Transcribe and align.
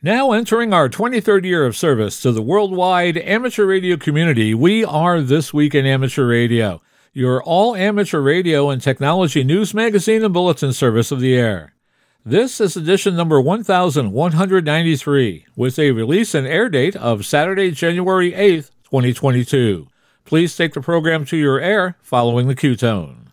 Now 0.00 0.30
entering 0.30 0.72
our 0.72 0.88
23rd 0.88 1.42
year 1.42 1.66
of 1.66 1.76
service 1.76 2.22
to 2.22 2.30
the 2.30 2.40
worldwide 2.40 3.16
amateur 3.16 3.66
radio 3.66 3.96
community, 3.96 4.54
we 4.54 4.84
are 4.84 5.20
This 5.20 5.52
Week 5.52 5.74
in 5.74 5.86
Amateur 5.86 6.24
Radio, 6.24 6.80
your 7.12 7.42
all 7.42 7.74
amateur 7.74 8.20
radio 8.20 8.70
and 8.70 8.80
technology 8.80 9.42
news 9.42 9.74
magazine 9.74 10.22
and 10.22 10.32
bulletin 10.32 10.72
service 10.72 11.10
of 11.10 11.18
the 11.18 11.34
air. 11.34 11.74
This 12.24 12.60
is 12.60 12.76
edition 12.76 13.16
number 13.16 13.40
1193, 13.40 15.46
with 15.56 15.78
a 15.80 15.90
release 15.90 16.32
and 16.32 16.46
air 16.46 16.68
date 16.68 16.94
of 16.94 17.26
Saturday, 17.26 17.72
January 17.72 18.30
8th, 18.30 18.70
2022. 18.84 19.88
Please 20.24 20.56
take 20.56 20.74
the 20.74 20.80
program 20.80 21.24
to 21.24 21.36
your 21.36 21.58
air 21.58 21.96
following 22.02 22.46
the 22.46 22.54
Q 22.54 22.76
tone. 22.76 23.27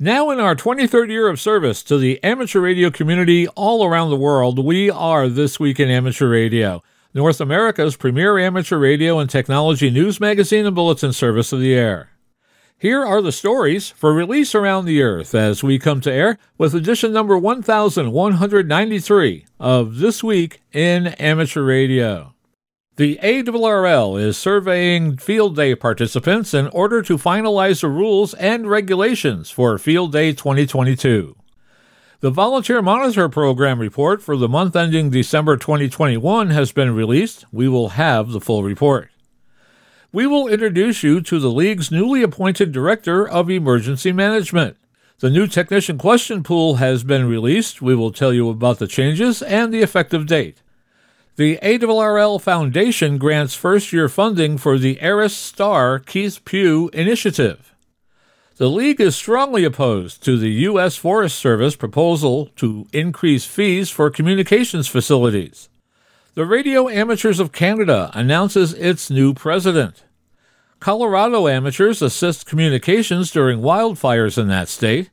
Now, 0.00 0.30
in 0.30 0.38
our 0.38 0.54
23rd 0.54 1.08
year 1.08 1.26
of 1.26 1.40
service 1.40 1.82
to 1.82 1.98
the 1.98 2.22
amateur 2.22 2.60
radio 2.60 2.88
community 2.88 3.48
all 3.48 3.84
around 3.84 4.10
the 4.10 4.16
world, 4.16 4.64
we 4.64 4.88
are 4.88 5.28
This 5.28 5.58
Week 5.58 5.80
in 5.80 5.90
Amateur 5.90 6.28
Radio, 6.28 6.84
North 7.12 7.40
America's 7.40 7.96
premier 7.96 8.38
amateur 8.38 8.78
radio 8.78 9.18
and 9.18 9.28
technology 9.28 9.90
news 9.90 10.20
magazine 10.20 10.66
and 10.66 10.76
bulletin 10.76 11.12
service 11.12 11.52
of 11.52 11.58
the 11.58 11.74
air. 11.74 12.10
Here 12.78 13.04
are 13.04 13.20
the 13.20 13.32
stories 13.32 13.90
for 13.90 14.14
release 14.14 14.54
around 14.54 14.84
the 14.84 15.02
earth 15.02 15.34
as 15.34 15.64
we 15.64 15.80
come 15.80 16.00
to 16.02 16.12
air 16.12 16.38
with 16.56 16.76
edition 16.76 17.12
number 17.12 17.36
1193 17.36 19.46
of 19.58 19.96
This 19.96 20.22
Week 20.22 20.60
in 20.72 21.08
Amateur 21.08 21.64
Radio. 21.64 22.34
The 22.98 23.20
ARRL 23.22 24.20
is 24.20 24.36
surveying 24.36 25.18
Field 25.18 25.54
Day 25.54 25.76
participants 25.76 26.52
in 26.52 26.66
order 26.70 27.00
to 27.02 27.16
finalize 27.16 27.82
the 27.82 27.88
rules 27.88 28.34
and 28.34 28.68
regulations 28.68 29.52
for 29.52 29.78
Field 29.78 30.10
Day 30.10 30.32
2022. 30.32 31.36
The 32.18 32.30
Volunteer 32.30 32.82
Monitor 32.82 33.28
Program 33.28 33.78
report 33.78 34.20
for 34.20 34.36
the 34.36 34.48
month 34.48 34.74
ending 34.74 35.10
December 35.10 35.56
2021 35.56 36.50
has 36.50 36.72
been 36.72 36.92
released. 36.92 37.44
We 37.52 37.68
will 37.68 37.90
have 37.90 38.32
the 38.32 38.40
full 38.40 38.64
report. 38.64 39.10
We 40.10 40.26
will 40.26 40.48
introduce 40.48 41.04
you 41.04 41.20
to 41.20 41.38
the 41.38 41.52
League's 41.52 41.92
newly 41.92 42.24
appointed 42.24 42.72
Director 42.72 43.28
of 43.28 43.48
Emergency 43.48 44.10
Management. 44.10 44.76
The 45.20 45.30
new 45.30 45.46
technician 45.46 45.98
question 45.98 46.42
pool 46.42 46.76
has 46.76 47.04
been 47.04 47.28
released. 47.28 47.80
We 47.80 47.94
will 47.94 48.10
tell 48.10 48.32
you 48.32 48.50
about 48.50 48.80
the 48.80 48.88
changes 48.88 49.40
and 49.40 49.72
the 49.72 49.82
effective 49.82 50.26
date. 50.26 50.62
The 51.38 51.56
ARRL 51.62 52.42
Foundation 52.42 53.16
grants 53.16 53.54
first 53.54 53.92
year 53.92 54.08
funding 54.08 54.58
for 54.58 54.76
the 54.76 54.98
ARISS 55.00 55.36
Star 55.36 56.00
Keith 56.00 56.44
Pugh 56.44 56.90
initiative. 56.92 57.76
The 58.56 58.68
League 58.68 59.00
is 59.00 59.14
strongly 59.14 59.62
opposed 59.62 60.20
to 60.24 60.36
the 60.36 60.50
U.S. 60.50 60.96
Forest 60.96 61.38
Service 61.38 61.76
proposal 61.76 62.46
to 62.56 62.88
increase 62.92 63.44
fees 63.44 63.88
for 63.88 64.10
communications 64.10 64.88
facilities. 64.88 65.68
The 66.34 66.44
Radio 66.44 66.88
Amateurs 66.88 67.38
of 67.38 67.52
Canada 67.52 68.10
announces 68.14 68.74
its 68.74 69.08
new 69.08 69.32
president. 69.32 70.02
Colorado 70.80 71.46
amateurs 71.46 72.02
assist 72.02 72.46
communications 72.46 73.30
during 73.30 73.60
wildfires 73.60 74.38
in 74.38 74.48
that 74.48 74.66
state. 74.66 75.10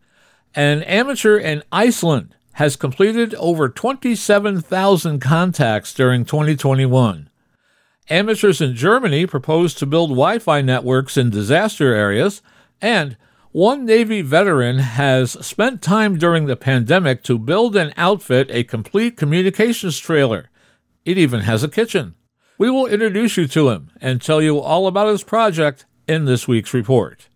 An 0.56 0.82
amateur 0.82 1.38
in 1.38 1.62
Iceland 1.72 2.35
has 2.56 2.78
completed 2.78 3.36
over 3.36 3.68
27,000 3.68 5.20
contacts 5.20 5.94
during 5.94 6.24
2021. 6.24 7.30
Amateurs 8.10 8.62
in 8.62 8.76
Germany 8.76 9.26
proposed 9.26 9.78
to 9.78 9.86
build 9.86 10.12
Wi 10.12 10.40
Fi 10.40 10.62
networks 10.62 11.18
in 11.18 11.30
disaster 11.30 11.94
areas, 11.94 12.42
and 12.82 13.18
one 13.52 13.86
Navy 13.86 14.22
veteran 14.22 14.80
has 14.80 15.32
spent 15.46 15.82
time 15.82 16.18
during 16.18 16.46
the 16.46 16.56
pandemic 16.56 17.24
to 17.24 17.38
build 17.38 17.76
and 17.76 17.94
outfit 17.98 18.50
a 18.52 18.64
complete 18.64 19.18
communications 19.18 19.98
trailer. 19.98 20.50
It 21.04 21.18
even 21.18 21.42
has 21.42 21.62
a 21.62 21.70
kitchen. 21.70 22.16
We 22.58 22.70
will 22.70 22.86
introduce 22.86 23.36
you 23.36 23.48
to 23.48 23.70
him 23.70 23.92
and 24.00 24.22
tell 24.22 24.42
you 24.42 24.60
all 24.60 24.88
about 24.88 25.10
his 25.10 25.24
project 25.24 25.86
in 26.08 26.24
this 26.24 26.48
week's 26.48 26.74
report. 26.74 27.28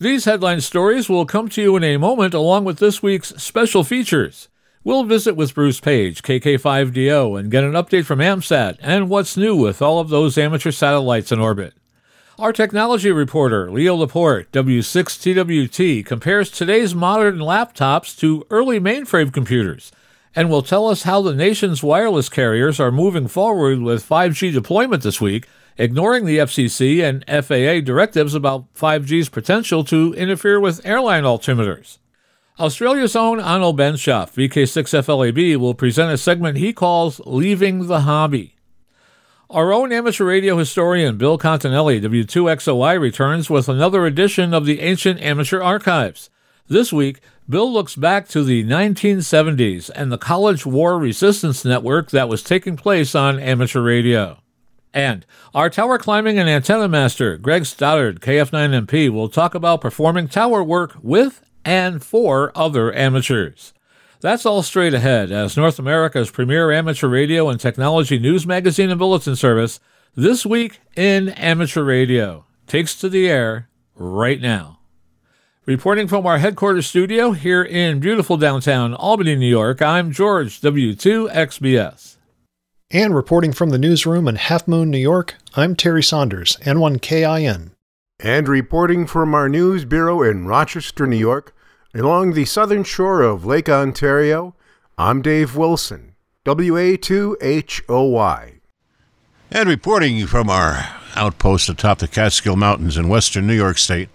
These 0.00 0.26
headline 0.26 0.60
stories 0.60 1.08
will 1.08 1.26
come 1.26 1.48
to 1.48 1.60
you 1.60 1.74
in 1.74 1.82
a 1.82 1.96
moment 1.96 2.32
along 2.32 2.64
with 2.64 2.78
this 2.78 3.02
week's 3.02 3.30
special 3.30 3.82
features. 3.82 4.46
We'll 4.84 5.02
visit 5.02 5.34
with 5.34 5.56
Bruce 5.56 5.80
Paige, 5.80 6.22
KK5DO, 6.22 7.36
and 7.36 7.50
get 7.50 7.64
an 7.64 7.72
update 7.72 8.04
from 8.04 8.20
AMSAT 8.20 8.76
and 8.80 9.08
what's 9.08 9.36
new 9.36 9.56
with 9.56 9.82
all 9.82 9.98
of 9.98 10.08
those 10.08 10.38
amateur 10.38 10.70
satellites 10.70 11.32
in 11.32 11.40
orbit. 11.40 11.74
Our 12.38 12.52
technology 12.52 13.10
reporter, 13.10 13.72
Leo 13.72 13.96
Laporte, 13.96 14.52
W6TWT, 14.52 16.06
compares 16.06 16.52
today's 16.52 16.94
modern 16.94 17.38
laptops 17.38 18.16
to 18.20 18.46
early 18.50 18.78
mainframe 18.78 19.32
computers 19.32 19.90
and 20.32 20.48
will 20.48 20.62
tell 20.62 20.86
us 20.86 21.02
how 21.02 21.22
the 21.22 21.34
nation's 21.34 21.82
wireless 21.82 22.28
carriers 22.28 22.78
are 22.78 22.92
moving 22.92 23.26
forward 23.26 23.80
with 23.80 24.08
5G 24.08 24.52
deployment 24.52 25.02
this 25.02 25.20
week 25.20 25.48
ignoring 25.78 26.24
the 26.24 26.38
FCC 26.38 27.02
and 27.02 27.24
FAA 27.26 27.80
directives 27.84 28.34
about 28.34 28.72
5G's 28.74 29.28
potential 29.28 29.84
to 29.84 30.12
interfere 30.14 30.60
with 30.60 30.84
airline 30.84 31.24
altimeters. 31.24 31.98
Australia's 32.58 33.14
own 33.14 33.38
Onno 33.38 33.74
Benschop, 33.74 34.34
VK6FLAB, 34.34 35.56
will 35.56 35.74
present 35.74 36.12
a 36.12 36.18
segment 36.18 36.58
he 36.58 36.72
calls 36.72 37.20
Leaving 37.24 37.86
the 37.86 38.00
Hobby. 38.00 38.56
Our 39.48 39.72
own 39.72 39.92
amateur 39.92 40.24
radio 40.24 40.58
historian 40.58 41.16
Bill 41.16 41.38
Continelli, 41.38 42.02
W2XOI, 42.02 43.00
returns 43.00 43.48
with 43.48 43.68
another 43.68 44.04
edition 44.04 44.52
of 44.52 44.66
the 44.66 44.80
Ancient 44.80 45.20
Amateur 45.22 45.62
Archives. 45.62 46.28
This 46.66 46.92
week, 46.92 47.20
Bill 47.48 47.72
looks 47.72 47.96
back 47.96 48.28
to 48.28 48.42
the 48.42 48.62
1970s 48.64 49.88
and 49.94 50.12
the 50.12 50.18
College 50.18 50.66
War 50.66 50.98
Resistance 50.98 51.64
Network 51.64 52.10
that 52.10 52.28
was 52.28 52.42
taking 52.42 52.76
place 52.76 53.14
on 53.14 53.40
amateur 53.40 53.80
radio. 53.80 54.38
And 54.92 55.26
our 55.54 55.68
tower 55.68 55.98
climbing 55.98 56.38
and 56.38 56.48
antenna 56.48 56.88
master, 56.88 57.36
Greg 57.36 57.66
Stoddard, 57.66 58.20
KF9MP, 58.20 59.10
will 59.10 59.28
talk 59.28 59.54
about 59.54 59.80
performing 59.80 60.28
tower 60.28 60.62
work 60.62 60.96
with 61.02 61.42
and 61.64 62.02
for 62.02 62.52
other 62.54 62.92
amateurs. 62.94 63.74
That's 64.20 64.46
all 64.46 64.62
straight 64.62 64.94
ahead 64.94 65.30
as 65.30 65.56
North 65.56 65.78
America's 65.78 66.30
premier 66.30 66.72
amateur 66.72 67.06
radio 67.08 67.48
and 67.48 67.60
technology 67.60 68.18
news 68.18 68.46
magazine 68.46 68.90
and 68.90 68.98
bulletin 68.98 69.36
service, 69.36 69.78
This 70.16 70.44
Week 70.44 70.80
in 70.96 71.28
Amateur 71.30 71.84
Radio, 71.84 72.46
takes 72.66 72.98
to 73.00 73.08
the 73.08 73.28
air 73.28 73.68
right 73.94 74.40
now. 74.40 74.80
Reporting 75.66 76.08
from 76.08 76.26
our 76.26 76.38
headquarters 76.38 76.86
studio 76.86 77.32
here 77.32 77.62
in 77.62 78.00
beautiful 78.00 78.36
downtown 78.38 78.94
Albany, 78.94 79.36
New 79.36 79.46
York, 79.46 79.82
I'm 79.82 80.10
George 80.10 80.60
W2XBS. 80.62 82.17
And 82.90 83.14
reporting 83.14 83.52
from 83.52 83.68
the 83.68 83.76
newsroom 83.76 84.26
in 84.26 84.36
Halfmoon, 84.36 84.88
New 84.88 84.96
York, 84.96 85.34
I'm 85.54 85.76
Terry 85.76 86.02
Saunders, 86.02 86.56
N1KIN. 86.62 87.72
And 88.18 88.48
reporting 88.48 89.06
from 89.06 89.34
our 89.34 89.46
news 89.46 89.84
bureau 89.84 90.22
in 90.22 90.46
Rochester, 90.46 91.06
New 91.06 91.18
York, 91.18 91.54
along 91.94 92.32
the 92.32 92.46
southern 92.46 92.84
shore 92.84 93.20
of 93.20 93.44
Lake 93.44 93.68
Ontario, 93.68 94.54
I'm 94.96 95.20
Dave 95.20 95.54
Wilson, 95.54 96.14
WA2HOY. 96.46 98.60
And 99.50 99.68
reporting 99.68 100.26
from 100.26 100.48
our 100.48 100.88
outpost 101.14 101.68
atop 101.68 101.98
the 101.98 102.08
Catskill 102.08 102.56
Mountains 102.56 102.96
in 102.96 103.10
western 103.10 103.46
New 103.46 103.52
York 103.52 103.76
State, 103.76 104.08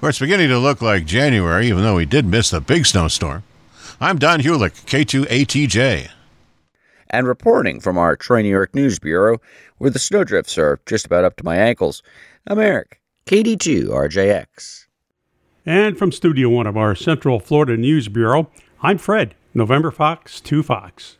where 0.00 0.10
it's 0.10 0.18
beginning 0.18 0.48
to 0.48 0.58
look 0.58 0.82
like 0.82 1.06
January, 1.06 1.68
even 1.68 1.84
though 1.84 1.94
we 1.94 2.04
did 2.04 2.26
miss 2.26 2.50
the 2.50 2.60
big 2.60 2.84
snowstorm. 2.84 3.44
I'm 4.00 4.18
Don 4.18 4.40
Hulick, 4.40 4.72
K2ATJ 4.86 6.10
and 7.10 7.26
reporting 7.26 7.80
from 7.80 7.98
our 7.98 8.16
Troy, 8.16 8.42
New 8.42 8.48
York 8.48 8.74
News 8.74 8.98
Bureau, 8.98 9.38
where 9.78 9.90
the 9.90 9.98
snowdrifts 9.98 10.58
are 10.58 10.80
just 10.86 11.06
about 11.06 11.24
up 11.24 11.36
to 11.36 11.44
my 11.44 11.56
ankles. 11.56 12.02
I'm 12.46 12.58
Eric, 12.58 13.00
KD2RJX. 13.26 14.86
And 15.66 15.98
from 15.98 16.12
Studio 16.12 16.48
One 16.48 16.66
of 16.66 16.76
our 16.76 16.94
Central 16.94 17.40
Florida 17.40 17.76
News 17.76 18.08
Bureau, 18.08 18.50
I'm 18.82 18.98
Fred, 18.98 19.34
November 19.54 19.90
Fox 19.90 20.40
2 20.40 20.62
Fox. 20.62 21.18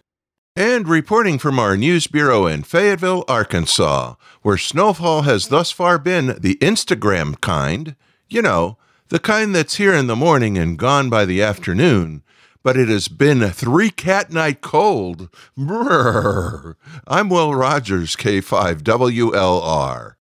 And 0.56 0.88
reporting 0.88 1.38
from 1.38 1.58
our 1.60 1.76
news 1.76 2.08
bureau 2.08 2.46
in 2.46 2.64
Fayetteville, 2.64 3.24
Arkansas, 3.28 4.14
where 4.42 4.56
snowfall 4.56 5.22
has 5.22 5.48
thus 5.48 5.70
far 5.70 5.98
been 5.98 6.36
the 6.40 6.56
Instagram 6.56 7.40
kind, 7.40 7.94
you 8.28 8.42
know, 8.42 8.76
the 9.08 9.20
kind 9.20 9.54
that's 9.54 9.76
here 9.76 9.94
in 9.94 10.08
the 10.08 10.16
morning 10.16 10.58
and 10.58 10.76
gone 10.76 11.08
by 11.08 11.24
the 11.24 11.40
afternoon, 11.40 12.22
but 12.68 12.76
it 12.76 12.90
has 12.90 13.08
been 13.08 13.40
a 13.40 13.50
three 13.50 13.88
cat 13.88 14.30
night 14.30 14.60
cold. 14.60 15.30
Brrr. 15.56 16.74
I'm 17.06 17.30
Will 17.30 17.54
Rogers, 17.54 18.14
K5WLR. 18.14 20.16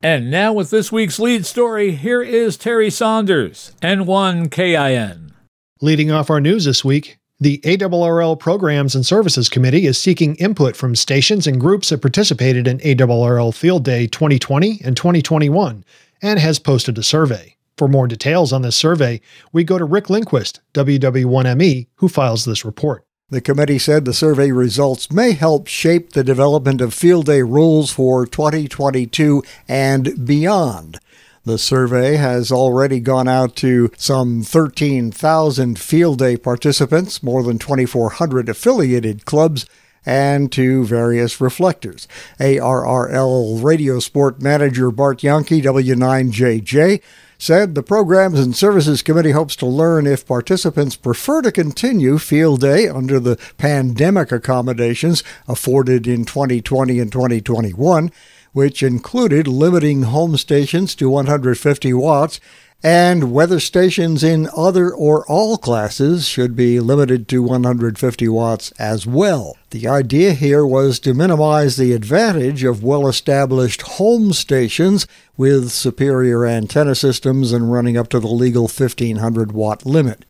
And 0.00 0.30
now, 0.30 0.52
with 0.52 0.70
this 0.70 0.92
week's 0.92 1.18
lead 1.18 1.44
story, 1.44 1.96
here 1.96 2.22
is 2.22 2.56
Terry 2.56 2.88
Saunders, 2.88 3.72
N1KIN. 3.82 5.32
Leading 5.80 6.12
off 6.12 6.30
our 6.30 6.40
news 6.40 6.66
this 6.66 6.84
week, 6.84 7.18
the 7.40 7.58
ARRL 7.64 8.38
Programs 8.38 8.94
and 8.94 9.04
Services 9.04 9.48
Committee 9.48 9.86
is 9.86 9.98
seeking 9.98 10.36
input 10.36 10.76
from 10.76 10.94
stations 10.94 11.48
and 11.48 11.60
groups 11.60 11.88
that 11.88 12.00
participated 12.00 12.68
in 12.68 12.78
ARRL 12.78 13.52
Field 13.52 13.84
Day 13.84 14.06
2020 14.06 14.82
and 14.84 14.96
2021 14.96 15.84
and 16.22 16.38
has 16.38 16.60
posted 16.60 16.96
a 16.96 17.02
survey. 17.02 17.56
For 17.78 17.86
more 17.86 18.08
details 18.08 18.52
on 18.52 18.62
this 18.62 18.74
survey, 18.74 19.20
we 19.52 19.62
go 19.62 19.78
to 19.78 19.84
Rick 19.84 20.10
Lindquist, 20.10 20.60
WW1ME, 20.74 21.86
who 21.94 22.08
files 22.08 22.44
this 22.44 22.64
report. 22.64 23.04
The 23.30 23.40
committee 23.40 23.78
said 23.78 24.04
the 24.04 24.12
survey 24.12 24.50
results 24.50 25.12
may 25.12 25.30
help 25.30 25.68
shape 25.68 26.10
the 26.10 26.24
development 26.24 26.80
of 26.80 26.92
field 26.92 27.26
day 27.26 27.42
rules 27.42 27.92
for 27.92 28.26
2022 28.26 29.44
and 29.68 30.26
beyond. 30.26 30.98
The 31.44 31.56
survey 31.56 32.16
has 32.16 32.50
already 32.50 32.98
gone 32.98 33.28
out 33.28 33.54
to 33.56 33.92
some 33.96 34.42
13,000 34.42 35.78
field 35.78 36.18
day 36.18 36.36
participants, 36.36 37.22
more 37.22 37.44
than 37.44 37.60
2,400 37.60 38.48
affiliated 38.48 39.24
clubs, 39.24 39.66
and 40.04 40.50
to 40.50 40.84
various 40.84 41.40
reflectors. 41.40 42.08
ARRL 42.40 43.62
radio 43.62 44.00
sport 44.00 44.42
manager 44.42 44.90
Bart 44.90 45.20
Jahnke, 45.20 45.62
W9JJ, 45.62 47.02
said 47.38 47.74
the 47.74 47.82
Programs 47.82 48.40
and 48.40 48.54
Services 48.54 49.00
Committee 49.00 49.30
hopes 49.30 49.54
to 49.56 49.66
learn 49.66 50.06
if 50.06 50.26
participants 50.26 50.96
prefer 50.96 51.40
to 51.42 51.52
continue 51.52 52.18
field 52.18 52.60
day 52.60 52.88
under 52.88 53.20
the 53.20 53.38
pandemic 53.56 54.32
accommodations 54.32 55.22
afforded 55.46 56.08
in 56.08 56.24
2020 56.24 56.98
and 56.98 57.12
2021, 57.12 58.10
which 58.52 58.82
included 58.82 59.46
limiting 59.46 60.02
home 60.02 60.36
stations 60.36 60.96
to 60.96 61.08
150 61.08 61.92
watts 61.92 62.40
and 62.82 63.32
weather 63.32 63.58
stations 63.58 64.22
in 64.22 64.48
other 64.56 64.92
or 64.92 65.26
all 65.26 65.58
classes 65.58 66.28
should 66.28 66.54
be 66.54 66.78
limited 66.78 67.26
to 67.28 67.42
150 67.42 68.28
watts 68.28 68.70
as 68.78 69.04
well. 69.06 69.56
The 69.70 69.88
idea 69.88 70.32
here 70.32 70.64
was 70.64 71.00
to 71.00 71.12
minimize 71.12 71.76
the 71.76 71.92
advantage 71.92 72.62
of 72.62 72.84
well 72.84 73.08
established 73.08 73.82
home 73.82 74.32
stations 74.32 75.06
with 75.36 75.70
superior 75.70 76.46
antenna 76.46 76.94
systems 76.94 77.52
and 77.52 77.72
running 77.72 77.96
up 77.96 78.08
to 78.10 78.20
the 78.20 78.28
legal 78.28 78.64
1500 78.64 79.52
watt 79.52 79.84
limit. 79.84 80.24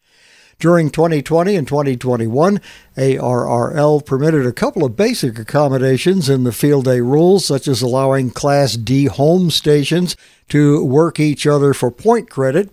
During 0.60 0.90
2020 0.90 1.54
and 1.54 1.68
2021, 1.68 2.60
ARRL 2.96 4.04
permitted 4.04 4.44
a 4.44 4.52
couple 4.52 4.84
of 4.84 4.96
basic 4.96 5.38
accommodations 5.38 6.28
in 6.28 6.42
the 6.42 6.50
field 6.50 6.86
day 6.86 6.98
rules, 6.98 7.44
such 7.44 7.68
as 7.68 7.80
allowing 7.80 8.30
Class 8.30 8.74
D 8.74 9.04
home 9.04 9.52
stations 9.52 10.16
to 10.48 10.84
work 10.84 11.20
each 11.20 11.46
other 11.46 11.72
for 11.74 11.92
point 11.92 12.28
credit 12.28 12.70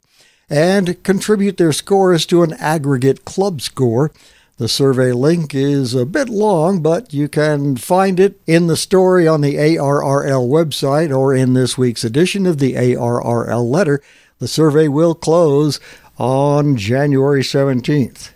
and 0.49 1.03
contribute 1.03 1.57
their 1.57 1.71
scores 1.71 2.25
to 2.25 2.41
an 2.41 2.53
aggregate 2.53 3.23
club 3.23 3.61
score. 3.61 4.11
The 4.57 4.67
survey 4.67 5.11
link 5.11 5.53
is 5.53 5.93
a 5.93 6.07
bit 6.07 6.27
long, 6.27 6.81
but 6.81 7.13
you 7.13 7.27
can 7.27 7.77
find 7.77 8.19
it 8.19 8.41
in 8.47 8.65
the 8.65 8.77
story 8.77 9.27
on 9.27 9.41
the 9.41 9.57
ARRL 9.57 10.49
website 10.49 11.15
or 11.15 11.35
in 11.35 11.53
this 11.53 11.77
week's 11.77 12.03
edition 12.03 12.47
of 12.47 12.57
the 12.57 12.73
ARRL 12.73 13.69
letter. 13.69 14.01
The 14.39 14.47
survey 14.47 14.87
will 14.87 15.15
close 15.15 15.79
on 16.17 16.77
January 16.77 17.41
17th. 17.41 18.31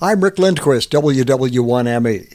I'm 0.00 0.22
Rick 0.22 0.38
Lindquist, 0.38 0.90
WW1ME. 0.90 2.34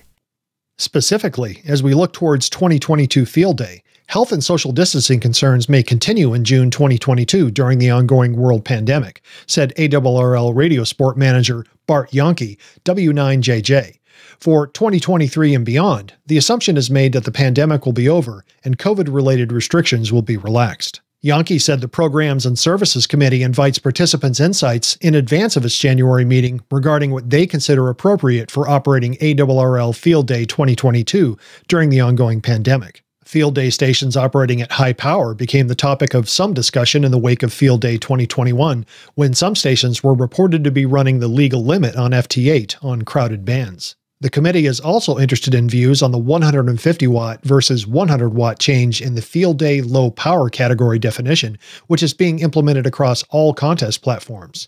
Specifically, 0.77 1.61
as 1.65 1.81
we 1.81 1.93
look 1.93 2.13
towards 2.13 2.49
2022 2.49 3.25
Field 3.25 3.57
Day, 3.57 3.81
health 4.07 4.31
and 4.31 4.43
social 4.43 4.71
distancing 4.71 5.19
concerns 5.19 5.69
may 5.69 5.81
continue 5.81 6.33
in 6.33 6.43
June 6.43 6.69
2022 6.69 7.51
during 7.51 7.79
the 7.79 7.89
ongoing 7.89 8.35
world 8.35 8.63
pandemic, 8.65 9.21
said 9.47 9.73
ARRL 9.77 10.55
radio 10.55 10.83
sport 10.83 11.17
manager 11.17 11.65
Bart 11.87 12.11
Jahnke, 12.11 12.57
W9JJ. 12.83 13.99
For 14.39 14.67
2023 14.67 15.55
and 15.55 15.65
beyond, 15.65 16.13
the 16.25 16.37
assumption 16.37 16.77
is 16.77 16.91
made 16.91 17.13
that 17.13 17.23
the 17.23 17.31
pandemic 17.31 17.85
will 17.85 17.93
be 17.93 18.09
over 18.09 18.43
and 18.63 18.77
COVID 18.77 19.13
related 19.13 19.51
restrictions 19.51 20.11
will 20.11 20.21
be 20.21 20.37
relaxed. 20.37 21.01
Jahnke 21.25 21.59
said 21.59 21.81
the 21.81 21.87
Programs 21.87 22.45
and 22.45 22.59
Services 22.59 23.07
Committee 23.07 23.41
invites 23.41 23.79
participants' 23.79 24.39
insights 24.39 24.95
in 24.97 25.15
advance 25.15 25.57
of 25.57 25.65
its 25.65 25.75
January 25.75 26.23
meeting 26.23 26.61
regarding 26.69 27.09
what 27.09 27.31
they 27.31 27.47
consider 27.47 27.89
appropriate 27.89 28.51
for 28.51 28.69
operating 28.69 29.15
ARRL 29.15 29.95
Field 29.95 30.27
Day 30.27 30.45
2022 30.45 31.35
during 31.67 31.89
the 31.89 31.99
ongoing 31.99 32.41
pandemic. 32.41 33.03
Field 33.23 33.55
Day 33.55 33.71
stations 33.71 34.15
operating 34.15 34.61
at 34.61 34.73
high 34.73 34.93
power 34.93 35.33
became 35.33 35.67
the 35.67 35.73
topic 35.73 36.13
of 36.13 36.29
some 36.29 36.53
discussion 36.53 37.03
in 37.03 37.09
the 37.09 37.17
wake 37.17 37.41
of 37.41 37.51
Field 37.51 37.81
Day 37.81 37.97
2021, 37.97 38.85
when 39.15 39.33
some 39.33 39.55
stations 39.55 40.03
were 40.03 40.13
reported 40.13 40.63
to 40.63 40.69
be 40.69 40.85
running 40.85 41.21
the 41.21 41.27
legal 41.27 41.65
limit 41.65 41.95
on 41.95 42.11
FT8 42.11 42.75
on 42.83 43.01
crowded 43.01 43.43
bands. 43.43 43.95
The 44.25 44.31
committee 44.31 44.65
is 44.65 44.79
also 44.79 45.19
interested 45.19 45.53
in 45.53 45.69
views 45.69 46.01
on 46.01 46.11
the 46.11 46.17
150 46.17 47.05
watt 47.05 47.43
versus 47.43 47.85
100 47.85 48.29
watt 48.29 48.57
change 48.57 48.99
in 48.99 49.13
the 49.13 49.21
field 49.21 49.59
day 49.59 49.83
low 49.83 50.09
power 50.09 50.49
category 50.49 50.97
definition, 50.97 51.59
which 51.85 52.01
is 52.01 52.15
being 52.15 52.39
implemented 52.39 52.87
across 52.87 53.21
all 53.29 53.53
contest 53.53 54.01
platforms. 54.01 54.67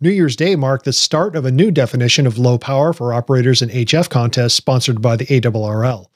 New 0.00 0.10
Year's 0.10 0.36
Day 0.36 0.54
marked 0.54 0.84
the 0.84 0.92
start 0.92 1.34
of 1.34 1.44
a 1.44 1.50
new 1.50 1.72
definition 1.72 2.28
of 2.28 2.38
low 2.38 2.58
power 2.58 2.92
for 2.92 3.12
operators 3.12 3.60
in 3.60 3.70
HF 3.70 4.08
contests 4.08 4.54
sponsored 4.54 5.02
by 5.02 5.16
the 5.16 5.26
ARRL. 5.26 6.06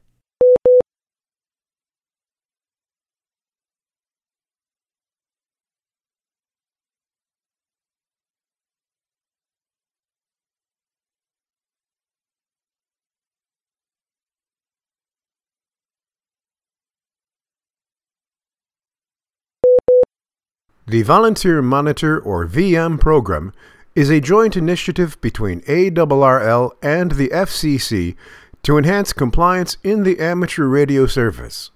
The 20.90 21.02
Volunteer 21.02 21.62
Monitor 21.62 22.18
or 22.18 22.48
VM 22.48 22.98
program 23.00 23.52
is 23.94 24.10
a 24.10 24.20
joint 24.20 24.56
initiative 24.56 25.20
between 25.20 25.60
ARRL 25.60 26.72
and 26.82 27.12
the 27.12 27.28
FCC 27.28 28.16
to 28.64 28.76
enhance 28.76 29.12
compliance 29.12 29.76
in 29.84 30.02
the 30.02 30.18
amateur 30.18 30.64
radio 30.64 31.06
service. 31.06 31.70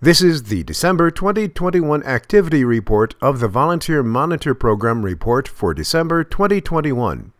This 0.00 0.20
is 0.20 0.42
the 0.42 0.64
December 0.64 1.12
2021 1.12 2.02
activity 2.02 2.64
report 2.64 3.14
of 3.22 3.38
the 3.38 3.46
Volunteer 3.46 4.02
Monitor 4.02 4.56
Program 4.56 5.04
report 5.04 5.46
for 5.46 5.72
December 5.72 6.24
2021. 6.24 7.30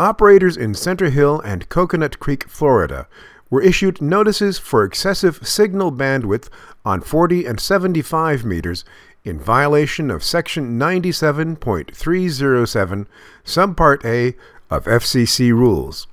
Operators 0.00 0.56
in 0.56 0.74
Center 0.74 1.10
Hill 1.10 1.40
and 1.42 1.68
Coconut 1.68 2.18
Creek, 2.18 2.48
Florida, 2.48 3.06
were 3.48 3.62
issued 3.62 4.02
notices 4.02 4.58
for 4.58 4.82
excessive 4.82 5.46
signal 5.46 5.92
bandwidth 5.92 6.48
on 6.84 7.00
40 7.00 7.46
and 7.46 7.60
75 7.60 8.44
meters 8.44 8.84
in 9.26 9.38
violation 9.40 10.10
of 10.10 10.22
Section 10.22 10.78
97.307, 10.78 13.06
Subpart 13.44 14.04
A 14.04 14.36
of 14.72 14.84
FCC 14.84 15.50
rules. 15.50 16.06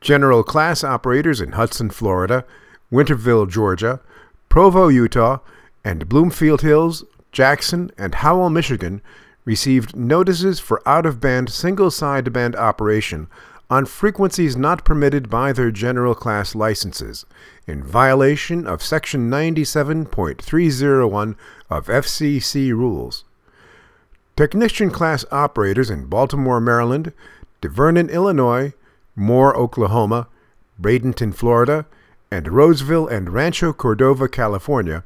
General 0.00 0.42
class 0.42 0.82
operators 0.82 1.42
in 1.42 1.52
Hudson, 1.52 1.90
Florida, 1.90 2.46
Winterville, 2.90 3.46
Georgia, 3.48 4.00
Provo, 4.48 4.88
Utah, 4.88 5.38
and 5.84 6.08
Bloomfield 6.08 6.62
Hills, 6.62 7.04
Jackson, 7.32 7.90
and 7.98 8.14
Howell, 8.16 8.48
Michigan 8.48 9.02
received 9.44 9.94
notices 9.94 10.58
for 10.58 10.80
out 10.86 11.04
of 11.04 11.20
band 11.20 11.50
single 11.50 11.90
sideband 11.90 12.56
operation 12.56 13.28
on 13.72 13.86
frequencies 13.86 14.56
not 14.56 14.84
permitted 14.84 15.30
by 15.30 15.52
their 15.52 15.70
general 15.70 16.14
class 16.14 16.54
licenses, 16.54 17.24
in 17.66 17.82
violation 17.82 18.66
of 18.66 18.82
Section 18.82 19.30
97.301 19.30 21.34
of 21.76 21.86
FCC 21.86 22.70
rules. 22.70 23.24
Technician 24.36 24.90
class 24.90 25.24
operators 25.30 25.90
in 25.90 26.06
Baltimore, 26.06 26.60
Maryland, 26.60 27.12
DeVernon, 27.60 28.10
Illinois, 28.10 28.72
Moore, 29.14 29.56
Oklahoma, 29.56 30.26
Bradenton, 30.80 31.34
Florida, 31.34 31.84
and 32.30 32.48
Roseville 32.48 33.08
and 33.08 33.32
Rancho 33.32 33.72
Cordova, 33.72 34.28
California, 34.28 35.04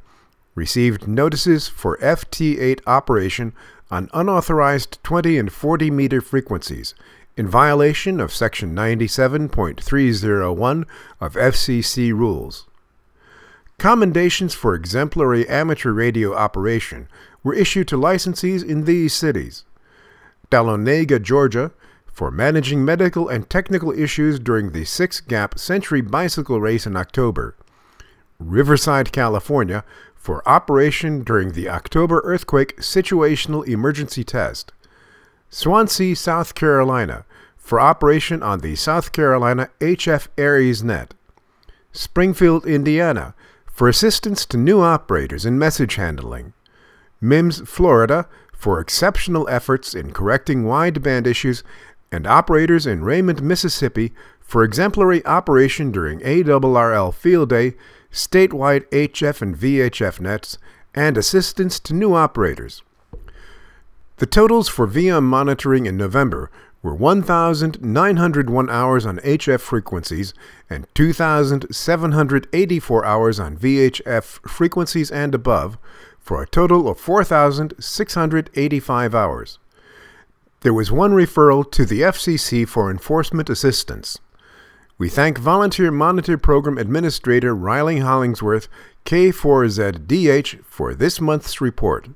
received 0.55 1.07
notices 1.07 1.67
for 1.67 1.97
FT8 1.97 2.79
operation 2.87 3.53
on 3.91 4.09
unauthorized 4.13 4.97
20 5.03 5.37
and 5.37 5.51
40 5.51 5.91
meter 5.91 6.21
frequencies 6.21 6.95
in 7.35 7.47
violation 7.47 8.19
of 8.19 8.33
Section 8.33 8.75
97.301 8.75 10.85
of 11.21 11.33
FCC 11.33 12.11
rules. 12.11 12.66
Commendations 13.79 14.55
for 14.55 14.73
exemplary 14.73 15.47
amateur 15.47 15.91
radio 15.91 16.33
operation 16.33 17.07
were 17.43 17.53
issued 17.53 17.87
to 17.87 17.95
licensees 17.95 18.67
in 18.67 18.85
these 18.85 19.13
cities. 19.13 19.65
Dahlonega, 20.49 21.21
Georgia, 21.21 21.71
for 22.07 22.31
managing 22.31 22.83
medical 22.83 23.29
and 23.29 23.47
technical 23.47 23.91
issues 23.91 24.39
during 24.39 24.71
the 24.71 24.83
Six 24.83 25.19
Gap 25.19 25.59
Century 25.59 26.01
Bicycle 26.01 26.59
Race 26.59 26.87
in 26.87 26.95
October, 26.95 27.55
Riverside, 28.39 29.11
California, 29.11 29.83
for 30.15 30.47
operation 30.49 31.23
during 31.23 31.51
the 31.51 31.69
October 31.69 32.21
earthquake 32.23 32.77
situational 32.77 33.67
emergency 33.67 34.23
test, 34.23 34.71
Swansea, 35.51 36.15
South 36.15 36.55
Carolina, 36.55 37.25
for 37.55 37.79
operation 37.79 38.41
on 38.41 38.61
the 38.61 38.75
South 38.75 39.11
Carolina 39.11 39.69
HF 39.79 40.29
ARES 40.35 40.83
net, 40.83 41.13
Springfield, 41.91 42.65
Indiana, 42.65 43.35
for 43.77 43.87
assistance 43.87 44.43
to 44.43 44.57
new 44.57 44.81
operators 44.81 45.45
in 45.45 45.59
message 45.59 45.97
handling, 45.97 46.51
Mims, 47.21 47.61
Florida, 47.69 48.27
for 48.51 48.79
exceptional 48.79 49.47
efforts 49.49 49.93
in 49.93 50.11
correcting 50.13 50.63
wideband 50.63 51.27
issues, 51.27 51.63
and 52.11 52.25
operators 52.25 52.87
in 52.87 53.03
Raymond, 53.03 53.43
Mississippi, 53.43 54.13
for 54.39 54.63
exemplary 54.63 55.23
operation 55.27 55.91
during 55.91 56.21
ARRL 56.21 57.13
Field 57.13 57.49
Day, 57.49 57.75
statewide 58.11 58.89
HF 58.89 59.43
and 59.43 59.55
VHF 59.55 60.19
nets, 60.19 60.57
and 60.95 61.15
assistance 61.15 61.79
to 61.81 61.93
new 61.93 62.15
operators. 62.15 62.81
The 64.15 64.25
totals 64.25 64.67
for 64.67 64.87
VM 64.87 65.21
monitoring 65.21 65.85
in 65.85 65.97
November 65.97 66.49
were 66.87 66.95
1,901 66.95 68.69
hours 68.69 69.05
on 69.05 69.17
HF 69.17 69.59
frequencies 69.59 70.33
and 70.69 70.87
2,784 70.95 73.05
hours 73.05 73.41
on 73.41 73.57
VHF 73.57 74.49
frequencies 74.49 75.11
and 75.11 75.35
above, 75.35 75.77
for 76.17 76.41
a 76.41 76.47
total 76.47 76.87
of 76.87 76.97
4,685 76.97 79.13
hours. 79.13 79.59
There 80.61 80.73
was 80.73 80.89
one 80.89 81.11
referral 81.11 81.69
to 81.73 81.83
the 81.83 82.03
FCC 82.03 82.65
for 82.65 82.89
enforcement 82.89 83.49
assistance. 83.49 84.19
We 84.97 85.09
thank 85.09 85.39
Volunteer 85.39 85.91
Monitor 85.91 86.37
Program 86.37 86.77
Administrator 86.77 87.53
Riley 87.53 87.99
Hollingsworth, 87.99 88.69
K4ZDH, 89.03 90.63
for 90.63 90.95
this 90.95 91.19
month's 91.19 91.59
report. 91.59 92.07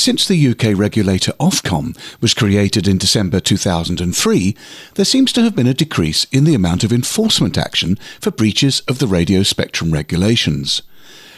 Since 0.00 0.26
the 0.26 0.48
UK 0.48 0.78
regulator 0.78 1.32
Ofcom 1.32 1.94
was 2.22 2.32
created 2.32 2.88
in 2.88 2.96
December 2.96 3.38
2003, 3.38 4.56
there 4.94 5.04
seems 5.04 5.30
to 5.34 5.42
have 5.42 5.54
been 5.54 5.66
a 5.66 5.74
decrease 5.74 6.24
in 6.32 6.44
the 6.44 6.54
amount 6.54 6.84
of 6.84 6.90
enforcement 6.90 7.58
action 7.58 7.96
for 8.18 8.30
breaches 8.30 8.80
of 8.88 8.98
the 8.98 9.06
radio 9.06 9.42
spectrum 9.42 9.90
regulations. 9.90 10.80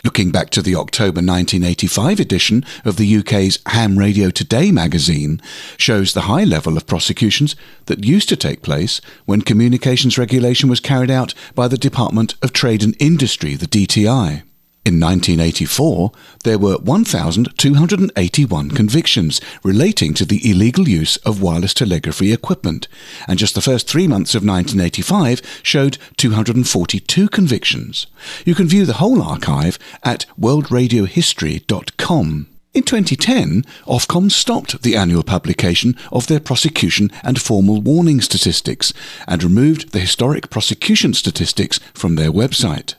Looking 0.05 0.31
back 0.31 0.51
to 0.51 0.63
the 0.63 0.77
October 0.77 1.19
1985 1.19 2.21
edition 2.21 2.65
of 2.85 2.99
the 2.99 3.17
UK's 3.19 3.59
Ham 3.67 3.99
Radio 3.99 4.31
Today 4.31 4.71
magazine 4.71 5.41
shows 5.77 6.13
the 6.13 6.23
high 6.23 6.45
level 6.45 6.77
of 6.77 6.87
prosecutions 6.87 7.57
that 7.87 8.05
used 8.05 8.29
to 8.29 8.37
take 8.37 8.63
place 8.63 9.01
when 9.25 9.43
communications 9.43 10.19
regulation 10.19 10.69
was 10.71 10.79
carried 10.79 11.11
out 11.11 11.35
by 11.57 11.67
the 11.67 11.77
Department 11.77 12.37
of 12.43 12.53
Trade 12.53 12.85
and 12.85 12.95
Industry, 13.01 13.57
the 13.57 13.67
DTI. 13.67 14.43
In 14.85 14.99
1984, 14.99 16.11
there 16.43 16.59
were 16.59 16.77
1,281 16.79 18.71
convictions 18.73 19.41
relating 19.63 20.13
to 20.15 20.25
the 20.25 20.51
illegal 20.51 20.89
use 20.89 21.19
of 21.19 21.41
wireless 21.41 21.73
telegraphy 21.73 22.33
equipment, 22.33 22.89
and 23.29 23.39
just 23.39 23.55
the 23.55 23.61
first 23.61 23.89
three 23.89 24.09
months 24.09 24.35
of 24.35 24.45
1985 24.45 25.41
showed 25.63 25.99
242 26.17 27.29
convictions. 27.29 28.09
You 28.45 28.57
can 28.57 28.67
view 28.67 28.85
the 28.85 28.95
whole 28.95 29.23
archive 29.23 29.79
at 30.03 30.27
worldradiohistory.com. 30.41 32.49
In 32.75 32.83
2010, 32.83 33.63
Ofcom 33.87 34.33
stopped 34.33 34.83
the 34.83 34.97
annual 34.97 35.23
publication 35.23 35.97
of 36.11 36.27
their 36.27 36.41
prosecution 36.41 37.13
and 37.23 37.41
formal 37.41 37.81
warning 37.81 38.21
statistics 38.21 38.93
and 39.29 39.45
removed 39.45 39.93
the 39.93 40.01
historic 40.01 40.51
prosecution 40.51 41.15
statistics 41.15 41.79
from 41.95 42.17
their 42.17 42.33
website. 42.33 42.95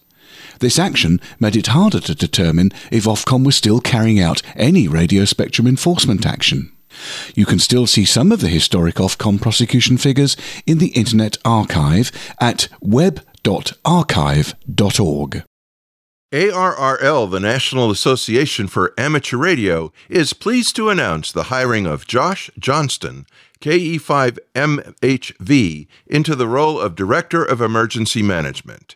This 0.64 0.80
action 0.80 1.20
made 1.42 1.58
it 1.58 1.68
harder 1.68 2.00
to 2.00 2.16
determine 2.16 2.72
if 2.90 3.04
Ofcom 3.04 3.46
was 3.46 3.58
still 3.58 3.82
carrying 3.82 4.22
out 4.22 4.42
any 4.56 4.88
radio 4.88 5.26
spectrum 5.26 5.68
enforcement 5.68 6.26
action. 6.26 6.72
You 7.36 7.46
can 7.46 7.60
still 7.60 7.86
see 7.86 8.06
some 8.06 8.32
of 8.32 8.40
the 8.40 8.48
historic 8.48 8.96
Ofcom 8.96 9.42
prosecution 9.42 9.98
figures 9.98 10.38
in 10.66 10.78
the 10.78 10.92
Internet 10.92 11.38
Archive 11.44 12.14
at 12.40 12.70
web.archive.org. 12.80 15.44
ARRL, 16.32 17.30
the 17.30 17.42
National 17.42 17.92
Association 17.92 18.70
for 18.70 18.94
Amateur 18.98 19.36
Radio, 19.36 19.92
is 20.08 20.32
pleased 20.32 20.78
to 20.78 20.88
announce 20.88 21.34
the 21.34 21.44
hiring 21.44 21.86
of 21.86 22.08
Josh 22.08 22.50
Johnston, 22.58 23.26
KE5MHV, 23.60 25.88
into 26.08 26.36
the 26.36 26.48
role 26.48 26.80
of 26.80 26.96
Director 26.96 27.44
of 27.44 27.60
Emergency 27.60 28.24
Management. 28.24 28.96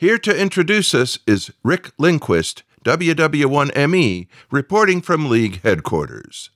Here 0.00 0.18
to 0.18 0.40
introduce 0.40 0.94
us 0.94 1.18
is 1.26 1.50
Rick 1.64 1.90
Lindquist, 1.98 2.62
WW1ME, 2.84 4.28
reporting 4.48 5.00
from 5.00 5.28
League 5.28 5.60
headquarters. 5.62 6.50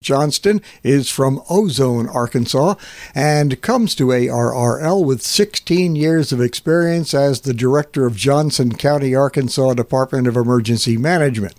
Johnston 0.00 0.62
is 0.84 1.10
from 1.10 1.42
Ozone, 1.50 2.08
Arkansas, 2.08 2.76
and 3.16 3.60
comes 3.62 3.96
to 3.96 4.12
ARRL 4.12 5.04
with 5.04 5.22
16 5.22 5.96
years 5.96 6.30
of 6.30 6.40
experience 6.40 7.14
as 7.14 7.40
the 7.40 7.52
director 7.52 8.06
of 8.06 8.14
Johnson 8.14 8.76
County, 8.76 9.12
Arkansas 9.12 9.74
Department 9.74 10.28
of 10.28 10.36
Emergency 10.36 10.96
Management. 10.96 11.56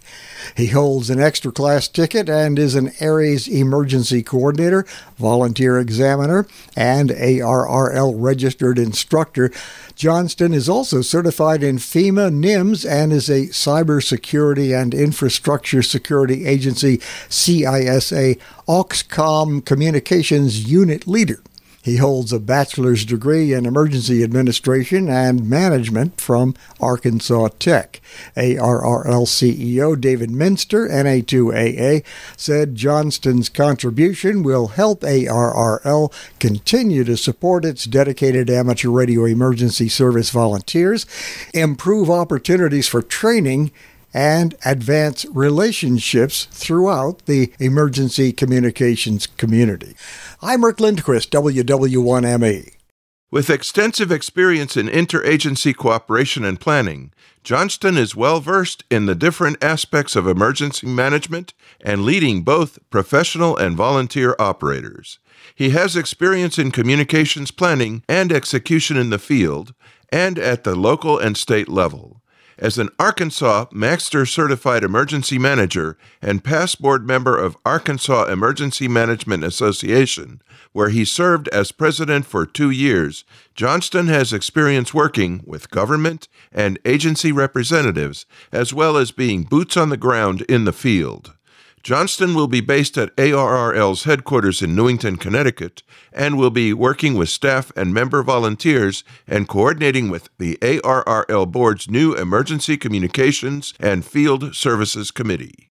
He 0.55 0.67
holds 0.67 1.09
an 1.09 1.19
extra 1.19 1.51
class 1.51 1.87
ticket 1.87 2.29
and 2.29 2.57
is 2.59 2.75
an 2.75 2.91
ARES 2.99 3.47
emergency 3.47 4.23
coordinator, 4.23 4.85
volunteer 5.17 5.79
examiner, 5.79 6.47
and 6.75 7.09
ARRL 7.09 8.13
registered 8.15 8.79
instructor. 8.79 9.51
Johnston 9.95 10.53
is 10.53 10.69
also 10.69 11.01
certified 11.01 11.61
in 11.61 11.77
FEMA 11.77 12.33
NIMS 12.33 12.85
and 12.89 13.11
is 13.11 13.29
a 13.29 13.47
Cybersecurity 13.47 14.79
and 14.79 14.93
Infrastructure 14.93 15.81
Security 15.81 16.45
Agency 16.45 16.99
CISA 17.29 18.39
AuxComm 18.67 19.65
Communications 19.65 20.69
Unit 20.69 21.07
Leader. 21.07 21.41
He 21.89 21.97
holds 21.97 22.31
a 22.31 22.39
bachelor's 22.39 23.03
degree 23.03 23.51
in 23.51 23.65
emergency 23.65 24.23
administration 24.23 25.09
and 25.09 25.49
management 25.49 26.21
from 26.21 26.53
Arkansas 26.79 27.47
Tech. 27.57 27.99
ARRL 28.37 29.25
CEO 29.25 29.99
David 29.99 30.29
Minster, 30.29 30.87
NA2AA, 30.87 32.03
said 32.37 32.75
Johnston's 32.75 33.49
contribution 33.49 34.43
will 34.43 34.67
help 34.67 35.01
ARRL 35.01 36.13
continue 36.39 37.03
to 37.05 37.17
support 37.17 37.65
its 37.65 37.85
dedicated 37.85 38.51
amateur 38.51 38.91
radio 38.91 39.25
emergency 39.25 39.89
service 39.89 40.29
volunteers, 40.29 41.07
improve 41.55 42.07
opportunities 42.07 42.87
for 42.87 43.01
training, 43.01 43.71
and 44.13 44.55
advance 44.65 45.25
relationships 45.25 46.45
throughout 46.51 47.25
the 47.25 47.51
emergency 47.59 48.31
communications 48.31 49.27
community. 49.27 49.95
I'm 50.41 50.65
Rick 50.65 50.79
Lindquist, 50.79 51.31
WW1ME. 51.31 52.75
With 53.31 53.51
extensive 53.51 54.11
experience 54.11 54.75
in 54.75 54.87
interagency 54.87 55.75
cooperation 55.75 56.43
and 56.43 56.59
planning, 56.59 57.13
Johnston 57.43 57.95
is 57.95 58.15
well 58.15 58.39
versed 58.39 58.83
in 58.89 59.05
the 59.05 59.13
different 59.13 59.63
aspects 59.63 60.15
of 60.15 60.27
emergency 60.27 60.87
management 60.87 61.53
and 61.79 62.03
leading 62.03 62.41
both 62.41 62.79
professional 62.89 63.55
and 63.55 63.77
volunteer 63.77 64.35
operators. 64.39 65.19
He 65.53 65.69
has 65.69 65.95
experience 65.95 66.57
in 66.57 66.71
communications 66.71 67.51
planning 67.51 68.03
and 68.09 68.31
execution 68.31 68.97
in 68.97 69.11
the 69.11 69.19
field 69.19 69.75
and 70.11 70.39
at 70.39 70.63
the 70.63 70.75
local 70.75 71.19
and 71.19 71.37
state 71.37 71.69
level. 71.69 72.23
As 72.59 72.77
an 72.77 72.89
Arkansas 72.99 73.65
Master 73.71 74.25
Certified 74.25 74.83
Emergency 74.83 75.39
Manager 75.39 75.97
and 76.21 76.43
past 76.43 76.81
board 76.81 77.07
member 77.07 77.37
of 77.37 77.57
Arkansas 77.65 78.25
Emergency 78.25 78.87
Management 78.87 79.43
Association, 79.43 80.41
where 80.73 80.89
he 80.89 81.05
served 81.05 81.47
as 81.49 81.71
president 81.71 82.25
for 82.25 82.45
two 82.45 82.69
years, 82.69 83.23
Johnston 83.55 84.07
has 84.07 84.33
experience 84.33 84.93
working 84.93 85.41
with 85.45 85.71
government 85.71 86.27
and 86.51 86.77
agency 86.85 87.31
representatives, 87.31 88.25
as 88.51 88.73
well 88.73 88.97
as 88.97 89.11
being 89.11 89.43
boots 89.43 89.77
on 89.77 89.89
the 89.89 89.97
ground 89.97 90.41
in 90.41 90.65
the 90.65 90.73
field. 90.73 91.33
Johnston 91.83 92.33
will 92.35 92.47
be 92.47 92.61
based 92.61 92.97
at 92.97 93.15
ARRL's 93.15 94.03
headquarters 94.03 94.61
in 94.61 94.75
Newington, 94.75 95.17
Connecticut, 95.17 95.81
and 96.11 96.37
will 96.37 96.49
be 96.49 96.73
working 96.73 97.13
with 97.15 97.29
staff 97.29 97.71
and 97.75 97.93
member 97.93 98.21
volunteers 98.21 99.03
and 99.27 99.47
coordinating 99.47 100.09
with 100.09 100.29
the 100.37 100.57
ARRL 100.61 101.51
Board's 101.51 101.89
new 101.89 102.13
Emergency 102.13 102.77
Communications 102.77 103.73
and 103.79 104.05
Field 104.05 104.55
Services 104.55 105.11
Committee. 105.11 105.69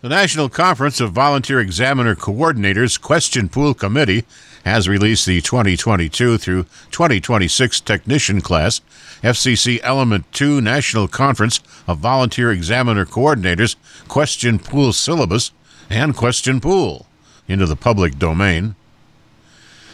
The 0.00 0.08
National 0.08 0.48
Conference 0.48 1.00
of 1.00 1.10
Volunteer 1.10 1.58
Examiner 1.58 2.14
Coordinators 2.14 3.00
Question 3.00 3.48
Pool 3.48 3.74
Committee 3.74 4.24
has 4.64 4.88
released 4.88 5.26
the 5.26 5.40
2022 5.40 6.38
through 6.38 6.64
2026 6.90 7.80
Technician 7.80 8.40
Class 8.40 8.80
FCC 9.22 9.80
Element 9.82 10.30
2 10.32 10.60
National 10.60 11.08
Conference 11.08 11.60
of 11.86 11.98
Volunteer 11.98 12.50
Examiner 12.50 13.04
Coordinators 13.04 13.76
Question 14.08 14.58
Pool 14.58 14.92
Syllabus 14.92 15.52
and 15.90 16.16
Question 16.16 16.60
Pool 16.60 17.06
into 17.48 17.66
the 17.66 17.76
public 17.76 18.18
domain. 18.18 18.74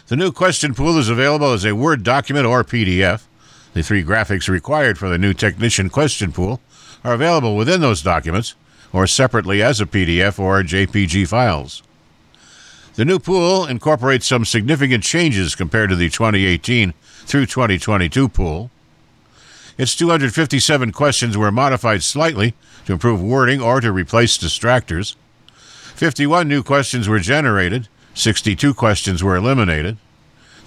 The 0.07 0.15
new 0.15 0.31
question 0.31 0.75
pool 0.75 0.99
is 0.99 1.09
available 1.09 1.51
as 1.51 1.65
a 1.65 1.73
Word 1.73 2.03
document 2.03 2.45
or 2.45 2.63
PDF. 2.63 3.23
The 3.73 3.81
three 3.81 4.03
graphics 4.03 4.47
required 4.47 4.99
for 4.99 5.09
the 5.09 5.17
new 5.17 5.33
technician 5.33 5.89
question 5.89 6.31
pool 6.31 6.61
are 7.03 7.13
available 7.13 7.55
within 7.55 7.81
those 7.81 8.03
documents 8.03 8.53
or 8.93 9.07
separately 9.07 9.63
as 9.63 9.81
a 9.81 9.85
PDF 9.85 10.37
or 10.37 10.61
JPG 10.61 11.27
files. 11.27 11.81
The 12.95 13.03
new 13.03 13.19
pool 13.19 13.65
incorporates 13.65 14.25
some 14.25 14.45
significant 14.45 15.03
changes 15.03 15.53
compared 15.53 15.89
to 15.89 15.97
the 15.97 16.09
2018 16.09 16.93
through 17.25 17.45
2022 17.45 18.29
pool. 18.29 18.71
Its 19.77 19.95
257 19.95 20.93
questions 20.93 21.37
were 21.37 21.51
modified 21.51 22.03
slightly 22.03 22.53
to 22.85 22.93
improve 22.93 23.21
wording 23.21 23.59
or 23.59 23.81
to 23.81 23.91
replace 23.91 24.37
distractors. 24.37 25.15
51 25.95 26.47
new 26.47 26.63
questions 26.63 27.09
were 27.09 27.19
generated, 27.19 27.89
62 28.13 28.73
questions 28.73 29.21
were 29.21 29.35
eliminated. 29.35 29.97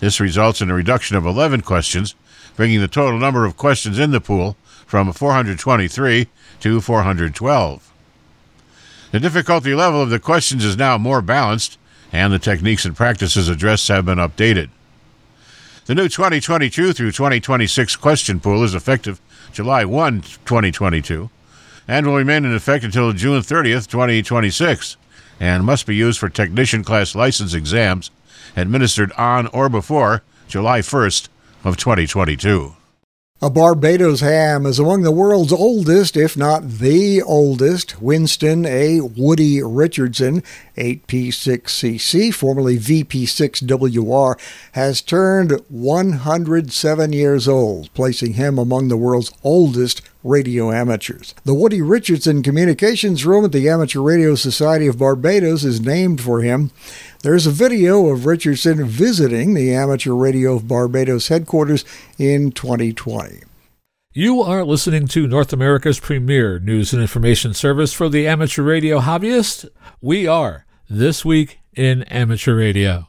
This 0.01 0.21
results 0.21 0.61
in 0.61 0.71
a 0.71 0.75
reduction 0.75 1.17
of 1.17 1.25
11 1.25 1.63
questions, 1.63 2.15
bringing 2.57 2.81
the 2.81 2.89
total 2.89 3.19
number 3.19 3.47
of 3.47 3.57
questions 3.57 3.99
in 3.99 4.11
the 4.11 4.21
pool 4.21 4.57
from 4.87 5.13
423 5.13 6.29
to 6.61 6.81
412. 6.83 7.93
The 9.13 9.21
difficulty 9.21 9.75
level 9.75 10.03
of 10.03 10.11
the 10.11 10.19
questions 10.19 10.63
is 10.63 10.77
now 10.77 10.99
more 10.99 11.23
balanced, 11.23 11.79
and 12.13 12.33
the 12.33 12.39
techniques 12.39 12.85
and 12.85 12.97
practices 12.97 13.49
addressed 13.49 13.89
have 13.89 14.07
been 14.07 14.19
updated. 14.19 14.71
The 15.87 15.95
new 15.95 16.09
2022 16.09 16.93
through 16.93 17.13
2026 17.13 17.97
question 17.97 18.41
pool 18.41 18.63
is 18.63 18.75
effective 18.75 19.21
July 19.53 19.85
1, 19.85 20.21
2022, 20.21 21.31
and 21.87 22.07
will 22.07 22.17
remain 22.17 22.45
in 22.45 22.55
effect 22.55 22.85
until 22.85 23.13
June 23.13 23.41
30th, 23.41 23.87
2026 23.89 24.97
and 25.41 25.65
must 25.65 25.87
be 25.87 25.95
used 25.95 26.19
for 26.19 26.29
technician 26.29 26.83
class 26.83 27.15
license 27.15 27.55
exams 27.55 28.11
administered 28.57 29.13
on 29.13 29.47
or 29.49 29.69
before 29.69 30.23
July 30.49 30.81
1st 30.81 31.29
of 31.65 31.77
2022. 31.77 32.75
A 33.41 33.49
Barbados 33.49 34.19
ham 34.19 34.67
is 34.67 34.81
among 34.81 35.03
the 35.03 35.13
world's 35.13 35.53
oldest, 35.53 36.17
if 36.17 36.37
not 36.37 36.69
the 36.69 37.23
oldest. 37.23 38.03
Winston 38.03 38.67
A. 38.67 39.01
Woody 39.01 39.63
Richardson, 39.63 40.43
8P6CC, 40.77 42.35
formerly 42.35 42.79
VP6WR, 42.79 44.41
has 44.73 45.01
turned 45.01 45.53
107 45.69 47.13
years 47.13 47.47
old, 47.47 47.95
placing 47.95 48.33
him 48.33 48.59
among 48.59 48.89
the 48.89 48.97
world's 48.97 49.33
oldest 49.45 50.03
radio 50.25 50.73
amateurs. 50.73 51.33
The 51.45 51.55
Woody 51.55 51.81
Richardson 51.81 52.43
Communications 52.43 53.25
Room 53.25 53.45
at 53.45 53.53
the 53.53 53.69
Amateur 53.69 54.01
Radio 54.01 54.35
Society 54.35 54.89
of 54.89 54.99
Barbados 54.99 55.65
is 55.65 55.81
named 55.81 56.21
for 56.21 56.41
him. 56.41 56.73
There's 57.21 57.49
a 57.49 57.51
video 57.51 58.07
of 58.11 58.27
Richardson 58.27 58.87
visiting 58.87 59.55
the 59.55 59.75
Amateur 59.75 60.13
Radio 60.13 60.55
of 60.55 60.69
Barbados 60.69 61.27
headquarters 61.27 61.85
in 62.17 62.53
2020. 62.53 63.43
You 64.13 64.41
are 64.41 64.65
listening 64.65 65.09
to 65.09 65.27
North 65.27 65.53
America's 65.53 65.99
premier 65.99 66.61
news 66.61 66.93
and 66.93 67.03
information 67.03 67.55
service 67.55 67.93
for 67.93 68.09
the 68.09 68.29
amateur 68.29 68.63
radio 68.63 69.01
hobbyist. 69.01 69.69
We 70.01 70.29
are 70.29 70.65
This 70.89 71.25
Week 71.25 71.59
in 71.75 72.05
Amateur 72.05 72.55
Radio. 72.55 73.08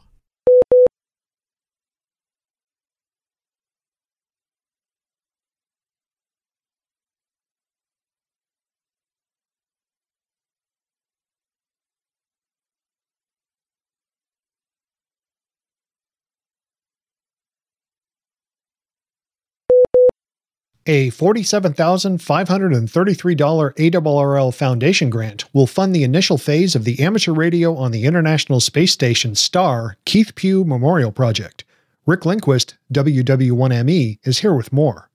A 20.86 21.12
$47,533 21.12 23.36
ARRL 23.76 24.54
Foundation 24.54 25.10
grant 25.10 25.54
will 25.54 25.68
fund 25.68 25.94
the 25.94 26.04
initial 26.04 26.38
phase 26.38 26.74
of 26.74 26.86
the 26.86 27.02
amateur 27.02 27.34
radio 27.34 27.76
on 27.76 27.92
the 27.92 28.06
International 28.06 28.60
Space 28.60 28.94
Station 28.94 29.36
STAR 29.36 29.98
Keith 30.06 30.34
Pugh 30.36 30.64
Memorial 30.64 31.12
Project. 31.12 31.66
Rick 32.06 32.26
Lindquist, 32.26 32.78
WW1ME, 32.94 34.20
is 34.24 34.40
here 34.40 34.56
with 34.56 34.74
more. 34.74 35.10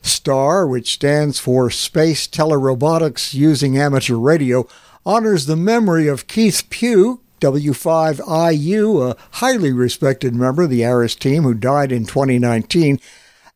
STAR, 0.00 0.66
which 0.66 0.94
stands 0.94 1.38
for 1.38 1.70
Space 1.70 2.26
Telerobotics 2.26 3.34
Using 3.34 3.78
Amateur 3.78 4.16
Radio, 4.16 4.66
honors 5.06 5.46
the 5.46 5.56
memory 5.56 6.08
of 6.08 6.26
Keith 6.26 6.64
Pugh, 6.70 7.20
W5IU, 7.40 9.10
a 9.10 9.16
highly 9.36 9.72
respected 9.72 10.34
member 10.34 10.62
of 10.62 10.70
the 10.70 10.84
ARISS 10.84 11.16
team 11.16 11.44
who 11.44 11.54
died 11.54 11.92
in 11.92 12.06
2019 12.06 12.98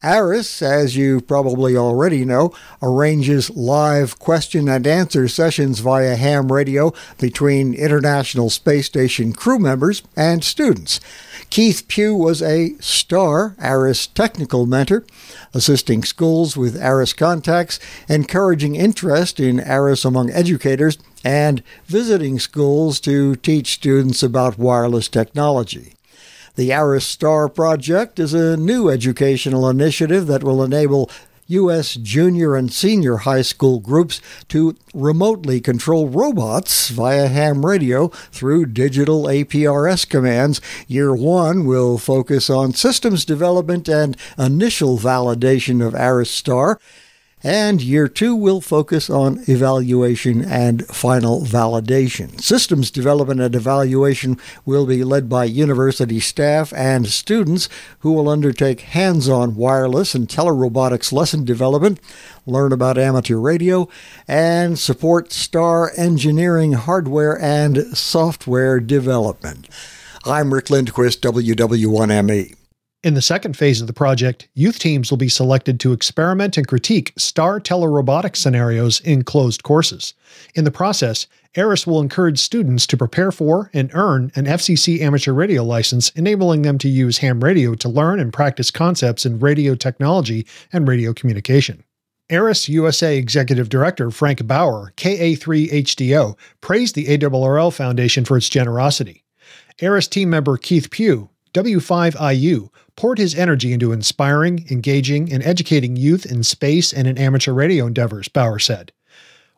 ARISS, 0.03 0.61
as 0.61 0.95
you 0.95 1.23
probably 1.23 1.75
already 1.75 2.23
know, 2.23 2.53
arranges 2.83 3.49
live 3.51 4.19
question 4.19 4.69
and 4.69 4.87
answer 4.87 5.27
sessions 5.27 5.79
via 5.79 6.17
ham 6.17 6.53
radio 6.53 6.93
between 7.19 7.73
International 7.73 8.51
Space 8.51 8.85
Station 8.87 9.33
crew 9.33 9.59
members 9.59 10.03
and 10.15 10.45
students. 10.45 11.01
Keith 11.49 11.89
Pugh 11.89 12.15
was 12.15 12.43
a 12.43 12.75
star 12.79 13.57
ARISS 13.59 14.09
technical 14.09 14.67
mentor, 14.67 15.07
assisting 15.55 16.05
schools 16.05 16.59
with 16.59 16.77
ARISS 16.77 17.15
contacts, 17.15 17.81
encouraging 18.07 18.77
interest 18.77 19.41
in 19.41 19.59
ARISS 19.61 20.05
among 20.05 20.31
educators, 20.31 20.99
and 21.25 21.63
visiting 21.87 22.39
schools 22.39 23.01
to 23.01 23.35
teach 23.37 23.73
students 23.73 24.23
about 24.23 24.59
wireless 24.59 25.09
technology. 25.09 25.96
The 26.57 26.73
ARISS 26.73 27.07
Star 27.07 27.51
Project 27.51 28.19
is 28.19 28.33
a 28.33 28.57
new 28.57 28.89
educational 28.89 29.69
initiative 29.69 30.27
that 30.29 30.43
will 30.43 30.65
enable 30.65 31.11
U.S. 31.49 31.97
junior 31.97 32.57
and 32.57 32.73
senior 32.73 33.19
high 33.19 33.43
school 33.43 33.79
groups 33.79 34.23
to 34.49 34.75
remotely 34.95 35.61
control 35.61 36.09
robots 36.09 36.89
via 36.89 37.29
ham 37.29 37.67
radio 37.67 38.09
through 38.09 38.67
digital 38.67 39.25
APRS 39.25 40.09
commands. 40.09 40.63
Year 40.89 41.15
one 41.15 41.67
will 41.67 41.99
focus 41.99 42.49
on 42.49 42.73
systems 42.73 43.27
development 43.27 43.87
and 43.87 44.17
initial 44.39 44.97
validation 44.97 45.87
of 45.87 45.95
ARISS 45.95 46.31
Star 46.31 46.81
and 47.47 47.81
year 47.81 48.09
two 48.09 48.35
will 48.35 48.61
focus 48.61 49.09
on 49.09 49.39
evaluation 49.47 50.45
and 50.45 50.85
final 50.89 51.43
validation. 51.43 52.41
Systems 52.41 52.91
development 52.91 53.41
and 53.41 53.55
evaluation 53.55 54.37
will 54.65 54.85
be 54.85 55.05
led 55.05 55.29
by 55.29 55.45
university 55.45 56.19
staff 56.19 56.73
and 56.73 57.07
students 57.07 57.69
who 58.01 58.11
will 58.11 58.29
undertake 58.29 58.81
hands 58.81 59.29
on 59.29 59.55
wireless 59.55 60.13
and 60.13 60.27
telerobotics 60.27 61.13
lesson 61.13 61.45
development, 61.45 62.01
learn 62.47 62.73
about 62.73 62.99
amateur 62.99 63.37
radio, 63.37 63.89
and 64.27 64.77
support 64.77 65.33
STAR 65.33 65.93
engineering 65.97 66.73
hardware 66.73 67.41
and 67.41 67.97
software 67.97 68.81
development. 68.81 69.69
I'm 70.25 70.53
Rick 70.53 70.69
Lindquist, 70.69 71.23
WW1ME. 71.23 72.66
In 73.07 73.15
the 73.15 73.23
second 73.23 73.57
phase 73.57 73.81
of 73.81 73.87
the 73.87 73.93
project, 73.93 74.49
youth 74.55 74.81
teams 74.81 75.13
will 75.13 75.17
be 75.17 75.29
selected 75.29 75.79
to 75.79 75.93
experiment 75.93 76.57
and 76.57 76.67
critique 76.67 77.13
STAR 77.17 77.61
telerobotic 77.61 78.35
scenarios 78.35 78.99
in 78.99 79.23
closed 79.23 79.63
courses. 79.63 80.13
In 80.57 80.65
the 80.65 80.73
process, 80.73 81.29
ARISS 81.55 81.87
will 81.87 82.01
encourage 82.01 82.41
students 82.41 82.85
to 82.89 82.97
prepare 82.97 83.31
for 83.31 83.71
and 83.73 83.93
earn 83.95 84.33
an 84.35 84.47
FCC 84.47 85.01
amateur 85.01 85.33
radio 85.33 85.63
license, 85.63 86.11
enabling 86.17 86.63
them 86.63 86.79
to 86.79 86.89
use 86.89 87.19
ham 87.19 87.45
radio 87.45 87.77
to 87.77 87.89
learn 87.89 88.19
and 88.19 88.33
practice 88.33 88.73
concepts 88.73 89.25
in 89.25 89.39
radio 89.39 89.77
technology 89.77 90.45
and 90.73 90.89
radio 90.89 91.13
communication. 91.13 91.85
ARISS 92.29 92.69
USA 92.69 93.17
Executive 93.17 93.69
Director 93.69 94.11
Frank 94.11 94.45
Bauer, 94.49 94.93
KA3HDO, 94.97 96.37
praised 96.61 96.97
the 96.97 97.07
ARRL 97.07 97.73
Foundation 97.73 98.25
for 98.25 98.37
its 98.37 98.49
generosity. 98.49 99.23
ARISS 99.81 100.09
team 100.09 100.29
member 100.29 100.57
Keith 100.57 100.91
Pugh, 100.91 101.31
W5IU, 101.55 102.69
poured 102.97 103.19
his 103.19 103.35
energy 103.35 103.73
into 103.73 103.93
inspiring, 103.93 104.67
engaging, 104.71 105.33
and 105.33 105.43
educating 105.45 105.97
youth 105.97 106.27
in 106.27 106.43
space 106.43 106.93
and 106.93 107.07
in 107.07 107.19
amateur 107.19 107.53
radio 107.53 107.87
endeavors, 107.87 108.29
Bauer 108.29 108.59
said. 108.59 108.93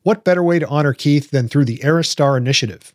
What 0.02 0.24
better 0.24 0.42
way 0.42 0.58
to 0.58 0.68
honor 0.68 0.92
Keith 0.92 1.30
than 1.30 1.48
through 1.48 1.64
the 1.66 1.82
ARISS 1.84 2.10
STAR 2.10 2.36
Initiative? 2.36 2.94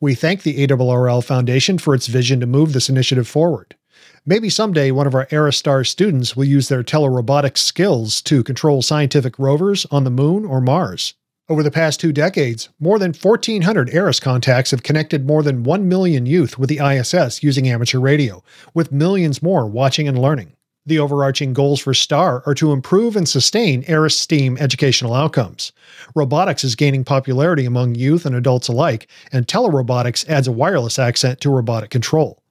We 0.00 0.14
thank 0.14 0.42
the 0.42 0.66
ARRL 0.66 1.24
Foundation 1.24 1.78
for 1.78 1.94
its 1.94 2.06
vision 2.06 2.40
to 2.40 2.46
move 2.46 2.72
this 2.72 2.88
initiative 2.88 3.28
forward. 3.28 3.76
Maybe 4.26 4.48
someday 4.48 4.90
one 4.90 5.06
of 5.06 5.14
our 5.14 5.28
ARISS 5.30 5.58
STAR 5.58 5.84
students 5.84 6.34
will 6.34 6.44
use 6.44 6.68
their 6.68 6.82
telerobotics 6.82 7.58
skills 7.58 8.22
to 8.22 8.42
control 8.42 8.82
scientific 8.82 9.38
rovers 9.38 9.86
on 9.90 10.04
the 10.04 10.10
moon 10.10 10.44
or 10.44 10.60
Mars. 10.60 11.14
Over 11.46 11.62
the 11.62 11.70
past 11.70 12.00
two 12.00 12.10
decades, 12.10 12.70
more 12.80 12.98
than 12.98 13.12
1,400 13.12 13.90
ARISS 13.90 14.18
contacts 14.18 14.70
have 14.70 14.82
connected 14.82 15.26
more 15.26 15.42
than 15.42 15.62
1 15.62 15.86
million 15.86 16.24
youth 16.24 16.58
with 16.58 16.70
the 16.70 16.78
ISS 16.78 17.42
using 17.42 17.68
amateur 17.68 17.98
radio, 17.98 18.42
with 18.72 18.90
millions 18.90 19.42
more 19.42 19.66
watching 19.66 20.08
and 20.08 20.18
learning. 20.18 20.54
The 20.86 20.98
overarching 20.98 21.52
goals 21.52 21.80
for 21.80 21.92
STAR 21.92 22.42
are 22.46 22.54
to 22.54 22.72
improve 22.72 23.14
and 23.14 23.28
sustain 23.28 23.84
ARISS 23.86 24.16
STEAM 24.16 24.56
educational 24.56 25.12
outcomes. 25.12 25.72
Robotics 26.14 26.64
is 26.64 26.76
gaining 26.76 27.04
popularity 27.04 27.66
among 27.66 27.94
youth 27.94 28.24
and 28.24 28.34
adults 28.34 28.68
alike, 28.68 29.06
and 29.30 29.46
telerobotics 29.46 30.26
adds 30.26 30.48
a 30.48 30.52
wireless 30.52 30.98
accent 30.98 31.42
to 31.42 31.50
robotic 31.50 31.90
control. 31.90 32.42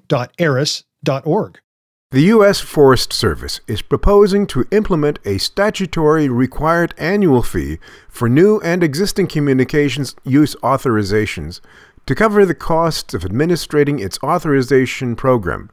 The 2.10 2.22
U.S. 2.22 2.60
Forest 2.60 3.12
Service 3.12 3.60
is 3.66 3.82
proposing 3.82 4.46
to 4.46 4.64
implement 4.70 5.18
a 5.26 5.36
statutory 5.36 6.30
required 6.30 6.94
annual 6.96 7.42
fee 7.42 7.76
for 8.08 8.30
new 8.30 8.60
and 8.60 8.82
existing 8.82 9.26
communications 9.26 10.16
use 10.24 10.56
authorizations 10.62 11.60
to 12.06 12.14
cover 12.14 12.46
the 12.46 12.54
costs 12.54 13.12
of 13.12 13.26
administrating 13.26 13.98
its 13.98 14.18
authorization 14.22 15.16
program. 15.16 15.70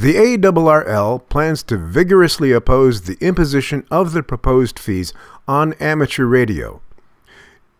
The 0.00 0.14
ARRL 0.14 1.28
plans 1.28 1.64
to 1.64 1.76
vigorously 1.76 2.52
oppose 2.52 3.02
the 3.02 3.18
imposition 3.20 3.84
of 3.90 4.12
the 4.12 4.22
proposed 4.22 4.78
fees 4.78 5.12
on 5.48 5.72
amateur 5.74 6.24
radio. 6.26 6.80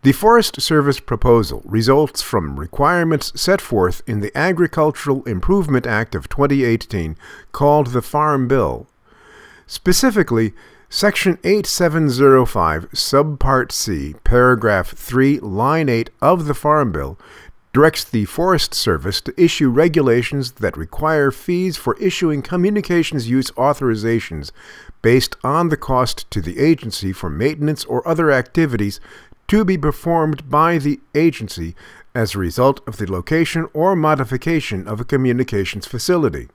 The 0.01 0.11
Forest 0.11 0.59
Service 0.59 0.99
proposal 0.99 1.61
results 1.63 2.21
from 2.21 2.59
requirements 2.59 3.31
set 3.41 3.61
forth 3.61 4.01
in 4.05 4.19
the 4.19 4.37
Agricultural 4.37 5.23
Improvement 5.23 5.87
Act 5.87 6.13
of 6.13 6.27
2018 6.27 7.15
called 7.53 7.87
the 7.87 8.01
Farm 8.01 8.49
Bill. 8.49 8.87
Specifically, 9.65 10.51
Section 10.89 11.37
8705, 11.45 12.91
Subpart 12.91 13.71
C, 13.71 14.15
Paragraph 14.25 14.89
3, 14.89 15.39
Line 15.39 15.87
8 15.87 16.09
of 16.21 16.47
the 16.47 16.53
Farm 16.53 16.91
Bill 16.91 17.17
directs 17.71 18.03
the 18.03 18.25
Forest 18.25 18.73
Service 18.73 19.21
to 19.21 19.41
issue 19.41 19.69
regulations 19.69 20.53
that 20.53 20.77
require 20.77 21.31
fees 21.31 21.77
for 21.77 21.97
issuing 21.97 22.41
communications 22.41 23.29
use 23.29 23.51
authorizations 23.51 24.51
based 25.01 25.35
on 25.43 25.69
the 25.69 25.77
cost 25.77 26.29
to 26.31 26.41
the 26.41 26.59
agency 26.59 27.13
for 27.13 27.29
maintenance 27.29 27.85
or 27.85 28.05
other 28.07 28.31
activities 28.31 28.99
to 29.47 29.63
be 29.63 29.77
performed 29.77 30.49
by 30.49 30.77
the 30.77 30.99
agency 31.15 31.75
as 32.15 32.33
a 32.33 32.39
result 32.39 32.85
of 32.87 32.97
the 32.97 33.11
location 33.11 33.67
or 33.73 33.95
modification 33.95 34.87
of 34.87 34.99
a 34.99 35.05
communications 35.05 35.85
facility. 35.85 36.47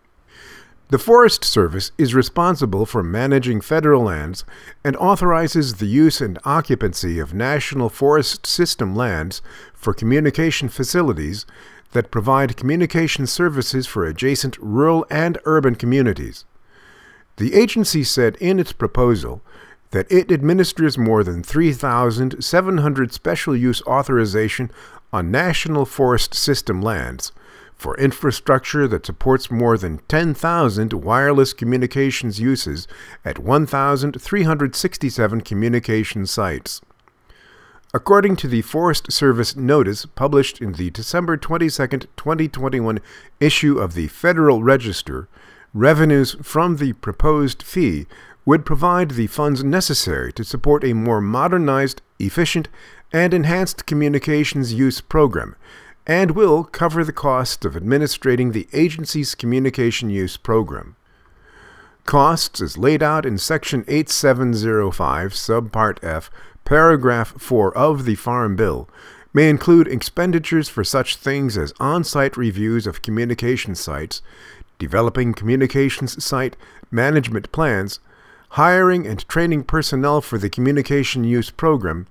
The 0.90 0.98
Forest 0.98 1.44
Service 1.44 1.92
is 1.96 2.14
responsible 2.14 2.84
for 2.84 3.02
managing 3.02 3.62
federal 3.62 4.02
lands 4.02 4.44
and 4.84 4.94
authorizes 4.96 5.74
the 5.74 5.86
use 5.86 6.20
and 6.20 6.38
occupancy 6.44 7.18
of 7.18 7.32
National 7.32 7.88
Forest 7.88 8.46
System 8.46 8.94
lands 8.94 9.40
for 9.72 9.94
communication 9.94 10.68
facilities 10.68 11.46
that 11.92 12.10
provide 12.10 12.58
communication 12.58 13.26
services 13.26 13.86
for 13.86 14.04
adjacent 14.04 14.58
rural 14.58 15.06
and 15.10 15.38
urban 15.46 15.74
communities. 15.74 16.44
The 17.36 17.54
agency 17.54 18.04
said 18.04 18.36
in 18.36 18.60
its 18.60 18.72
proposal 18.72 19.40
that 19.92 20.10
it 20.12 20.30
administers 20.30 20.98
more 20.98 21.24
than 21.24 21.42
3,700 21.42 23.12
special 23.12 23.56
use 23.56 23.80
authorization 23.86 24.70
on 25.14 25.30
National 25.30 25.86
Forest 25.86 26.34
System 26.34 26.82
lands 26.82 27.32
for 27.76 27.96
infrastructure 27.98 28.88
that 28.88 29.06
supports 29.06 29.50
more 29.50 29.76
than 29.76 29.98
10,000 30.08 30.92
wireless 30.92 31.52
communications 31.52 32.40
uses 32.40 32.88
at 33.24 33.38
1,367 33.38 35.40
communication 35.40 36.26
sites. 36.26 36.80
According 37.92 38.36
to 38.36 38.48
the 38.48 38.62
Forest 38.62 39.12
Service 39.12 39.54
notice 39.54 40.04
published 40.04 40.60
in 40.60 40.72
the 40.72 40.90
December 40.90 41.36
22, 41.36 41.86
2021 42.16 43.00
issue 43.38 43.78
of 43.78 43.94
the 43.94 44.08
Federal 44.08 44.64
Register, 44.64 45.28
revenues 45.72 46.36
from 46.42 46.78
the 46.78 46.94
proposed 46.94 47.62
fee 47.62 48.06
would 48.44 48.66
provide 48.66 49.12
the 49.12 49.26
funds 49.26 49.62
necessary 49.62 50.32
to 50.32 50.44
support 50.44 50.84
a 50.84 50.92
more 50.92 51.20
modernized, 51.20 52.02
efficient, 52.18 52.68
and 53.12 53.32
enhanced 53.32 53.86
communications 53.86 54.74
use 54.74 55.00
program 55.00 55.54
and 56.06 56.32
will 56.32 56.64
cover 56.64 57.04
the 57.04 57.12
cost 57.12 57.64
of 57.64 57.74
administrating 57.76 58.52
the 58.52 58.68
agency's 58.72 59.34
communication 59.34 60.10
use 60.10 60.36
program. 60.36 60.96
Costs, 62.04 62.60
as 62.60 62.76
laid 62.76 63.02
out 63.02 63.24
in 63.24 63.38
Section 63.38 63.84
8705, 63.88 65.32
Subpart 65.32 66.04
F, 66.04 66.30
Paragraph 66.64 67.40
4 67.40 67.76
of 67.76 68.04
the 68.04 68.14
Farm 68.14 68.56
Bill, 68.56 68.88
may 69.32 69.48
include 69.48 69.88
expenditures 69.88 70.68
for 70.68 70.84
such 70.84 71.16
things 71.16 71.56
as 71.56 71.72
on 71.80 72.04
site 72.04 72.36
reviews 72.36 72.86
of 72.86 73.02
communication 73.02 73.74
sites, 73.74 74.20
developing 74.78 75.32
communications 75.32 76.22
site 76.22 76.56
management 76.90 77.50
plans, 77.50 78.00
hiring 78.50 79.06
and 79.06 79.26
training 79.28 79.64
personnel 79.64 80.20
for 80.20 80.38
the 80.38 80.50
communication 80.50 81.24
use 81.24 81.50
program, 81.50 82.06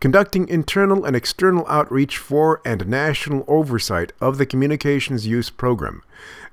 conducting 0.00 0.48
internal 0.48 1.04
and 1.04 1.16
external 1.16 1.66
outreach 1.68 2.18
for 2.18 2.60
and 2.64 2.86
national 2.86 3.44
oversight 3.48 4.12
of 4.20 4.38
the 4.38 4.46
communications 4.46 5.26
use 5.26 5.50
program, 5.50 6.02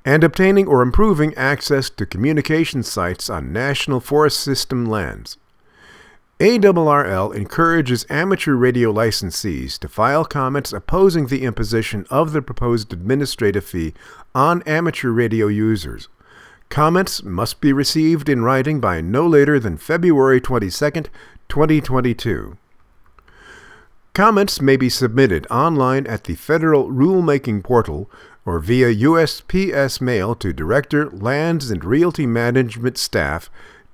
and 0.03 0.23
obtaining 0.23 0.67
or 0.67 0.81
improving 0.81 1.33
access 1.35 1.89
to 1.89 2.05
communication 2.05 2.81
sites 2.83 3.29
on 3.29 3.53
National 3.53 3.99
Forest 3.99 4.39
System 4.39 4.85
lands. 4.85 5.37
ARRL 6.39 7.33
encourages 7.33 8.05
amateur 8.09 8.55
radio 8.55 8.91
licensees 8.91 9.79
to 9.79 9.87
file 9.87 10.25
comments 10.25 10.73
opposing 10.73 11.27
the 11.27 11.43
imposition 11.43 12.05
of 12.09 12.33
the 12.33 12.41
proposed 12.41 12.91
administrative 12.91 13.63
fee 13.63 13.93
on 14.33 14.61
amateur 14.63 15.11
radio 15.11 15.47
users. 15.47 16.09
Comments 16.67 17.23
must 17.23 17.61
be 17.61 17.71
received 17.71 18.27
in 18.27 18.43
writing 18.43 18.81
by 18.81 18.99
no 18.99 19.25
later 19.25 19.61
than 19.61 19.77
February 19.77 20.41
22, 20.41 21.03
2022. 21.47 22.57
Comments 24.15 24.59
may 24.61 24.77
be 24.77 24.87
submitted 24.87 25.45
online 25.51 26.07
at 26.07 26.23
the 26.23 26.35
Federal 26.35 26.89
Rulemaking 26.89 27.65
Portal 27.65 28.09
or 28.45 28.59
via 28.59 28.95
USPS 28.95 29.99
mail 29.99 30.35
to 30.35 30.53
Director, 30.53 31.09
Lands 31.09 31.69
and 31.69 31.83
Realty 31.83 32.25
Management 32.25 32.97
Staff, 32.97 33.49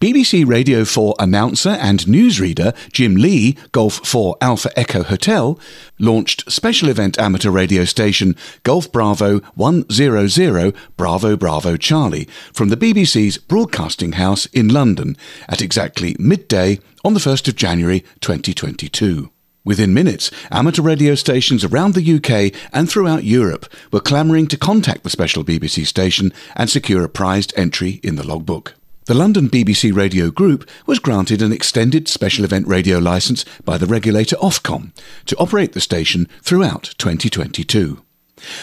BBC 0.00 0.46
Radio 0.46 0.84
4 0.84 1.16
announcer 1.18 1.70
and 1.70 1.98
newsreader 2.00 2.72
Jim 2.92 3.16
Lee, 3.16 3.56
Golf 3.72 4.06
4 4.06 4.36
Alpha 4.40 4.70
Echo 4.78 5.02
Hotel, 5.02 5.58
launched 5.98 6.48
special 6.48 6.88
event 6.88 7.18
amateur 7.18 7.50
radio 7.50 7.84
station 7.84 8.36
Golf 8.62 8.92
Bravo 8.92 9.40
100 9.56 10.72
Bravo 10.96 11.36
Bravo 11.36 11.76
Charlie 11.76 12.28
from 12.52 12.68
the 12.68 12.76
BBC's 12.76 13.38
Broadcasting 13.38 14.12
House 14.12 14.46
in 14.46 14.68
London 14.68 15.16
at 15.48 15.60
exactly 15.60 16.14
midday 16.20 16.78
on 17.04 17.14
the 17.14 17.20
1st 17.20 17.48
of 17.48 17.56
January 17.56 18.04
2022. 18.20 19.32
Within 19.64 19.92
minutes, 19.92 20.30
amateur 20.52 20.82
radio 20.82 21.16
stations 21.16 21.64
around 21.64 21.94
the 21.94 22.14
UK 22.14 22.56
and 22.72 22.88
throughout 22.88 23.24
Europe 23.24 23.66
were 23.90 23.98
clamouring 23.98 24.46
to 24.46 24.56
contact 24.56 25.02
the 25.02 25.10
special 25.10 25.42
BBC 25.42 25.84
station 25.84 26.32
and 26.54 26.70
secure 26.70 27.02
a 27.02 27.08
prized 27.08 27.52
entry 27.56 27.98
in 28.04 28.14
the 28.14 28.24
logbook. 28.24 28.74
The 29.08 29.14
London 29.14 29.48
BBC 29.48 29.96
Radio 29.96 30.30
Group 30.30 30.68
was 30.84 30.98
granted 30.98 31.40
an 31.40 31.50
extended 31.50 32.08
special 32.08 32.44
event 32.44 32.68
radio 32.68 32.98
licence 32.98 33.46
by 33.64 33.78
the 33.78 33.86
regulator 33.86 34.36
Ofcom 34.36 34.92
to 35.24 35.36
operate 35.38 35.72
the 35.72 35.80
station 35.80 36.28
throughout 36.42 36.94
2022. 36.98 38.02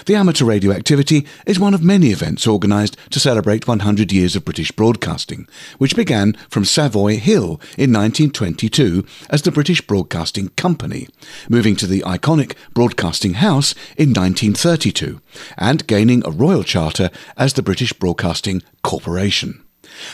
The 0.05 0.13
amateur 0.13 0.45
radio 0.45 0.71
activity 0.71 1.25
is 1.47 1.59
one 1.59 1.73
of 1.73 1.81
many 1.81 2.11
events 2.11 2.45
organised 2.47 2.95
to 3.09 3.19
celebrate 3.19 3.67
100 3.67 4.11
years 4.11 4.35
of 4.35 4.45
British 4.45 4.71
broadcasting, 4.71 5.47
which 5.79 5.95
began 5.95 6.33
from 6.47 6.63
Savoy 6.63 7.17
Hill 7.17 7.59
in 7.75 7.91
1922 7.91 9.03
as 9.31 9.41
the 9.41 9.51
British 9.51 9.81
Broadcasting 9.81 10.49
Company, 10.49 11.07
moving 11.49 11.75
to 11.77 11.87
the 11.87 12.01
iconic 12.01 12.53
Broadcasting 12.75 13.33
House 13.33 13.73
in 13.97 14.09
1932, 14.09 15.19
and 15.57 15.87
gaining 15.87 16.21
a 16.23 16.29
royal 16.29 16.63
charter 16.63 17.09
as 17.35 17.53
the 17.53 17.63
British 17.63 17.93
Broadcasting 17.93 18.61
Corporation. 18.83 19.64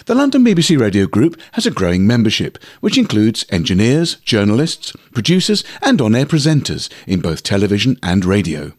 The 0.05 0.15
London 0.15 0.43
BBC 0.43 0.79
Radio 0.79 1.07
Group 1.07 1.39
has 1.53 1.65
a 1.65 1.71
growing 1.71 2.05
membership, 2.07 2.57
which 2.79 2.97
includes 2.97 3.45
engineers, 3.49 4.15
journalists, 4.15 4.93
producers, 5.13 5.63
and 5.81 6.01
on 6.01 6.15
air 6.15 6.25
presenters 6.25 6.89
in 7.07 7.21
both 7.21 7.43
television 7.43 7.97
and 8.01 8.25
radio. 8.25 8.73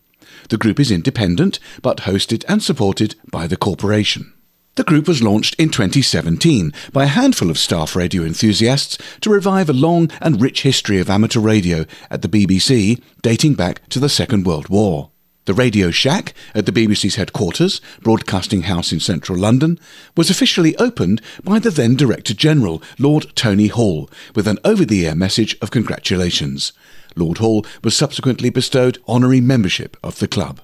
The 0.48 0.58
group 0.58 0.80
is 0.80 0.90
independent, 0.90 1.58
but 1.82 1.98
hosted 1.98 2.44
and 2.48 2.62
supported 2.62 3.14
by 3.30 3.46
the 3.46 3.56
corporation. 3.56 4.32
The 4.74 4.84
group 4.84 5.06
was 5.06 5.22
launched 5.22 5.54
in 5.56 5.68
2017 5.68 6.72
by 6.92 7.04
a 7.04 7.08
handful 7.08 7.50
of 7.50 7.58
staff 7.58 7.94
radio 7.94 8.22
enthusiasts 8.22 8.96
to 9.20 9.30
revive 9.30 9.68
a 9.68 9.74
long 9.74 10.10
and 10.20 10.40
rich 10.40 10.62
history 10.62 10.98
of 10.98 11.10
amateur 11.10 11.40
radio 11.40 11.84
at 12.10 12.22
the 12.22 12.28
BBC 12.28 13.02
dating 13.20 13.54
back 13.54 13.86
to 13.90 14.00
the 14.00 14.08
Second 14.08 14.46
World 14.46 14.70
War. 14.70 15.11
The 15.44 15.54
Radio 15.54 15.90
Shack 15.90 16.34
at 16.54 16.66
the 16.66 16.72
BBC's 16.72 17.16
headquarters, 17.16 17.80
Broadcasting 18.00 18.62
House 18.62 18.92
in 18.92 19.00
central 19.00 19.36
London, 19.36 19.76
was 20.16 20.30
officially 20.30 20.76
opened 20.76 21.20
by 21.42 21.58
the 21.58 21.70
then 21.70 21.96
Director 21.96 22.32
General, 22.32 22.80
Lord 22.96 23.26
Tony 23.34 23.66
Hall, 23.66 24.08
with 24.36 24.46
an 24.46 24.60
over 24.64 24.84
the 24.84 25.04
air 25.04 25.16
message 25.16 25.56
of 25.60 25.72
congratulations. 25.72 26.72
Lord 27.16 27.38
Hall 27.38 27.66
was 27.82 27.96
subsequently 27.96 28.50
bestowed 28.50 28.98
honorary 29.08 29.40
membership 29.40 29.96
of 30.04 30.20
the 30.20 30.28
club. 30.28 30.60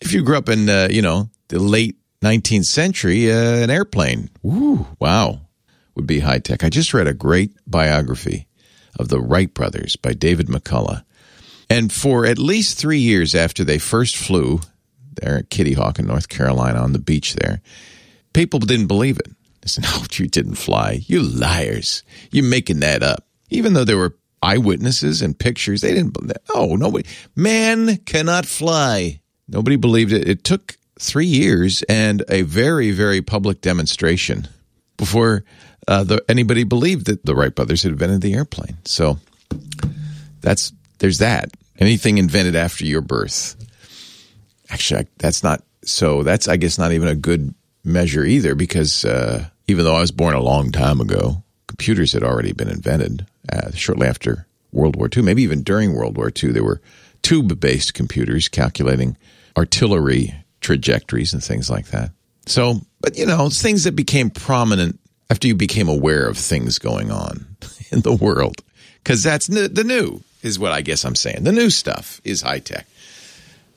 if 0.02 0.12
you 0.12 0.22
grew 0.22 0.36
up 0.36 0.48
in 0.48 0.68
uh, 0.68 0.88
you 0.90 1.02
know 1.02 1.30
the 1.48 1.58
late 1.58 1.96
19th 2.22 2.66
century, 2.66 3.30
uh, 3.32 3.36
an 3.36 3.70
airplane, 3.70 4.30
woo, 4.42 4.86
wow, 5.00 5.40
would 5.94 6.06
be 6.06 6.20
high 6.20 6.38
tech. 6.38 6.64
I 6.64 6.68
just 6.68 6.94
read 6.94 7.06
a 7.06 7.14
great 7.14 7.52
biography 7.66 8.46
of 8.98 9.08
the 9.08 9.20
Wright 9.20 9.52
brothers 9.52 9.96
by 9.96 10.12
David 10.12 10.48
McCullough, 10.48 11.04
and 11.70 11.92
for 11.92 12.26
at 12.26 12.38
least 12.38 12.78
three 12.78 12.98
years 12.98 13.34
after 13.34 13.64
they 13.64 13.78
first 13.78 14.16
flew 14.16 14.60
there 15.14 15.38
at 15.38 15.50
Kitty 15.50 15.74
Hawk 15.74 15.98
in 15.98 16.06
North 16.06 16.28
Carolina 16.28 16.80
on 16.80 16.92
the 16.92 16.98
beach 16.98 17.34
there, 17.34 17.62
people 18.32 18.60
didn't 18.60 18.88
believe 18.88 19.18
it. 19.18 19.28
They 19.60 19.68
said, 19.68 19.84
"No, 19.90 20.02
you 20.12 20.26
didn't 20.26 20.56
fly. 20.56 21.00
You 21.06 21.22
liars! 21.22 22.02
You're 22.30 22.44
making 22.44 22.80
that 22.80 23.02
up." 23.02 23.26
Even 23.50 23.74
though 23.74 23.84
there 23.84 23.98
were 23.98 24.16
eyewitnesses 24.42 25.22
and 25.22 25.38
pictures, 25.38 25.80
they 25.80 25.94
didn't. 25.94 26.16
Oh, 26.54 26.74
nobody. 26.76 27.08
Man 27.36 27.98
cannot 27.98 28.46
fly. 28.46 29.21
Nobody 29.48 29.76
believed 29.76 30.12
it. 30.12 30.28
It 30.28 30.44
took 30.44 30.76
three 30.98 31.26
years 31.26 31.82
and 31.84 32.22
a 32.28 32.42
very, 32.42 32.92
very 32.92 33.22
public 33.22 33.60
demonstration 33.60 34.48
before 34.96 35.44
uh, 35.88 36.04
the, 36.04 36.24
anybody 36.28 36.64
believed 36.64 37.06
that 37.06 37.24
the 37.24 37.34
Wright 37.34 37.54
brothers 37.54 37.82
had 37.82 37.92
invented 37.92 38.20
the 38.20 38.34
airplane. 38.34 38.78
So 38.84 39.18
that's 40.40 40.72
there's 40.98 41.18
that. 41.18 41.50
Anything 41.78 42.18
invented 42.18 42.54
after 42.54 42.84
your 42.84 43.00
birth. 43.00 43.56
Actually, 44.70 45.08
that's 45.18 45.42
not 45.42 45.62
so. 45.84 46.22
That's 46.22 46.48
I 46.48 46.56
guess 46.56 46.78
not 46.78 46.92
even 46.92 47.08
a 47.08 47.16
good 47.16 47.54
measure 47.84 48.24
either, 48.24 48.54
because 48.54 49.04
uh, 49.04 49.48
even 49.66 49.84
though 49.84 49.96
I 49.96 50.00
was 50.00 50.12
born 50.12 50.34
a 50.34 50.40
long 50.40 50.70
time 50.70 51.00
ago, 51.00 51.42
computers 51.66 52.12
had 52.12 52.22
already 52.22 52.52
been 52.52 52.68
invented 52.68 53.26
uh, 53.52 53.72
shortly 53.72 54.06
after 54.06 54.46
World 54.70 54.96
War 54.96 55.08
II. 55.14 55.22
Maybe 55.24 55.42
even 55.42 55.62
during 55.62 55.94
World 55.94 56.16
War 56.16 56.30
II, 56.30 56.52
there 56.52 56.64
were 56.64 56.80
tube-based 57.22 57.94
computers 57.94 58.48
calculating 58.48 59.16
artillery 59.56 60.34
trajectories 60.60 61.32
and 61.32 61.42
things 61.42 61.68
like 61.68 61.86
that. 61.88 62.10
So, 62.46 62.80
but 63.00 63.16
you 63.16 63.26
know, 63.26 63.48
things 63.48 63.84
that 63.84 63.96
became 63.96 64.30
prominent 64.30 64.98
after 65.30 65.48
you 65.48 65.54
became 65.54 65.88
aware 65.88 66.28
of 66.28 66.36
things 66.36 66.78
going 66.78 67.10
on 67.10 67.56
in 67.90 68.00
the 68.00 68.12
world. 68.12 68.62
Because 69.02 69.22
that's 69.22 69.48
the 69.48 69.84
new, 69.84 70.22
is 70.42 70.58
what 70.58 70.72
I 70.72 70.80
guess 70.80 71.04
I'm 71.04 71.16
saying. 71.16 71.42
The 71.42 71.52
new 71.52 71.70
stuff 71.70 72.20
is 72.22 72.42
high 72.42 72.60
tech. 72.60 72.86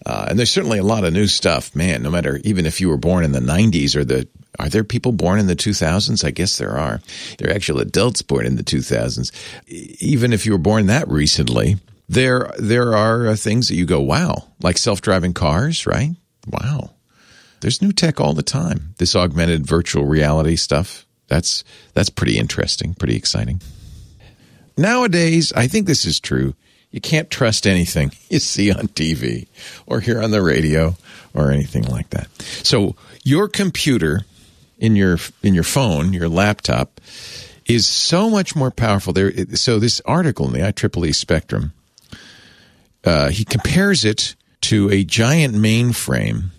Uh, 0.06 0.28
and 0.30 0.38
there's 0.38 0.52
certainly 0.52 0.78
a 0.78 0.84
lot 0.84 1.04
of 1.04 1.14
new 1.14 1.26
stuff, 1.26 1.76
man. 1.76 2.04
No 2.04 2.12
matter 2.12 2.40
even 2.44 2.68
if 2.68 2.80
you 2.80 2.90
were 2.90 2.98
born 2.98 3.24
in 3.24 3.32
the 3.32 3.40
90s 3.40 3.96
or 3.96 4.04
the 4.04 4.28
are 4.60 4.70
there 4.70 4.84
people 4.84 5.12
born 5.12 5.40
in 5.40 5.48
the 5.48 5.56
2000s? 5.56 6.24
I 6.24 6.32
guess 6.32 6.58
there 6.58 6.78
are. 6.78 7.02
There 7.38 7.50
are 7.50 7.54
actual 7.54 7.80
adults 7.80 8.22
born 8.22 8.46
in 8.46 8.56
the 8.56 8.64
2000s. 8.64 9.32
Even 9.68 10.32
if 10.32 10.46
you 10.46 10.52
were 10.52 10.58
born 10.58 10.86
that 10.88 11.08
recently, 11.10 11.78
there 12.08 12.52
there 12.58 12.96
are 12.96 13.28
uh, 13.28 13.36
things 13.36 13.68
that 13.68 13.76
you 13.76 13.86
go, 13.86 14.00
wow, 14.00 14.50
like 14.62 14.78
self-driving 14.78 15.34
cars, 15.34 15.86
right? 15.86 16.12
Wow. 16.48 16.92
There's 17.62 17.82
new 17.82 17.92
tech 17.92 18.20
all 18.20 18.34
the 18.34 18.44
time. 18.44 18.94
This 18.98 19.16
augmented 19.16 19.66
virtual 19.66 20.06
reality 20.06 20.56
stuff. 20.56 21.06
That's 21.28 21.64
that's 21.94 22.10
pretty 22.10 22.38
interesting, 22.38 22.94
pretty 22.94 23.16
exciting. 23.16 23.62
Nowadays, 24.78 25.54
I 25.54 25.68
think 25.68 25.88
this 25.88 26.06
is 26.06 26.20
true. 26.20 26.54
You 26.92 27.02
can't 27.02 27.30
trust 27.30 27.66
anything 27.66 28.12
you 28.30 28.40
see 28.40 28.72
on 28.72 28.88
TV 28.90 29.48
or 29.86 30.00
hear 30.00 30.22
on 30.22 30.32
the 30.32 30.42
radio 30.42 30.96
or 31.34 31.52
anything 31.52 31.84
like 31.84 32.10
that. 32.12 32.30
So, 32.64 32.96
your 33.24 33.48
computer 33.48 34.26
in 34.78 34.96
your 34.96 35.18
in 35.42 35.54
your 35.54 35.64
phone, 35.64 36.14
your 36.14 36.30
laptop, 36.30 37.02
is 37.66 37.88
so 37.88 38.30
much 38.30 38.56
more 38.56 38.72
powerful. 38.72 39.14
There, 39.14 39.32
so 39.56 39.80
this 39.80 40.02
article 40.06 40.48
in 40.48 40.54
the 40.54 40.60
IEEE 40.60 41.16
Spectrum, 41.16 41.74
uh, 43.06 43.30
he 43.30 43.46
compares 43.46 44.04
it 44.04 44.36
to 44.62 44.90
a 44.90 45.04
giant 45.04 45.56
mainframe 45.56 46.50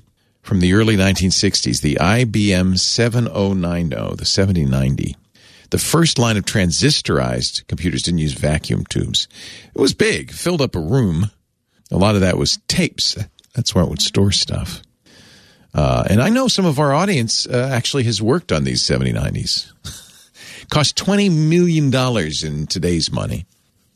from 0.42 0.60
the 0.60 0.74
early 0.74 0.96
1960s, 0.96 1.80
the 1.80 1.96
IBM 1.96 2.78
7090, 2.78 4.16
the 4.16 4.24
7090. 4.24 5.16
The 5.70 5.78
first 5.78 6.18
line 6.18 6.36
of 6.36 6.44
transistorized 6.44 7.66
computers 7.66 8.04
didn't 8.04 8.20
use 8.20 8.34
vacuum 8.34 8.84
tubes. 8.86 9.26
It 9.74 9.80
was 9.80 9.92
big, 9.92 10.30
filled 10.30 10.62
up 10.62 10.76
a 10.76 10.80
room. 10.80 11.30
A 11.90 11.96
lot 11.96 12.14
of 12.14 12.20
that 12.20 12.38
was 12.38 12.58
tapes. 12.68 13.16
That's 13.54 13.74
where 13.74 13.82
it 13.82 13.90
would 13.90 14.00
store 14.00 14.30
stuff. 14.30 14.82
Uh, 15.74 16.04
and 16.08 16.22
I 16.22 16.28
know 16.28 16.46
some 16.46 16.64
of 16.64 16.78
our 16.78 16.94
audience 16.94 17.46
uh, 17.46 17.68
actually 17.72 18.04
has 18.04 18.22
worked 18.22 18.52
on 18.52 18.64
these 18.64 18.82
7090s. 18.82 19.72
Cost 20.70 20.96
$20 20.96 21.30
million 21.30 21.92
in 22.44 22.66
today's 22.66 23.10
money, 23.10 23.46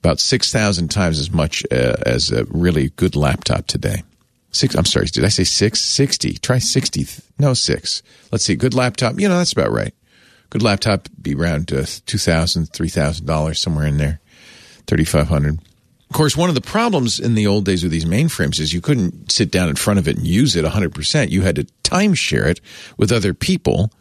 about 0.00 0.18
6,000 0.18 0.88
times 0.88 1.18
as 1.18 1.30
much 1.30 1.64
uh, 1.70 1.96
as 2.04 2.30
a 2.30 2.44
really 2.46 2.90
good 2.90 3.14
laptop 3.14 3.66
today. 3.66 4.02
Six, 4.52 4.74
I'm 4.74 4.84
sorry, 4.84 5.06
did 5.06 5.24
I 5.24 5.28
say 5.28 5.44
six? 5.44 5.80
60. 5.80 6.34
Try 6.38 6.58
60. 6.58 7.06
No, 7.38 7.54
six. 7.54 8.02
Let's 8.32 8.44
see. 8.44 8.56
Good 8.56 8.74
laptop. 8.74 9.20
You 9.20 9.28
know, 9.28 9.38
that's 9.38 9.52
about 9.52 9.70
right. 9.70 9.94
Good 10.48 10.62
laptop 10.62 11.08
be 11.22 11.34
around 11.34 11.72
uh, 11.72 11.82
$2,000, 11.82 12.68
$3,000, 12.70 13.56
somewhere 13.56 13.86
in 13.86 13.98
there. 13.98 14.20
3500 14.86 15.60
of 16.10 16.16
course, 16.16 16.36
one 16.36 16.48
of 16.48 16.56
the 16.56 16.60
problems 16.60 17.20
in 17.20 17.36
the 17.36 17.46
old 17.46 17.64
days 17.64 17.84
with 17.84 17.92
these 17.92 18.04
mainframes 18.04 18.58
is 18.58 18.72
you 18.72 18.80
couldn't 18.80 19.30
sit 19.30 19.52
down 19.52 19.68
in 19.68 19.76
front 19.76 20.00
of 20.00 20.08
it 20.08 20.16
and 20.16 20.26
use 20.26 20.56
it 20.56 20.64
100%. 20.64 21.30
You 21.30 21.42
had 21.42 21.54
to 21.54 21.64
timeshare 21.84 22.46
it 22.46 22.60
with 22.96 23.12
other 23.12 23.32
people. 23.32 23.92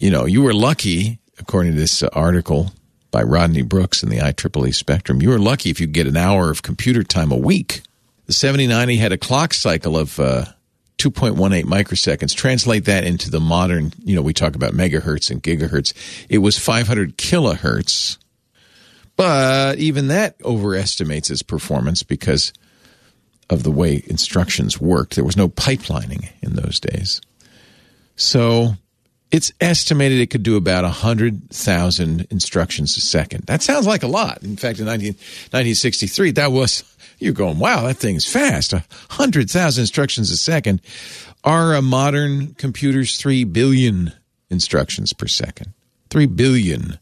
You 0.00 0.10
know, 0.10 0.26
you 0.26 0.42
were 0.42 0.52
lucky, 0.52 1.20
according 1.38 1.74
to 1.74 1.78
this 1.78 2.02
article 2.02 2.72
by 3.12 3.22
Rodney 3.22 3.62
Brooks 3.62 4.02
in 4.02 4.08
the 4.08 4.18
IEEE 4.18 4.74
Spectrum, 4.74 5.22
you 5.22 5.28
were 5.28 5.38
lucky 5.38 5.70
if 5.70 5.80
you 5.80 5.86
get 5.86 6.08
an 6.08 6.16
hour 6.16 6.50
of 6.50 6.62
computer 6.62 7.04
time 7.04 7.30
a 7.30 7.36
week. 7.36 7.82
The 8.26 8.32
7090 8.32 8.96
had 8.96 9.12
a 9.12 9.18
clock 9.18 9.54
cycle 9.54 9.96
of 9.96 10.18
uh, 10.18 10.46
2.18 10.98 11.64
microseconds. 11.64 12.34
Translate 12.34 12.86
that 12.86 13.04
into 13.04 13.30
the 13.30 13.38
modern, 13.38 13.92
you 14.02 14.16
know, 14.16 14.22
we 14.22 14.32
talk 14.32 14.56
about 14.56 14.72
megahertz 14.72 15.30
and 15.30 15.40
gigahertz. 15.40 15.92
It 16.28 16.38
was 16.38 16.58
500 16.58 17.16
kilohertz 17.16 18.18
but 19.16 19.78
even 19.78 20.08
that 20.08 20.36
overestimates 20.44 21.30
its 21.30 21.42
performance 21.42 22.02
because 22.02 22.52
of 23.50 23.62
the 23.62 23.70
way 23.70 24.02
instructions 24.06 24.80
worked. 24.80 25.14
There 25.14 25.24
was 25.24 25.36
no 25.36 25.48
pipelining 25.48 26.28
in 26.40 26.54
those 26.54 26.80
days. 26.80 27.20
So 28.16 28.76
it's 29.32 29.50
estimated 29.62 30.20
it 30.20 30.28
could 30.28 30.42
do 30.42 30.56
about 30.56 30.84
100,000 30.84 32.26
instructions 32.30 32.96
a 32.98 33.00
second. 33.00 33.44
That 33.46 33.62
sounds 33.62 33.86
like 33.86 34.02
a 34.02 34.06
lot. 34.06 34.42
In 34.42 34.58
fact, 34.58 34.78
in 34.78 34.84
19, 34.84 35.14
1963, 35.14 36.32
that 36.32 36.52
was, 36.52 36.84
you're 37.18 37.32
going, 37.32 37.58
wow, 37.58 37.86
that 37.86 37.96
thing's 37.96 38.30
fast. 38.30 38.74
100,000 38.74 39.80
instructions 39.82 40.30
a 40.30 40.36
second. 40.36 40.82
Are 41.44 41.74
a 41.74 41.80
modern 41.80 42.52
computers 42.54 43.16
3 43.16 43.44
billion 43.44 44.12
instructions 44.50 45.14
per 45.14 45.26
second? 45.26 45.72
3 46.10 46.26
billion. 46.26 46.98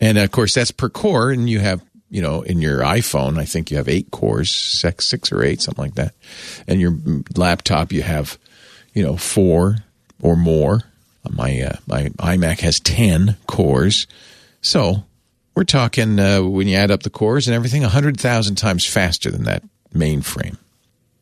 And 0.00 0.16
of 0.16 0.30
course, 0.30 0.54
that's 0.54 0.70
per 0.70 0.88
core. 0.88 1.30
And 1.30 1.50
you 1.50 1.60
have, 1.60 1.84
you 2.08 2.22
know, 2.22 2.40
in 2.40 2.62
your 2.62 2.80
iPhone, 2.80 3.38
I 3.38 3.44
think 3.44 3.70
you 3.70 3.76
have 3.76 3.88
eight 3.90 4.10
cores, 4.10 4.50
six, 4.50 5.04
six 5.04 5.30
or 5.30 5.44
eight, 5.44 5.60
something 5.60 5.84
like 5.84 5.96
that. 5.96 6.14
And 6.66 6.80
your 6.80 6.98
laptop, 7.36 7.92
you 7.92 8.00
have, 8.00 8.38
you 8.94 9.02
know, 9.02 9.18
four 9.18 9.76
or 10.22 10.34
more. 10.34 10.80
My 11.30 11.60
uh, 11.60 11.76
my 11.86 12.08
iMac 12.18 12.60
has 12.60 12.80
ten 12.80 13.36
cores, 13.46 14.06
so 14.60 15.04
we're 15.54 15.64
talking 15.64 16.18
uh, 16.18 16.42
when 16.42 16.68
you 16.68 16.76
add 16.76 16.90
up 16.90 17.02
the 17.02 17.10
cores 17.10 17.48
and 17.48 17.54
everything, 17.54 17.82
hundred 17.82 18.20
thousand 18.20 18.56
times 18.56 18.84
faster 18.84 19.30
than 19.30 19.44
that 19.44 19.62
mainframe. 19.94 20.56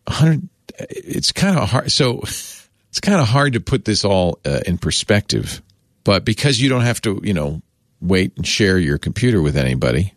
hundred. 0.08 0.48
It's 0.78 1.32
kind 1.32 1.58
of 1.58 1.68
hard. 1.68 1.92
So 1.92 2.20
it's 2.20 3.00
kind 3.00 3.20
of 3.20 3.28
hard 3.28 3.52
to 3.52 3.60
put 3.60 3.84
this 3.84 4.04
all 4.04 4.38
uh, 4.44 4.60
in 4.66 4.78
perspective. 4.78 5.62
But 6.04 6.24
because 6.24 6.60
you 6.60 6.68
don't 6.68 6.82
have 6.82 7.00
to, 7.02 7.20
you 7.22 7.32
know, 7.32 7.62
wait 8.02 8.36
and 8.36 8.46
share 8.46 8.78
your 8.78 8.98
computer 8.98 9.40
with 9.40 9.56
anybody. 9.56 10.12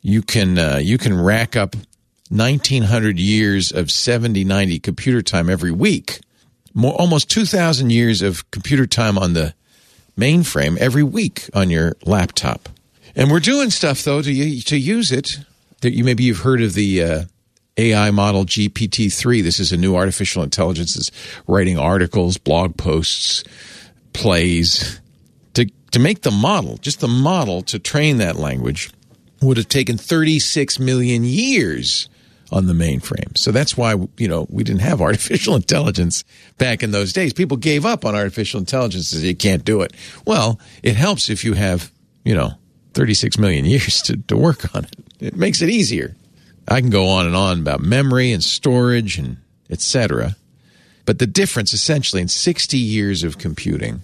You 0.00 0.22
can 0.22 0.58
uh, 0.58 0.78
you 0.82 0.96
can 0.96 1.20
rack 1.20 1.56
up 1.56 1.76
1900 2.30 3.18
years 3.18 3.72
of 3.72 3.90
70 3.90 4.44
90 4.44 4.78
computer 4.78 5.20
time 5.20 5.50
every 5.50 5.72
week. 5.72 6.20
More, 6.74 6.94
almost 6.94 7.30
2000 7.30 7.90
years 7.90 8.22
of 8.22 8.48
computer 8.50 8.86
time 8.86 9.18
on 9.18 9.32
the 9.32 9.54
mainframe 10.16 10.76
every 10.78 11.02
week 11.02 11.48
on 11.54 11.70
your 11.70 11.96
laptop. 12.04 12.68
And 13.16 13.30
we're 13.30 13.40
doing 13.40 13.70
stuff 13.70 14.04
though 14.04 14.22
to 14.22 14.60
to 14.60 14.76
use 14.76 15.10
it. 15.10 15.38
That 15.80 15.92
you 15.92 16.04
maybe 16.04 16.24
you've 16.24 16.40
heard 16.40 16.62
of 16.62 16.74
the 16.74 17.02
uh, 17.02 17.24
AI 17.76 18.10
model 18.10 18.44
GPT 18.44 19.12
three. 19.12 19.40
This 19.40 19.58
is 19.58 19.72
a 19.72 19.76
new 19.76 19.96
artificial 19.96 20.42
intelligence 20.42 20.94
that's 20.94 21.10
writing 21.46 21.78
articles, 21.78 22.36
blog 22.36 22.76
posts, 22.76 23.42
plays, 24.12 25.00
to 25.92 25.98
make 25.98 26.22
the 26.22 26.30
model, 26.30 26.76
just 26.78 27.00
the 27.00 27.08
model 27.08 27.62
to 27.62 27.78
train 27.78 28.18
that 28.18 28.36
language, 28.36 28.90
would 29.42 29.56
have 29.56 29.68
taken 29.68 29.96
36 29.96 30.78
million 30.78 31.24
years 31.24 32.08
on 32.52 32.66
the 32.66 32.72
mainframe. 32.72 33.36
So 33.36 33.52
that's 33.52 33.76
why, 33.76 33.94
you 34.16 34.28
know, 34.28 34.46
we 34.50 34.64
didn't 34.64 34.82
have 34.82 35.00
artificial 35.00 35.54
intelligence 35.54 36.24
back 36.58 36.82
in 36.82 36.90
those 36.90 37.12
days. 37.12 37.32
People 37.32 37.56
gave 37.56 37.86
up 37.86 38.04
on 38.04 38.14
artificial 38.14 38.60
intelligence 38.60 39.12
as 39.12 39.24
you 39.24 39.36
can't 39.36 39.64
do 39.64 39.82
it. 39.82 39.92
Well, 40.26 40.60
it 40.82 40.96
helps 40.96 41.30
if 41.30 41.44
you 41.44 41.54
have, 41.54 41.90
you 42.24 42.34
know, 42.34 42.52
36 42.94 43.38
million 43.38 43.64
years 43.66 44.02
to, 44.02 44.16
to 44.16 44.36
work 44.36 44.74
on 44.74 44.84
it. 44.84 44.96
It 45.20 45.36
makes 45.36 45.62
it 45.62 45.70
easier. 45.70 46.16
I 46.68 46.80
can 46.80 46.90
go 46.90 47.08
on 47.08 47.26
and 47.26 47.34
on 47.34 47.60
about 47.60 47.80
memory 47.80 48.32
and 48.32 48.42
storage 48.42 49.18
and 49.18 49.38
etc. 49.70 50.36
But 51.04 51.18
the 51.18 51.26
difference 51.26 51.72
essentially 51.72 52.22
in 52.22 52.28
60 52.28 52.78
years 52.78 53.24
of 53.24 53.38
computing 53.38 54.02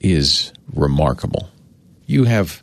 is 0.00 0.52
remarkable. 0.72 1.48
You 2.06 2.24
have 2.24 2.62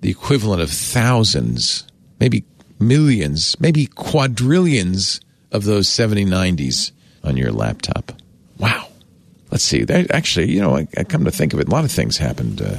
the 0.00 0.10
equivalent 0.10 0.62
of 0.62 0.70
thousands, 0.70 1.86
maybe 2.18 2.44
millions, 2.80 3.58
maybe 3.60 3.86
quadrillions 3.86 5.20
of 5.52 5.64
those 5.64 5.88
7090s 5.88 6.92
on 7.22 7.36
your 7.36 7.52
laptop. 7.52 8.12
Wow. 8.58 8.88
Let's 9.50 9.64
see. 9.64 9.84
actually, 10.10 10.50
you 10.52 10.60
know, 10.60 10.76
I, 10.76 10.86
I, 10.96 11.04
come 11.04 11.24
to 11.24 11.30
think 11.30 11.52
of 11.52 11.60
it, 11.60 11.68
a 11.68 11.70
lot 11.70 11.84
of 11.84 11.90
things 11.90 12.16
happened 12.16 12.62
uh, 12.62 12.78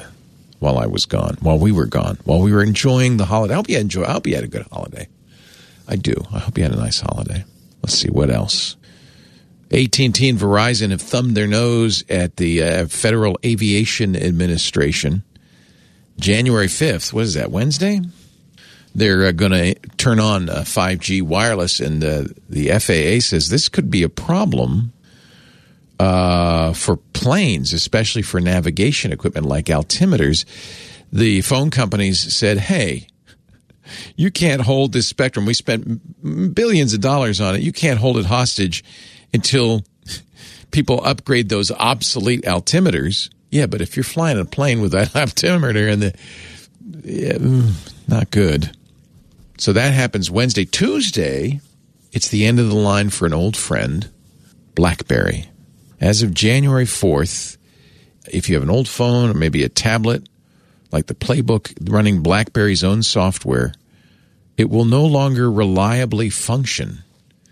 while 0.60 0.78
I 0.78 0.86
was 0.86 1.06
gone, 1.06 1.38
while 1.42 1.60
we 1.60 1.72
were 1.72 1.86
gone, 1.86 2.18
while 2.24 2.40
we 2.40 2.54
were 2.54 2.64
enjoying 2.64 3.18
the 3.18 3.26
holiday. 3.26 3.54
I 3.54 3.58
hope 3.58 3.70
you 3.70 3.78
enjoy. 3.78 4.04
I 4.04 4.12
hope 4.14 4.26
you 4.26 4.36
had 4.36 4.46
a 4.46 4.48
good 4.48 4.66
holiday. 4.72 5.08
I 5.88 5.98
do. 5.98 6.14
I 6.32 6.40
hope 6.40 6.58
you 6.58 6.64
had 6.64 6.74
a 6.74 6.78
nice 6.78 7.02
holiday. 7.02 7.44
Let's 7.82 7.96
see 7.96 8.10
what 8.10 8.30
else. 8.30 8.78
AT&T 9.72 10.30
and 10.30 10.40
Verizon 10.40 10.92
have 10.92 11.02
thumbed 11.02 11.36
their 11.36 11.48
nose 11.48 12.04
at 12.10 12.38
the 12.38 12.64
uh, 12.64 12.88
Federal 12.88 13.40
Aviation 13.44 14.16
Administration. 14.16 15.24
January 16.20 16.68
5th, 16.68 17.14
what 17.14 17.24
is 17.24 17.34
that, 17.34 17.52
Wednesday? 17.52 18.02
They're 18.94 19.26
uh, 19.26 19.32
going 19.32 19.52
to 19.52 19.76
turn 19.98 20.20
on 20.20 20.50
uh, 20.50 20.62
5G 20.62 21.22
wireless, 21.22 21.80
and 21.80 22.04
uh, 22.04 22.24
the 22.50 22.70
FAA 22.70 23.22
says 23.26 23.50
this 23.50 23.70
could 23.70 23.90
be 23.90 24.04
a 24.04 24.10
problem 24.10 24.92
uh, 26.00 26.74
for 26.74 26.98
planes, 26.98 27.74
especially 27.74 28.22
for 28.22 28.40
navigation 28.40 29.12
equipment 29.12 29.46
like 29.46 29.66
altimeters. 29.66 30.46
The 31.14 31.42
phone 31.42 31.70
companies 31.70 32.36
said, 32.36 32.58
hey, 32.58 33.08
you 34.16 34.32
can't 34.32 34.62
hold 34.62 34.94
this 34.94 35.08
spectrum. 35.08 35.46
We 35.46 35.54
spent 35.54 36.56
billions 36.56 36.94
of 36.94 37.02
dollars 37.02 37.40
on 37.40 37.56
it. 37.56 37.62
You 37.62 37.72
can't 37.72 38.00
hold 38.00 38.18
it 38.18 38.26
hostage 38.26 38.84
until 39.34 39.84
people 40.72 41.02
upgrade 41.04 41.50
those 41.50 41.72
obsolete 41.72 42.44
altimeters. 42.44 43.30
Yeah, 43.50 43.66
but 43.66 43.82
if 43.82 43.96
you're 43.96 44.04
flying 44.04 44.40
a 44.40 44.46
plane 44.46 44.82
with 44.82 44.94
that 44.94 45.16
altimeter 45.16 45.88
and 45.88 46.02
the 46.02 46.16
yeah, 47.04 47.34
mm, 47.34 47.74
not 48.08 48.32
good. 48.32 48.76
So 49.62 49.74
that 49.74 49.94
happens 49.94 50.32
Wednesday. 50.32 50.66
Tuesday, 50.66 51.62
It's 52.12 52.30
the 52.30 52.48
end 52.48 52.60
of 52.60 52.68
the 52.68 52.76
line 52.76 53.12
for 53.12 53.28
an 53.28 53.34
old 53.34 53.56
friend, 53.56 54.10
BlackBerry. 54.74 55.52
As 56.00 56.24
of 56.24 56.34
January 56.34 56.86
4th, 56.86 57.58
if 58.28 58.50
you 58.50 58.56
have 58.56 58.64
an 58.64 58.72
old 58.72 58.88
phone 58.88 59.30
or 59.30 59.36
maybe 59.36 59.64
a 59.64 59.70
tablet, 59.70 60.28
like 60.92 61.06
the 61.06 61.14
Playbook 61.14 61.78
running 61.92 62.24
BlackBerry's 62.24 62.84
own 62.84 63.04
software, 63.04 63.76
it 64.58 64.68
will 64.68 64.84
no 64.84 65.06
longer 65.06 65.52
reliably 65.52 66.32
function. 66.32 67.04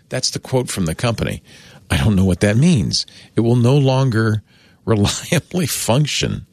That's 0.08 0.30
the 0.30 0.40
quote 0.40 0.68
from 0.68 0.86
the 0.86 0.96
company. 0.96 1.44
I 1.92 1.96
don't 1.96 2.16
know 2.16 2.24
what 2.24 2.40
that 2.40 2.56
means. 2.56 3.06
It 3.36 3.42
will 3.42 3.54
no 3.54 3.78
longer 3.78 4.42
reliably 4.84 5.68
function. 5.68 6.48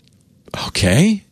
Okay. 0.68 1.24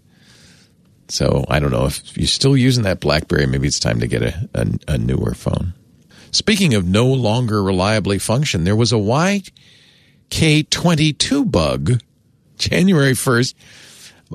So 1.07 1.45
I 1.49 1.59
don't 1.59 1.71
know 1.71 1.85
if 1.85 2.17
you're 2.17 2.27
still 2.27 2.57
using 2.57 2.83
that 2.83 2.99
BlackBerry. 2.99 3.45
Maybe 3.45 3.67
it's 3.67 3.79
time 3.79 3.99
to 3.99 4.07
get 4.07 4.23
a, 4.23 4.49
a, 4.53 4.67
a 4.87 4.97
newer 4.97 5.33
phone. 5.33 5.73
Speaking 6.31 6.73
of 6.73 6.85
no 6.85 7.07
longer 7.07 7.63
reliably 7.63 8.19
function, 8.19 8.63
there 8.63 8.75
was 8.75 8.91
a 8.91 8.97
YK22 8.97 11.51
bug 11.51 12.01
January 12.57 13.13
1st. 13.13 13.53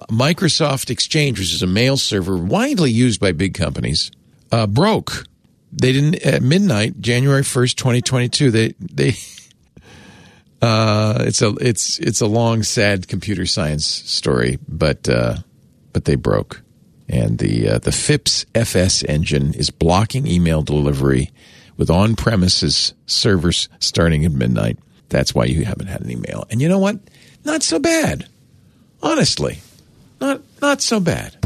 Microsoft 0.08 0.88
Exchange, 0.88 1.38
which 1.38 1.52
is 1.52 1.62
a 1.62 1.66
mail 1.66 1.96
server 1.96 2.36
widely 2.36 2.90
used 2.90 3.20
by 3.20 3.32
big 3.32 3.54
companies, 3.54 4.10
uh, 4.52 4.66
broke. 4.66 5.24
They 5.72 5.92
didn't 5.92 6.24
at 6.24 6.42
midnight, 6.42 7.00
January 7.00 7.42
1st, 7.42 7.76
2022. 7.76 8.50
They 8.50 8.74
they 8.78 9.14
uh, 10.62 11.24
it's 11.26 11.42
a 11.42 11.54
it's 11.60 11.98
it's 11.98 12.20
a 12.20 12.26
long, 12.26 12.62
sad 12.62 13.08
computer 13.08 13.46
science 13.46 13.86
story, 13.86 14.58
but 14.68 15.08
uh, 15.08 15.36
but 15.92 16.04
they 16.04 16.14
broke, 16.14 16.62
and 17.08 17.38
the 17.38 17.68
uh, 17.68 17.78
the 17.78 17.92
FIPS 17.92 18.46
FS 18.54 19.02
engine 19.04 19.54
is 19.54 19.70
blocking 19.70 20.26
email 20.26 20.62
delivery 20.62 21.30
with 21.76 21.90
on 21.90 22.16
premises 22.16 22.94
servers 23.06 23.68
starting 23.78 24.24
at 24.24 24.32
midnight. 24.32 24.78
That's 25.08 25.34
why 25.34 25.46
you 25.46 25.64
haven't 25.64 25.88
had 25.88 26.02
an 26.02 26.10
email. 26.10 26.46
And 26.50 26.60
you 26.60 26.68
know 26.68 26.78
what? 26.78 26.98
Not 27.44 27.62
so 27.62 27.78
bad, 27.78 28.28
honestly. 29.02 29.58
Not 30.20 30.42
not 30.60 30.82
so 30.82 31.00
bad. 31.00 31.36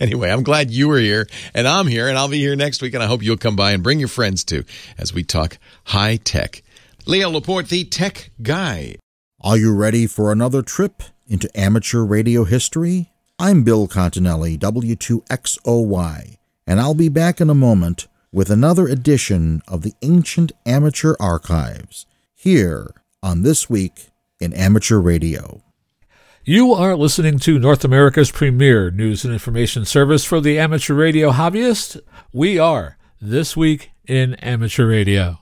Anyway, 0.00 0.30
I'm 0.30 0.42
glad 0.42 0.70
you 0.70 0.88
were 0.88 0.98
here, 0.98 1.28
and 1.54 1.68
I'm 1.68 1.86
here, 1.86 2.08
and 2.08 2.18
I'll 2.18 2.28
be 2.28 2.38
here 2.38 2.56
next 2.56 2.82
week, 2.82 2.94
and 2.94 3.02
I 3.02 3.06
hope 3.06 3.22
you'll 3.22 3.36
come 3.36 3.56
by 3.56 3.72
and 3.72 3.82
bring 3.82 3.98
your 3.98 4.08
friends 4.08 4.44
too 4.44 4.64
as 4.98 5.12
we 5.12 5.22
talk 5.22 5.58
high 5.84 6.16
tech 6.16 6.62
Leo 7.06 7.28
Laporte, 7.28 7.68
the 7.68 7.84
tech 7.84 8.30
guy. 8.40 8.96
Are 9.40 9.58
you 9.58 9.74
ready 9.74 10.06
for 10.06 10.32
another 10.32 10.62
trip 10.62 11.02
into 11.26 11.50
amateur 11.54 12.02
radio 12.02 12.44
history? 12.44 13.13
I'm 13.38 13.64
Bill 13.64 13.88
Continelli, 13.88 14.56
W2XOY, 14.56 16.36
and 16.68 16.80
I'll 16.80 16.94
be 16.94 17.08
back 17.08 17.40
in 17.40 17.50
a 17.50 17.54
moment 17.54 18.06
with 18.30 18.48
another 18.48 18.86
edition 18.86 19.60
of 19.66 19.82
the 19.82 19.92
Ancient 20.02 20.52
Amateur 20.64 21.16
Archives 21.18 22.06
here 22.32 22.94
on 23.24 23.42
This 23.42 23.68
Week 23.68 24.10
in 24.38 24.52
Amateur 24.52 24.98
Radio. 24.98 25.62
You 26.44 26.74
are 26.74 26.94
listening 26.94 27.40
to 27.40 27.58
North 27.58 27.84
America's 27.84 28.30
premier 28.30 28.92
news 28.92 29.24
and 29.24 29.32
information 29.32 29.84
service 29.84 30.24
for 30.24 30.40
the 30.40 30.56
amateur 30.56 30.94
radio 30.94 31.32
hobbyist. 31.32 32.00
We 32.32 32.60
are 32.60 32.98
This 33.20 33.56
Week 33.56 33.90
in 34.06 34.34
Amateur 34.34 34.86
Radio. 34.86 35.40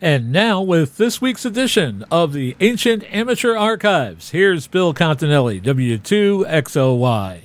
And 0.00 0.30
now, 0.30 0.62
with 0.62 0.96
this 0.96 1.20
week's 1.20 1.44
edition 1.44 2.04
of 2.08 2.32
the 2.32 2.54
Ancient 2.60 3.02
Amateur 3.12 3.56
Archives, 3.56 4.30
here's 4.30 4.68
Bill 4.68 4.94
Continelli, 4.94 5.60
W2XOY. 5.60 7.40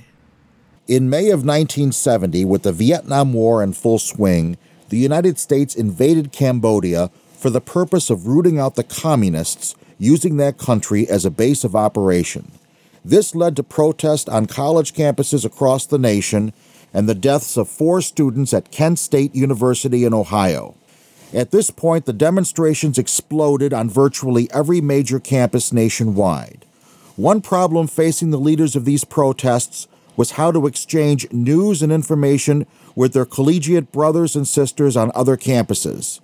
In 0.87 1.09
May 1.09 1.31
of 1.31 1.39
1970, 1.39 2.45
with 2.45 2.61
the 2.61 2.71
Vietnam 2.71 3.33
War 3.33 3.63
in 3.63 3.73
full 3.73 3.97
swing, 3.97 4.59
the 4.89 4.99
United 4.99 5.39
States 5.39 5.73
invaded 5.73 6.31
Cambodia 6.31 7.09
for 7.35 7.49
the 7.49 7.59
purpose 7.59 8.11
of 8.11 8.27
rooting 8.27 8.59
out 8.59 8.75
the 8.75 8.83
communists 8.83 9.73
using 9.97 10.37
that 10.37 10.59
country 10.59 11.09
as 11.09 11.25
a 11.25 11.31
base 11.31 11.63
of 11.63 11.75
operation. 11.75 12.51
This 13.03 13.33
led 13.33 13.55
to 13.55 13.63
protests 13.63 14.29
on 14.29 14.45
college 14.45 14.93
campuses 14.93 15.43
across 15.43 15.87
the 15.87 15.97
nation 15.97 16.53
and 16.93 17.09
the 17.09 17.15
deaths 17.15 17.57
of 17.57 17.67
four 17.67 17.99
students 18.01 18.53
at 18.53 18.69
Kent 18.69 18.99
State 18.99 19.33
University 19.33 20.05
in 20.05 20.13
Ohio. 20.13 20.75
At 21.33 21.49
this 21.49 21.71
point, 21.71 22.05
the 22.05 22.13
demonstrations 22.13 22.99
exploded 22.99 23.73
on 23.73 23.89
virtually 23.89 24.47
every 24.51 24.81
major 24.81 25.19
campus 25.19 25.73
nationwide. 25.73 26.65
One 27.15 27.41
problem 27.41 27.87
facing 27.87 28.29
the 28.29 28.37
leaders 28.37 28.75
of 28.75 28.85
these 28.85 29.03
protests 29.03 29.87
was 30.15 30.31
how 30.31 30.51
to 30.51 30.67
exchange 30.67 31.31
news 31.31 31.81
and 31.81 31.91
information 31.91 32.67
with 32.95 33.13
their 33.13 33.25
collegiate 33.25 33.91
brothers 33.91 34.35
and 34.35 34.47
sisters 34.47 34.95
on 34.95 35.11
other 35.15 35.35
campuses. 35.35 36.19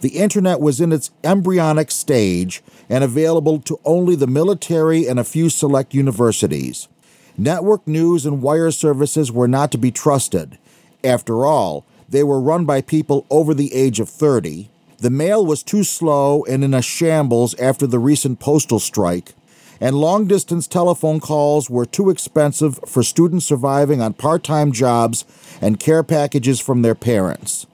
The 0.00 0.16
internet 0.16 0.60
was 0.60 0.80
in 0.80 0.92
its 0.92 1.10
embryonic 1.22 1.90
stage 1.90 2.62
and 2.88 3.04
available 3.04 3.60
to 3.60 3.78
only 3.84 4.16
the 4.16 4.26
military 4.26 5.06
and 5.06 5.18
a 5.18 5.24
few 5.24 5.50
select 5.50 5.94
universities. 5.94 6.88
Network 7.36 7.86
news 7.86 8.24
and 8.24 8.40
wire 8.40 8.70
services 8.70 9.30
were 9.30 9.48
not 9.48 9.72
to 9.72 9.78
be 9.78 9.90
trusted. 9.90 10.58
After 11.02 11.44
all, 11.44 11.84
they 12.08 12.22
were 12.22 12.40
run 12.40 12.64
by 12.64 12.80
people 12.80 13.26
over 13.30 13.54
the 13.54 13.74
age 13.74 14.00
of 14.00 14.08
30. 14.08 14.70
The 14.98 15.10
mail 15.10 15.44
was 15.44 15.62
too 15.62 15.84
slow 15.84 16.44
and 16.44 16.64
in 16.64 16.74
a 16.74 16.82
shambles 16.82 17.54
after 17.54 17.86
the 17.86 17.98
recent 17.98 18.40
postal 18.40 18.78
strike. 18.78 19.34
And 19.80 19.96
long 19.96 20.26
distance 20.26 20.66
telephone 20.66 21.20
calls 21.20 21.68
were 21.68 21.84
too 21.84 22.08
expensive 22.08 22.78
for 22.86 23.02
students 23.02 23.44
surviving 23.44 24.00
on 24.00 24.14
part 24.14 24.44
time 24.44 24.72
jobs 24.72 25.24
and 25.60 25.80
care 25.80 26.02
packages 26.02 26.60
from 26.60 26.82
their 26.82 26.94
parents. 26.94 27.66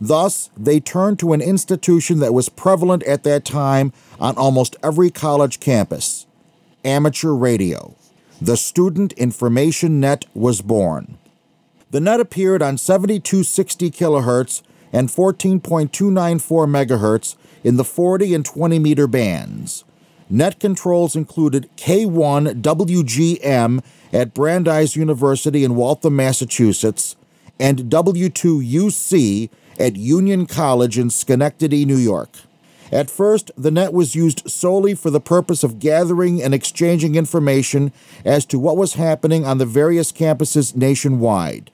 Thus, 0.00 0.50
they 0.56 0.78
turned 0.78 1.18
to 1.18 1.32
an 1.32 1.40
institution 1.40 2.20
that 2.20 2.34
was 2.34 2.48
prevalent 2.48 3.02
at 3.04 3.24
that 3.24 3.44
time 3.44 3.92
on 4.20 4.36
almost 4.36 4.76
every 4.82 5.10
college 5.10 5.58
campus 5.58 6.26
amateur 6.84 7.32
radio. 7.32 7.94
The 8.40 8.56
Student 8.56 9.12
Information 9.14 9.98
Net 9.98 10.24
was 10.32 10.62
born. 10.62 11.18
The 11.90 12.00
net 12.00 12.20
appeared 12.20 12.62
on 12.62 12.76
7260 12.76 13.90
kilohertz 13.90 14.60
and 14.92 15.08
14.294 15.08 15.88
megahertz 16.68 17.36
in 17.64 17.76
the 17.76 17.84
40 17.84 18.34
and 18.34 18.44
20 18.44 18.78
meter 18.78 19.06
bands. 19.06 19.84
Net 20.28 20.60
controls 20.60 21.16
included 21.16 21.70
K1 21.76 22.60
WGM 22.60 23.82
at 24.12 24.34
Brandeis 24.34 24.96
University 24.96 25.64
in 25.64 25.76
Waltham, 25.76 26.16
Massachusetts, 26.16 27.16
and 27.58 27.84
W2UC 27.84 29.48
at 29.78 29.96
Union 29.96 30.44
College 30.44 30.98
in 30.98 31.08
Schenectady, 31.08 31.86
New 31.86 31.96
York. 31.96 32.28
At 32.92 33.10
first, 33.10 33.50
the 33.56 33.70
net 33.70 33.94
was 33.94 34.14
used 34.14 34.50
solely 34.50 34.94
for 34.94 35.08
the 35.10 35.20
purpose 35.20 35.64
of 35.64 35.78
gathering 35.78 36.42
and 36.42 36.52
exchanging 36.52 37.14
information 37.14 37.92
as 38.24 38.44
to 38.46 38.58
what 38.58 38.76
was 38.76 38.94
happening 38.94 39.46
on 39.46 39.56
the 39.56 39.66
various 39.66 40.12
campuses 40.12 40.76
nationwide. 40.76 41.70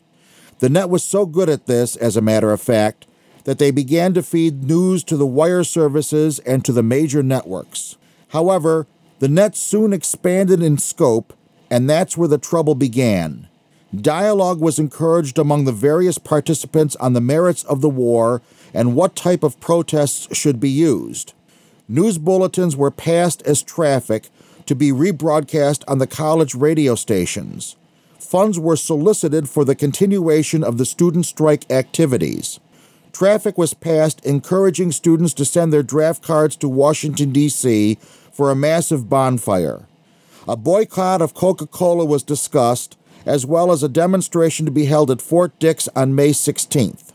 The 0.61 0.69
net 0.69 0.89
was 0.89 1.03
so 1.03 1.27
good 1.27 1.49
at 1.49 1.67
this, 1.67 1.97
as 1.97 2.17
a 2.17 2.23
matter 2.23 2.53
of 2.53 2.61
fact, 2.61 3.07
that 3.45 3.59
they 3.59 3.71
began 3.71 4.15
to 4.15 4.23
feed 4.23 4.65
news 4.65 5.05
to 5.05 5.17
the 5.17 5.27
wire 5.27 5.65
services 5.65 6.39
and 6.41 6.65
to 6.65 6.73
the 6.73 6.83
major 6.83 7.23
networks. 7.23 7.97
However, 8.29 8.87
the 9.19 9.29
net 9.29 9.57
soon 9.57 9.93
expanded 9.93 10.63
in 10.63 10.79
scope, 10.79 11.33
and 11.71 11.89
that's 11.89 12.17
where 12.17 12.29
the 12.29 12.39
trouble 12.39 12.75
began. 12.75 13.49
Dialogue 13.95 14.61
was 14.61 14.79
encouraged 14.79 15.39
among 15.39 15.65
the 15.65 15.73
various 15.73 16.19
participants 16.19 16.97
on 16.97 17.13
the 17.13 17.21
merits 17.21 17.63
of 17.65 17.81
the 17.81 17.89
war 17.89 18.43
and 18.73 18.97
what 18.97 19.15
type 19.15 19.43
of 19.43 19.61
protests 19.61 20.37
should 20.37 20.59
be 20.59 20.71
used. 20.71 21.33
News 21.89 22.19
bulletins 22.19 22.77
were 22.77 22.91
passed 22.91 23.43
as 23.43 23.63
traffic 23.63 24.31
to 24.67 24.75
be 24.75 24.91
rebroadcast 24.91 25.85
on 25.87 25.99
the 25.99 26.07
college 26.07 26.55
radio 26.55 26.95
stations 26.95 27.77
funds 28.25 28.59
were 28.59 28.77
solicited 28.77 29.49
for 29.49 29.65
the 29.65 29.75
continuation 29.75 30.65
of 30.65 30.79
the 30.79 30.87
student 30.87 31.27
strike 31.27 31.71
activities. 31.71 32.59
Traffic 33.13 33.57
was 33.57 33.75
passed 33.75 34.25
encouraging 34.25 34.91
students 34.91 35.35
to 35.35 35.45
send 35.45 35.73
their 35.73 35.83
draft 35.85 36.23
cards 36.23 36.57
to 36.57 36.69
Washington, 36.69 37.31
D.C. 37.31 37.97
for 38.33 38.51
a 38.51 38.57
massive 38.57 39.09
bonfire. 39.09 39.87
A 40.49 40.57
boycott 40.57 41.23
of 41.23 41.33
Coca 41.33 41.67
Cola 41.67 42.05
was 42.05 42.23
discussed, 42.23 42.99
as 43.25 43.47
well 43.47 43.71
as 43.71 43.83
a 43.83 43.89
demonstration 43.89 44.67
to 44.67 44.73
be 44.73 44.87
held 44.87 45.11
at 45.11 45.23
Fort 45.23 45.57
Dix 45.59 45.89
on 45.95 46.15
May 46.15 46.31
16th. 46.31 47.13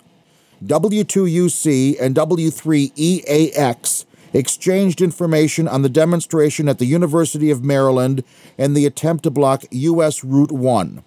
W2UC 0.63 1.99
and 2.01 2.15
W3EAX 2.15 4.05
exchanged 4.33 5.01
information 5.01 5.67
on 5.67 5.81
the 5.81 5.89
demonstration 5.89 6.69
at 6.69 6.79
the 6.79 6.85
University 6.85 7.49
of 7.51 7.63
Maryland 7.63 8.23
and 8.57 8.75
the 8.75 8.85
attempt 8.85 9.23
to 9.23 9.31
block 9.31 9.63
U.S. 9.71 10.23
Route 10.23 10.51
1. 10.51 11.03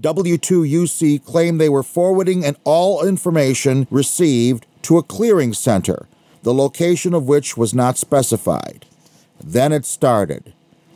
W2UC 0.00 1.24
claimed 1.24 1.60
they 1.60 1.68
were 1.68 1.82
forwarding 1.82 2.44
and 2.44 2.56
all 2.64 3.06
information 3.06 3.86
received 3.90 4.66
to 4.82 4.98
a 4.98 5.02
clearing 5.02 5.52
center, 5.52 6.08
the 6.42 6.52
location 6.52 7.14
of 7.14 7.28
which 7.28 7.56
was 7.56 7.72
not 7.72 7.96
specified. 7.96 8.84
Then 9.42 9.72
it 9.72 9.84
started. 9.84 10.52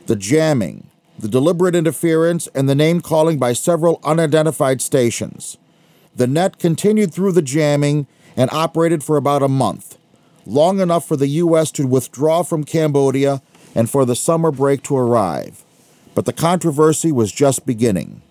The 0.07 0.17
jamming, 0.17 0.89
the 1.19 1.29
deliberate 1.29 1.75
interference, 1.75 2.49
and 2.49 2.69
the 2.69 2.75
name 2.75 3.01
calling 3.01 3.39
by 3.39 3.53
several 3.53 4.01
unidentified 4.05 4.81
stations. 4.81 5.57
The 6.15 6.27
net 6.27 6.59
continued 6.59 7.13
through 7.13 7.33
the 7.33 7.43
jamming 7.43 8.07
and 8.37 8.51
operated 8.51 9.05
for 9.05 9.17
about 9.17 9.43
a 9.43 9.49
month, 9.49 9.99
long 10.47 10.81
enough 10.81 11.07
for 11.07 11.17
the 11.17 11.29
U.S. 11.29 11.71
to 11.73 11.87
withdraw 11.87 12.43
from 12.43 12.65
Cambodia 12.65 13.43
and 13.75 13.91
for 13.91 14.05
the 14.05 14.17
summer 14.17 14.51
break 14.51 14.83
to 14.85 14.97
arrive. 14.97 15.65
But 16.15 16.25
the 16.25 16.33
controversy 16.33 17.13
was 17.13 17.33
just 17.33 17.67
beginning. 17.67 18.23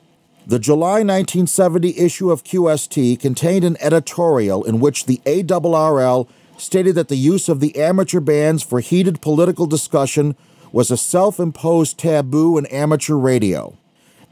The 0.47 0.59
July 0.59 1.03
1970 1.03 1.99
issue 1.99 2.31
of 2.31 2.43
QST 2.43 3.19
contained 3.19 3.65
an 3.65 3.77
editorial 3.79 4.63
in 4.63 4.79
which 4.79 5.05
the 5.05 5.19
ARRL 5.25 6.27
stated 6.57 6.95
that 6.95 7.07
the 7.07 7.15
use 7.15 7.49
of 7.49 7.59
the 7.59 7.75
amateur 7.75 8.19
bands 8.19 8.63
for 8.63 8.79
heated 8.79 9.21
political 9.21 9.65
discussion 9.65 10.35
was 10.71 10.91
a 10.91 10.97
self 10.97 11.39
imposed 11.39 11.97
taboo 11.97 12.57
in 12.57 12.65
amateur 12.67 13.15
radio. 13.15 13.77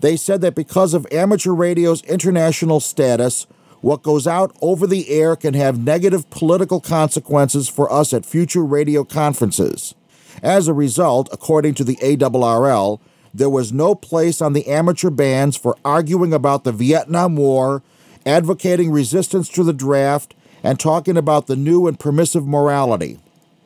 They 0.01 0.17
said 0.17 0.41
that 0.41 0.55
because 0.55 0.93
of 0.93 1.07
amateur 1.11 1.53
radio's 1.53 2.03
international 2.03 2.79
status, 2.79 3.47
what 3.84 4.01
goes 4.01 4.25
out 4.25 4.55
over 4.61 4.88
the 4.88 5.09
air 5.09 5.36
can 5.36 5.53
have 5.55 5.77
negative 5.77 6.29
political 6.29 6.79
consequences 6.79 7.67
for 7.67 7.91
us 7.91 8.13
at 8.13 8.25
future 8.25 8.63
radio 8.63 9.03
conferences. 9.03 9.93
As 10.41 10.69
a 10.69 10.73
result, 10.73 11.27
according 11.34 11.73
to 11.75 11.84
the 11.84 11.97
ARRL, 11.97 13.01
there 13.34 13.49
was 13.49 13.73
no 13.73 13.93
place 13.93 14.41
on 14.41 14.53
the 14.53 14.67
amateur 14.67 15.09
bands 15.09 15.57
for 15.57 15.75
arguing 15.84 16.31
about 16.31 16.63
the 16.63 16.71
Vietnam 16.71 17.36
War, 17.36 17.84
advocating 18.25 18.89
resistance 18.89 19.49
to 19.49 19.65
the 19.65 19.73
draft, 19.73 20.34
and 20.63 20.79
talking 20.79 21.17
about 21.17 21.47
the 21.47 21.57
new 21.57 21.86
and 21.86 21.99
permissive 21.99 22.47
morality. 22.47 23.19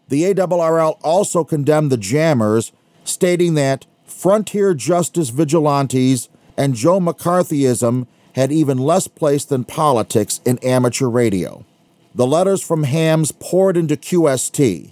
The 0.08 0.24
ARRL 0.34 0.98
also 1.04 1.44
condemned 1.44 1.92
the 1.92 1.98
jammers, 1.98 2.72
stating 3.04 3.54
that 3.54 3.86
frontier 4.04 4.74
justice 4.74 5.30
vigilantes 5.30 6.28
and 6.58 6.74
Joe 6.74 7.00
McCarthyism 7.00 8.08
had 8.38 8.52
even 8.52 8.78
less 8.78 9.08
place 9.08 9.44
than 9.44 9.64
politics 9.64 10.40
in 10.46 10.60
amateur 10.60 11.08
radio. 11.08 11.66
The 12.14 12.28
letters 12.28 12.62
from 12.62 12.84
hams 12.84 13.32
poured 13.32 13.76
into 13.76 13.98
QST. 13.98 14.92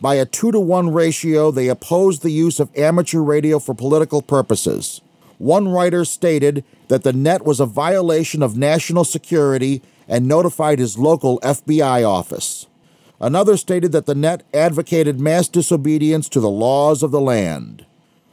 By 0.00 0.14
a 0.14 0.24
two 0.24 0.50
to 0.52 0.58
one 0.58 0.90
ratio, 0.90 1.50
they 1.50 1.68
opposed 1.68 2.22
the 2.22 2.30
use 2.30 2.58
of 2.58 2.74
amateur 2.74 3.20
radio 3.20 3.58
for 3.58 3.74
political 3.74 4.22
purposes. 4.22 5.02
One 5.36 5.68
writer 5.68 6.06
stated 6.06 6.64
that 6.88 7.02
the 7.02 7.12
net 7.12 7.44
was 7.44 7.60
a 7.60 7.66
violation 7.66 8.42
of 8.42 8.56
national 8.56 9.04
security 9.04 9.82
and 10.08 10.26
notified 10.26 10.78
his 10.78 10.98
local 10.98 11.38
FBI 11.40 12.08
office. 12.08 12.66
Another 13.20 13.58
stated 13.58 13.92
that 13.92 14.06
the 14.06 14.14
net 14.14 14.44
advocated 14.54 15.20
mass 15.20 15.46
disobedience 15.46 16.26
to 16.30 16.40
the 16.40 16.48
laws 16.48 17.02
of 17.02 17.10
the 17.10 17.20
land. 17.20 17.84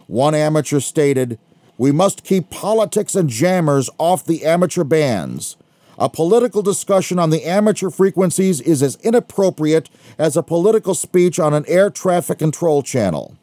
One 0.08 0.34
amateur 0.34 0.80
stated, 0.80 1.40
We 1.78 1.92
must 1.92 2.24
keep 2.24 2.50
politics 2.50 3.16
and 3.16 3.30
jammers 3.30 3.90
off 3.98 4.26
the 4.26 4.46
amateur 4.46 4.84
bands. 4.84 5.58
A 5.98 6.10
political 6.10 6.62
discussion 6.62 7.20
on 7.20 7.30
the 7.30 7.44
amateur 7.44 7.90
frequencies 7.90 8.62
is 8.62 8.82
as 8.82 8.98
inappropriate 8.98 9.90
as 10.18 10.36
a 10.36 10.44
political 10.44 10.94
speech 10.94 11.40
on 11.40 11.54
an 11.54 11.66
air 11.68 11.90
traffic 11.90 12.40
control 12.40 12.82
channel. 12.82 13.38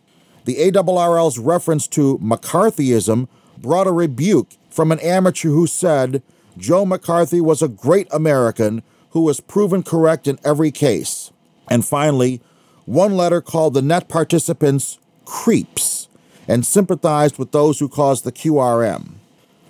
The 0.44 0.56
ARRL's 0.56 1.38
reference 1.38 1.86
to 1.88 2.18
McCarthyism 2.18 3.28
brought 3.58 3.86
a 3.86 3.92
rebuke 3.92 4.50
from 4.70 4.92
an 4.92 4.98
amateur 5.00 5.48
who 5.48 5.66
said, 5.66 6.22
Joe 6.58 6.84
McCarthy 6.84 7.40
was 7.40 7.62
a 7.62 7.68
great 7.68 8.08
American 8.10 8.82
who 9.10 9.22
was 9.22 9.40
proven 9.40 9.82
correct 9.82 10.26
in 10.26 10.38
every 10.44 10.70
case. 10.70 11.30
And 11.68 11.84
finally, 11.84 12.40
one 12.84 13.16
letter 13.16 13.40
called 13.40 13.74
the 13.74 13.82
net 13.82 14.08
participants 14.08 14.98
creeps 15.24 16.01
and 16.48 16.66
sympathized 16.66 17.38
with 17.38 17.52
those 17.52 17.78
who 17.78 17.88
caused 17.88 18.24
the 18.24 18.32
QRM. 18.32 19.14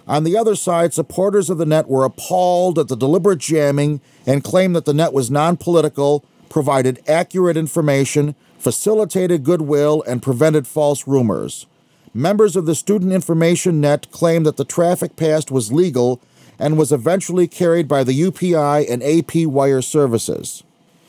On 0.09 0.25
the 0.25 0.37
other 0.37 0.57
side, 0.57 0.93
supporters 0.93 1.49
of 1.49 1.59
the 1.59 1.67
net 1.67 1.89
were 1.89 2.05
appalled 2.05 2.79
at 2.79 2.89
the 2.89 2.97
deliberate 2.97 3.39
jamming 3.39 4.01
and 4.27 4.43
claimed 4.43 4.75
that 4.75 4.85
the 4.85 4.95
net 4.95 5.13
was 5.13 5.31
non 5.31 5.57
political, 5.57 6.25
provided 6.49 7.01
accurate 7.09 7.57
information, 7.57 8.35
facilitated 8.59 9.45
goodwill, 9.45 10.03
and 10.07 10.23
prevented 10.23 10.67
false 10.67 11.07
rumors. 11.07 11.67
Members 12.15 12.57
of 12.57 12.67
the 12.67 12.75
Student 12.75 13.13
Information 13.13 13.81
Net 13.81 14.11
claimed 14.11 14.45
that 14.45 14.59
the 14.59 14.67
traffic 14.67 15.17
passed 15.17 15.51
was 15.51 15.73
legal 15.73 16.21
and 16.59 16.77
was 16.77 16.93
eventually 16.93 17.49
carried 17.49 17.89
by 17.89 18.05
the 18.05 18.13
UPI 18.13 18.89
and 18.91 19.03
AP 19.03 19.47
wire 19.47 19.81
services. 19.81 20.63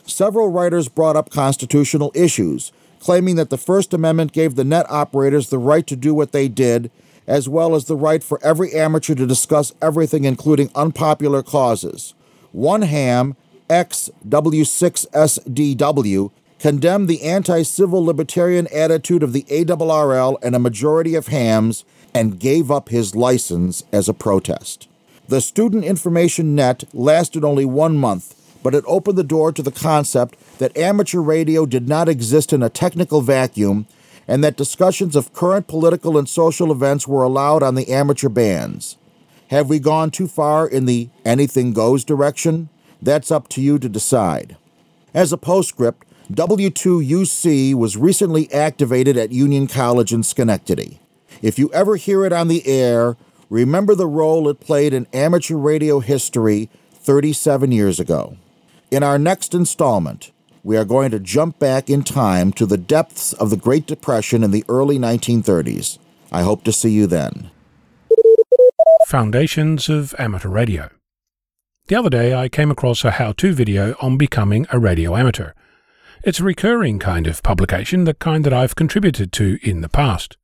Several 0.05 0.49
writers 0.49 0.88
brought 0.88 1.18
up 1.18 1.30
constitutional 1.30 2.11
issues, 2.16 2.72
claiming 3.04 3.36
that 3.36 3.49
the 3.49 3.58
First 3.58 3.93
Amendment 3.93 4.32
gave 4.32 4.56
the 4.56 4.64
net 4.64 4.86
operators 4.89 5.49
the 5.49 5.58
right 5.58 5.86
to 5.88 5.97
do 5.97 6.14
what 6.14 6.32
they 6.32 6.47
did, 6.47 6.89
as 7.28 7.49
well 7.49 7.76
as 7.76 7.84
the 7.84 7.97
right 7.97 8.24
for 8.24 8.39
every 8.41 8.74
amateur 8.74 9.14
to 9.14 9.28
discuss 9.28 9.74
everything, 9.82 10.24
including 10.24 10.72
unpopular 10.74 11.43
causes. 11.43 12.14
One 12.54 12.84
ham, 12.84 13.36
XW6SDW, 13.70 16.32
condemned 16.60 17.10
the 17.10 17.24
anti 17.24 17.64
civil 17.64 18.06
libertarian 18.06 18.70
attitude 18.74 19.22
of 19.22 19.34
the 19.34 19.43
ARRL 19.49 20.38
and 20.41 20.56
a 20.56 20.60
majority 20.60 21.16
of 21.16 21.28
hams 21.28 21.84
and 22.14 22.39
gave 22.39 22.72
up 22.72 22.88
his 22.88 23.18
license 23.18 23.84
as 23.91 24.08
a 24.08 24.14
protest. 24.14 24.88
The 25.28 25.41
Student 25.41 25.84
Information 25.84 26.56
Net 26.56 26.86
lasted 26.93 27.43
only 27.43 27.66
one 27.66 27.97
month, 27.97 28.34
but 28.64 28.74
it 28.74 28.84
opened 28.88 29.18
the 29.18 29.24
door 29.24 29.51
to 29.51 29.61
the 29.61 29.72
concept 29.72 30.38
that 30.57 30.76
amateur 30.78 31.20
radio 31.20 31.66
did 31.66 31.88
not 31.88 32.09
exist 32.09 32.53
in 32.53 32.64
a 32.64 32.70
technical 32.70 33.22
vacuum 33.22 33.86
and 34.28 34.43
that 34.43 34.55
discussions 34.55 35.16
of 35.16 35.34
current 35.34 35.68
political 35.68 36.18
and 36.18 36.28
social 36.30 36.72
events 36.72 37.07
were 37.07 37.24
allowed 37.24 37.61
on 37.61 37.76
the 37.76 37.89
amateur 37.89 38.30
bands. 38.30 38.97
Have 39.49 39.70
we 39.70 39.80
gone 39.80 40.09
too 40.09 40.28
far 40.28 40.68
in 40.68 40.86
the 40.86 41.09
anything 41.26 41.74
goes 41.74 42.03
direction? 42.03 42.70
That's 43.01 43.32
up 43.32 43.49
to 43.49 43.61
you 43.61 43.78
to 43.80 43.89
decide. 43.89 44.55
As 45.14 45.34
a 45.34 45.38
postscript, 45.38 46.07
W2UC 46.32 47.76
was 47.76 47.97
recently 47.97 48.51
activated 48.51 49.18
at 49.18 49.32
Union 49.32 49.68
College 49.68 50.14
in 50.14 50.24
Schenectady. 50.24 50.99
If 51.41 51.59
you 51.59 51.70
ever 51.74 51.97
hear 51.97 52.26
it 52.26 52.32
on 52.32 52.47
the 52.47 52.66
air, 52.66 53.18
remember 53.49 53.93
the 53.93 54.07
role 54.07 54.47
it 54.47 54.61
played 54.61 54.93
in 54.93 55.05
amateur 55.11 55.57
radio 55.57 55.99
history 55.99 56.70
37 56.93 57.74
years 57.74 57.99
ago. 57.99 58.38
In 58.94 59.02
our 59.02 59.18
next 59.18 59.56
installment, 59.56 60.32
we 60.62 60.78
are 60.78 60.86
going 60.86 61.10
to 61.10 61.20
jump 61.20 61.58
back 61.58 61.89
in 61.89 62.04
time 62.04 62.54
to 62.54 62.68
the 62.68 62.78
depths 62.78 63.34
of 63.34 63.50
the 63.50 63.58
Great 63.58 63.88
Depression 63.88 64.44
in 64.44 64.52
the 64.52 64.64
early 64.70 65.00
1930s. 65.00 65.98
I 66.32 66.44
hope 66.44 66.64
to 66.66 66.72
see 66.72 66.91
you 66.91 67.08
then. 67.08 67.50
Foundations 69.08 69.89
of 69.89 70.14
Amateur 70.20 70.50
Radio. 70.50 70.91
The 71.88 71.96
other 71.96 72.12
day 72.12 72.36
I 72.36 72.50
came 72.50 72.70
across 72.70 73.04
a 73.04 73.10
how 73.10 73.32
to 73.32 73.52
video 73.52 73.96
on 74.00 74.16
becoming 74.16 74.68
a 74.70 74.78
radio 74.78 75.16
amateur. 75.16 75.54
It's 76.24 76.39
a 76.39 76.44
recurring 76.44 77.00
kind 77.00 77.26
of 77.26 77.41
publication, 77.41 78.04
the 78.04 78.14
kind 78.14 78.44
that 78.44 78.54
I've 78.54 78.76
contributed 78.76 79.32
to 79.34 79.58
in 79.64 79.82
the 79.82 79.89
past. 79.89 80.38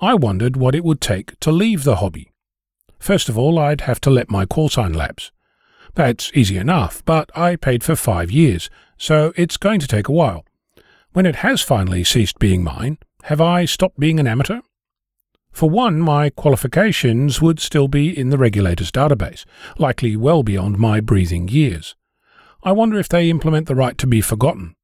I 0.00 0.14
wondered 0.14 0.56
what 0.56 0.74
it 0.74 0.84
would 0.84 1.02
take 1.02 1.38
to 1.40 1.52
leave 1.52 1.84
the 1.84 1.96
hobby. 1.96 2.30
First 2.98 3.28
of 3.28 3.36
all, 3.36 3.58
I'd 3.58 3.82
have 3.82 4.00
to 4.00 4.10
let 4.10 4.30
my 4.30 4.46
call 4.46 4.70
sign 4.70 4.94
lapse. 4.94 5.32
That's 5.94 6.30
easy 6.34 6.56
enough, 6.56 7.04
but 7.04 7.30
I 7.36 7.56
paid 7.56 7.82
for 7.82 7.96
five 7.96 8.30
years, 8.30 8.70
so 8.96 9.32
it's 9.36 9.56
going 9.56 9.80
to 9.80 9.88
take 9.88 10.08
a 10.08 10.12
while. 10.12 10.44
When 11.12 11.26
it 11.26 11.36
has 11.36 11.62
finally 11.62 12.04
ceased 12.04 12.38
being 12.38 12.62
mine, 12.62 12.98
have 13.24 13.40
I 13.40 13.64
stopped 13.64 13.98
being 13.98 14.20
an 14.20 14.26
amateur? 14.26 14.60
For 15.50 15.68
one, 15.68 15.98
my 15.98 16.30
qualifications 16.30 17.42
would 17.42 17.58
still 17.58 17.88
be 17.88 18.16
in 18.16 18.30
the 18.30 18.38
regulator's 18.38 18.92
database, 18.92 19.44
likely 19.76 20.16
well 20.16 20.42
beyond 20.42 20.78
my 20.78 21.00
breathing 21.00 21.48
years. 21.48 21.96
I 22.62 22.72
wonder 22.72 22.98
if 22.98 23.08
they 23.08 23.30
implement 23.30 23.66
the 23.66 23.74
right 23.74 23.98
to 23.98 24.06
be 24.06 24.20
forgotten. 24.20 24.76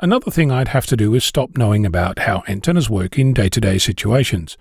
Another 0.00 0.30
thing 0.30 0.52
I'd 0.52 0.68
have 0.68 0.86
to 0.86 0.96
do 0.96 1.14
is 1.14 1.24
stop 1.24 1.56
knowing 1.56 1.84
about 1.84 2.20
how 2.20 2.44
antennas 2.46 2.88
work 2.88 3.18
in 3.18 3.32
day 3.32 3.48
to 3.48 3.60
day 3.60 3.78
situations. 3.78 4.56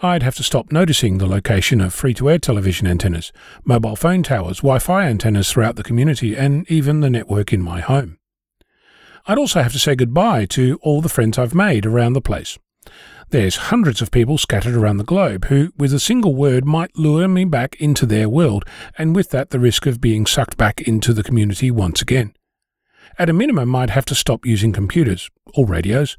I'd 0.00 0.22
have 0.22 0.36
to 0.36 0.44
stop 0.44 0.70
noticing 0.70 1.18
the 1.18 1.26
location 1.26 1.80
of 1.80 1.92
free 1.92 2.14
to 2.14 2.30
air 2.30 2.38
television 2.38 2.86
antennas, 2.86 3.32
mobile 3.64 3.96
phone 3.96 4.22
towers, 4.22 4.58
Wi 4.58 4.78
Fi 4.78 5.06
antennas 5.06 5.50
throughout 5.50 5.74
the 5.74 5.82
community, 5.82 6.36
and 6.36 6.70
even 6.70 7.00
the 7.00 7.10
network 7.10 7.52
in 7.52 7.60
my 7.60 7.80
home. 7.80 8.16
I'd 9.26 9.38
also 9.38 9.60
have 9.60 9.72
to 9.72 9.78
say 9.80 9.96
goodbye 9.96 10.46
to 10.50 10.78
all 10.82 11.00
the 11.00 11.08
friends 11.08 11.36
I've 11.36 11.54
made 11.54 11.84
around 11.84 12.12
the 12.12 12.20
place. 12.20 12.60
There's 13.30 13.56
hundreds 13.56 14.00
of 14.00 14.12
people 14.12 14.38
scattered 14.38 14.76
around 14.76 14.98
the 14.98 15.04
globe 15.04 15.46
who, 15.46 15.72
with 15.76 15.92
a 15.92 15.98
single 15.98 16.36
word, 16.36 16.64
might 16.64 16.96
lure 16.96 17.26
me 17.26 17.44
back 17.44 17.74
into 17.80 18.06
their 18.06 18.28
world, 18.28 18.64
and 18.96 19.16
with 19.16 19.30
that 19.30 19.50
the 19.50 19.58
risk 19.58 19.84
of 19.84 20.00
being 20.00 20.26
sucked 20.26 20.56
back 20.56 20.80
into 20.80 21.12
the 21.12 21.24
community 21.24 21.72
once 21.72 22.00
again. 22.00 22.32
At 23.18 23.28
a 23.28 23.32
minimum, 23.32 23.74
I'd 23.74 23.90
have 23.90 24.06
to 24.06 24.14
stop 24.14 24.46
using 24.46 24.72
computers, 24.72 25.28
or 25.54 25.66
radios, 25.66 26.16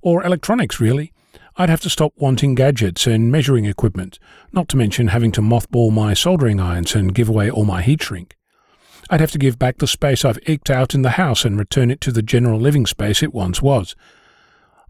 or 0.00 0.24
electronics 0.24 0.78
really. 0.78 1.12
I'd 1.58 1.70
have 1.70 1.80
to 1.82 1.90
stop 1.90 2.12
wanting 2.16 2.54
gadgets 2.54 3.06
and 3.06 3.32
measuring 3.32 3.64
equipment, 3.64 4.18
not 4.52 4.68
to 4.68 4.76
mention 4.76 5.08
having 5.08 5.32
to 5.32 5.40
mothball 5.40 5.90
my 5.90 6.12
soldering 6.12 6.60
irons 6.60 6.94
and 6.94 7.14
give 7.14 7.30
away 7.30 7.50
all 7.50 7.64
my 7.64 7.80
heat 7.80 8.02
shrink. 8.02 8.36
I'd 9.08 9.20
have 9.20 9.30
to 9.30 9.38
give 9.38 9.58
back 9.58 9.78
the 9.78 9.86
space 9.86 10.24
I've 10.24 10.38
eked 10.46 10.68
out 10.68 10.94
in 10.94 11.00
the 11.00 11.10
house 11.10 11.44
and 11.46 11.58
return 11.58 11.90
it 11.90 12.00
to 12.02 12.12
the 12.12 12.22
general 12.22 12.60
living 12.60 12.84
space 12.84 13.22
it 13.22 13.32
once 13.32 13.62
was. 13.62 13.96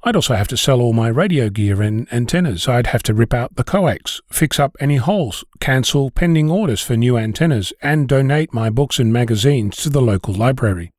I'd 0.02 0.16
also 0.16 0.34
have 0.34 0.48
to 0.48 0.56
sell 0.56 0.80
all 0.80 0.92
my 0.92 1.08
radio 1.08 1.50
gear 1.50 1.82
and 1.82 2.12
antennas. 2.12 2.66
I'd 2.66 2.88
have 2.88 3.02
to 3.04 3.14
rip 3.14 3.32
out 3.32 3.56
the 3.56 3.64
coax, 3.64 4.20
fix 4.30 4.58
up 4.58 4.76
any 4.80 4.96
holes, 4.96 5.44
cancel 5.60 6.10
pending 6.10 6.50
orders 6.50 6.80
for 6.80 6.96
new 6.96 7.16
antennas, 7.16 7.72
and 7.80 8.08
donate 8.08 8.52
my 8.52 8.70
books 8.70 8.98
and 8.98 9.12
magazines 9.12 9.76
to 9.78 9.90
the 9.90 10.02
local 10.02 10.34
library. 10.34 10.92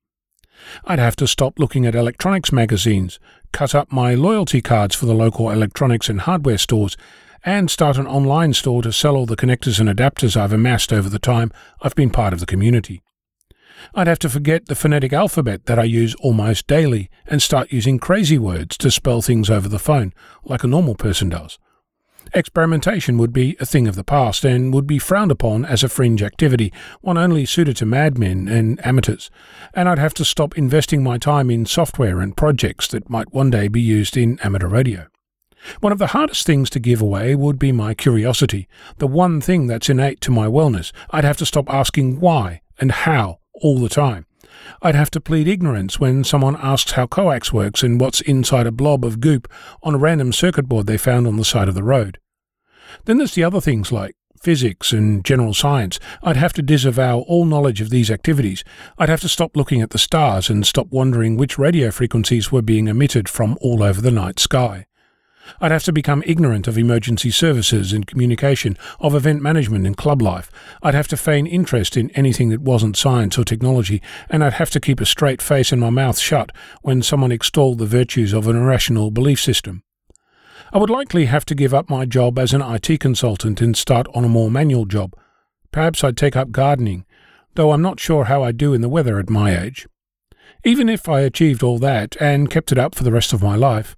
I'd 0.86 1.00
have 1.00 1.16
to 1.18 1.28
stop 1.28 1.60
looking 1.60 1.86
at 1.86 1.96
electronics 1.96 2.52
magazines, 2.52 3.20
cut 3.52 3.76
up 3.76 3.92
my 3.92 4.14
loyalty 4.14 4.62
cards 4.62 4.96
for 4.96 5.06
the 5.06 5.14
local 5.14 5.50
electronics 5.50 6.10
and 6.10 6.22
hardware 6.22 6.58
stores, 6.58 6.98
and 7.46 7.72
start 7.72 7.98
an 7.98 8.08
online 8.08 8.54
store 8.54 8.82
to 8.82 8.92
sell 8.92 9.16
all 9.16 9.26
the 9.26 9.38
connectors 9.38 9.80
and 9.80 9.90
adapters 9.90 10.36
I've 10.36 10.54
amassed 10.54 10.92
over 10.92 11.10
the 11.10 11.20
time 11.20 11.52
I've 11.82 11.96
been 11.96 12.10
part 12.10 12.34
of 12.34 12.40
the 12.40 12.46
community. 12.46 13.02
I'd 13.94 14.08
have 14.08 14.20
to 14.20 14.30
forget 14.30 14.66
the 14.66 14.76
phonetic 14.76 15.14
alphabet 15.14 15.66
that 15.66 15.80
I 15.80 15.84
use 15.84 16.16
almost 16.16 16.68
daily 16.68 17.10
and 17.26 17.42
start 17.42 17.72
using 17.72 18.00
crazy 18.00 18.38
words 18.38 18.78
to 18.80 18.92
spell 18.92 19.22
things 19.22 19.50
over 19.50 19.70
the 19.70 19.80
phone, 19.80 20.14
like 20.44 20.64
a 20.64 20.68
normal 20.68 20.96
person 20.96 21.30
does. 21.30 21.60
Experimentation 22.34 23.18
would 23.18 23.34
be 23.34 23.56
a 23.60 23.66
thing 23.66 23.88
of 23.88 23.96
the 23.96 24.04
past 24.04 24.44
and 24.44 24.74
would 24.74 24.88
be 24.88 25.00
frowned 25.00 25.32
upon 25.32 25.66
as 25.66 25.84
a 25.84 25.90
fringe 25.90 26.22
activity, 26.22 26.74
one 27.02 27.18
only 27.18 27.46
suited 27.46 27.78
to 27.78 27.86
madmen 27.86 28.48
and 28.48 28.86
amateurs, 28.86 29.30
and 29.74 29.88
I'd 29.88 30.00
have 30.00 30.14
to 30.16 30.26
stop 30.26 30.58
investing 30.58 31.04
my 31.04 31.18
time 31.18 31.50
in 31.50 31.66
software 31.66 32.20
and 32.20 32.36
projects 32.36 32.88
that 32.90 33.10
might 33.10 33.34
one 33.34 33.50
day 33.50 33.68
be 33.68 33.82
used 33.82 34.18
in 34.18 34.40
amateur 34.44 34.68
radio. 34.68 35.08
One 35.80 35.92
of 35.92 35.98
the 35.98 36.08
hardest 36.08 36.46
things 36.46 36.70
to 36.72 36.80
give 36.80 37.02
away 37.02 37.36
would 37.36 37.60
be 37.60 37.72
my 37.72 37.94
curiosity, 37.94 38.68
the 38.98 39.08
one 39.08 39.42
thing 39.42 39.68
that's 39.68 39.90
innate 39.90 40.22
to 40.22 40.32
my 40.32 40.48
wellness. 40.48 40.92
I'd 41.12 41.24
have 41.24 41.38
to 41.38 41.46
stop 41.46 41.70
asking 41.70 42.20
why 42.20 42.62
and 42.80 42.92
how 42.92 43.40
all 43.54 43.80
the 43.80 43.90
time. 43.90 44.26
I'd 44.82 44.96
have 44.96 45.12
to 45.12 45.22
plead 45.22 45.48
ignorance 45.48 46.00
when 46.00 46.24
someone 46.24 46.58
asks 46.62 46.92
how 46.92 47.08
coax 47.08 47.52
works 47.52 47.84
and 47.84 48.00
what's 48.00 48.22
inside 48.22 48.68
a 48.68 48.72
blob 48.72 49.04
of 49.04 49.20
goop 49.20 49.48
on 49.84 49.96
a 49.96 50.00
random 50.00 50.34
circuit 50.34 50.68
board 50.68 50.88
they 50.88 50.98
found 50.98 51.28
on 51.28 51.38
the 51.38 51.46
side 51.46 51.68
of 51.68 51.76
the 51.76 51.84
road. 51.84 52.20
Then 53.06 53.18
there's 53.18 53.36
the 53.36 53.44
other 53.44 53.62
things 53.62 53.92
like 53.92 54.16
physics 54.42 54.94
and 54.94 55.26
general 55.26 55.54
science. 55.54 56.00
I'd 56.22 56.38
have 56.38 56.54
to 56.54 56.62
disavow 56.62 57.20
all 57.20 57.46
knowledge 57.46 57.82
of 57.82 57.90
these 57.90 58.12
activities. 58.12 58.64
I'd 58.98 59.10
have 59.10 59.22
to 59.22 59.30
stop 59.30 59.58
looking 59.58 59.82
at 59.82 59.90
the 59.90 59.98
stars 59.98 60.50
and 60.50 60.66
stop 60.66 60.88
wondering 60.90 61.38
which 61.38 61.58
radio 61.58 61.92
frequencies 61.92 62.52
were 62.52 62.62
being 62.62 62.88
emitted 62.88 63.28
from 63.28 63.58
all 63.62 63.84
over 63.84 64.02
the 64.02 64.12
night 64.12 64.40
sky. 64.40 64.86
I'd 65.60 65.72
have 65.72 65.84
to 65.86 65.94
become 65.94 66.24
ignorant 66.26 66.68
of 66.68 66.78
emergency 66.78 67.32
services 67.32 67.94
and 67.94 68.08
communication, 68.08 68.78
of 69.00 69.16
event 69.16 69.42
management 69.42 69.86
and 69.86 69.96
club 69.96 70.22
life. 70.22 70.52
I'd 70.82 70.94
have 70.94 71.08
to 71.10 71.18
feign 71.18 71.48
interest 71.48 71.98
in 71.98 72.12
anything 72.12 72.50
that 72.50 72.62
wasn't 72.62 72.98
science 72.98 73.38
or 73.38 73.44
technology, 73.44 74.02
and 74.30 74.44
I'd 74.44 74.54
have 74.54 74.70
to 74.72 74.80
keep 74.80 75.00
a 75.00 75.06
straight 75.06 75.42
face 75.42 75.72
and 75.72 75.82
my 75.82 75.90
mouth 75.90 76.20
shut 76.20 76.52
when 76.82 77.02
someone 77.02 77.32
extolled 77.32 77.80
the 77.80 77.86
virtues 77.86 78.34
of 78.34 78.48
an 78.48 78.56
irrational 78.56 79.12
belief 79.12 79.40
system. 79.40 79.84
I 80.74 80.80
would 80.80 80.90
likely 80.90 81.26
have 81.26 81.46
to 81.46 81.56
give 81.56 81.74
up 81.74 81.90
my 81.90 82.06
job 82.06 82.38
as 82.38 82.54
an 82.54 82.62
IT 82.62 83.00
consultant 83.00 83.62
and 83.62 83.78
start 83.78 84.08
on 84.14 84.26
a 84.26 84.30
more 84.30 84.52
manual 84.52 84.86
job. 84.86 85.14
Perhaps 85.72 86.04
I'd 86.04 86.18
take 86.18 86.36
up 86.36 86.52
gardening, 86.52 87.06
though 87.56 87.72
I'm 87.72 87.82
not 87.82 88.00
sure 88.00 88.26
how 88.26 88.44
I'd 88.44 88.58
do 88.58 88.74
in 88.74 88.82
the 88.82 88.90
weather 88.90 89.18
at 89.18 89.30
my 89.30 89.58
age. 89.58 89.88
Even 90.66 90.90
if 90.90 91.08
I 91.08 91.22
achieved 91.22 91.64
all 91.64 91.80
that 91.80 92.18
and 92.20 92.50
kept 92.50 92.72
it 92.72 92.78
up 92.78 92.96
for 92.96 93.04
the 93.04 93.12
rest 93.12 93.32
of 93.32 93.42
my 93.42 93.56
life, 93.56 93.96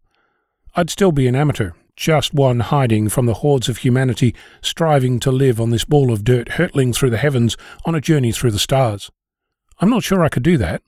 I'd 0.79 0.89
still 0.89 1.11
be 1.11 1.27
an 1.27 1.35
amateur, 1.35 1.71
just 1.97 2.33
one 2.33 2.61
hiding 2.61 3.09
from 3.09 3.25
the 3.25 3.33
hordes 3.33 3.67
of 3.67 3.79
humanity 3.79 4.33
striving 4.61 5.19
to 5.19 5.29
live 5.29 5.59
on 5.59 5.71
this 5.71 5.83
ball 5.83 6.09
of 6.09 6.23
dirt 6.23 6.53
hurtling 6.53 6.93
through 6.93 7.09
the 7.09 7.17
heavens 7.17 7.57
on 7.83 7.95
a 7.95 7.99
journey 7.99 8.31
through 8.31 8.51
the 8.51 8.59
stars. 8.59 9.11
I'm 9.81 9.89
not 9.89 10.05
sure 10.05 10.23
I 10.23 10.29
could 10.29 10.41
do 10.43 10.57
that. 10.59 10.81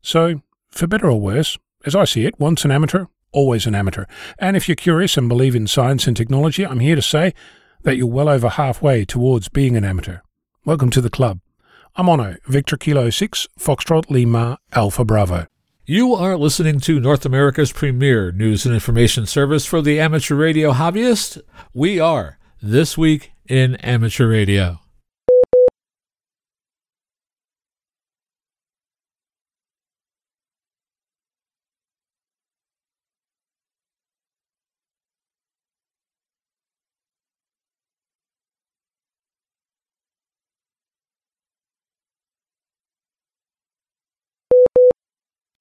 So, 0.00 0.40
for 0.70 0.86
better 0.86 1.10
or 1.10 1.20
worse, 1.20 1.58
as 1.84 1.94
I 1.94 2.04
see 2.04 2.24
it, 2.24 2.40
once 2.40 2.64
an 2.64 2.70
amateur, 2.70 3.04
always 3.30 3.66
an 3.66 3.74
amateur. 3.74 4.06
And 4.38 4.56
if 4.56 4.66
you're 4.66 4.76
curious 4.76 5.18
and 5.18 5.28
believe 5.28 5.54
in 5.54 5.66
science 5.66 6.06
and 6.06 6.16
technology, 6.16 6.66
I'm 6.66 6.80
here 6.80 6.96
to 6.96 7.02
say 7.02 7.34
that 7.82 7.98
you're 7.98 8.06
well 8.06 8.30
over 8.30 8.48
halfway 8.48 9.04
towards 9.04 9.50
being 9.50 9.76
an 9.76 9.84
amateur. 9.84 10.20
Welcome 10.64 10.88
to 10.92 11.02
the 11.02 11.10
club. 11.10 11.40
I'm 11.96 12.06
Onno, 12.06 12.38
Victor 12.46 12.78
Kilo 12.78 13.10
6, 13.10 13.46
Foxtrot 13.58 14.08
Lima, 14.08 14.56
Alpha 14.72 15.04
Bravo. 15.04 15.48
You 15.90 16.12
are 16.12 16.36
listening 16.36 16.80
to 16.80 17.00
North 17.00 17.24
America's 17.24 17.72
premier 17.72 18.30
news 18.30 18.66
and 18.66 18.74
information 18.74 19.24
service 19.24 19.64
for 19.64 19.80
the 19.80 19.98
amateur 19.98 20.34
radio 20.34 20.74
hobbyist. 20.74 21.40
We 21.72 21.98
are 21.98 22.36
This 22.60 22.98
Week 22.98 23.32
in 23.46 23.76
Amateur 23.76 24.28
Radio. 24.28 24.80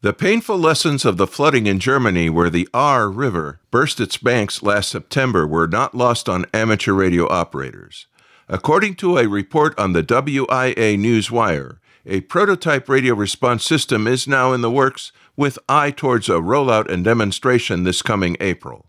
The 0.01 0.13
painful 0.13 0.59
lessons 0.59 1.05
of 1.05 1.17
the 1.17 1.25
flooding 1.25 1.65
in 1.65 1.79
Germany 1.79 2.29
where 2.29 2.51
the 2.51 2.69
Ahr 2.71 3.09
River 3.09 3.59
burst 3.71 3.99
its 3.99 4.17
banks 4.17 4.61
last 4.61 4.91
September 4.91 5.47
were 5.47 5.67
not 5.67 5.95
lost 5.95 6.29
on 6.29 6.45
amateur 6.53 6.93
radio 6.93 7.27
operators. 7.27 8.05
According 8.47 8.93
to 8.97 9.17
a 9.17 9.25
report 9.25 9.77
on 9.79 9.93
the 9.93 10.03
WIA 10.03 10.99
Newswire, 10.99 11.79
a 12.05 12.21
prototype 12.21 12.87
radio 12.87 13.15
response 13.15 13.65
system 13.65 14.05
is 14.05 14.27
now 14.27 14.53
in 14.53 14.61
the 14.61 14.69
works 14.69 15.11
with 15.35 15.57
eye 15.67 15.89
towards 15.89 16.29
a 16.29 16.33
rollout 16.33 16.87
and 16.87 17.03
demonstration 17.03 17.83
this 17.83 18.03
coming 18.03 18.37
April. 18.39 18.85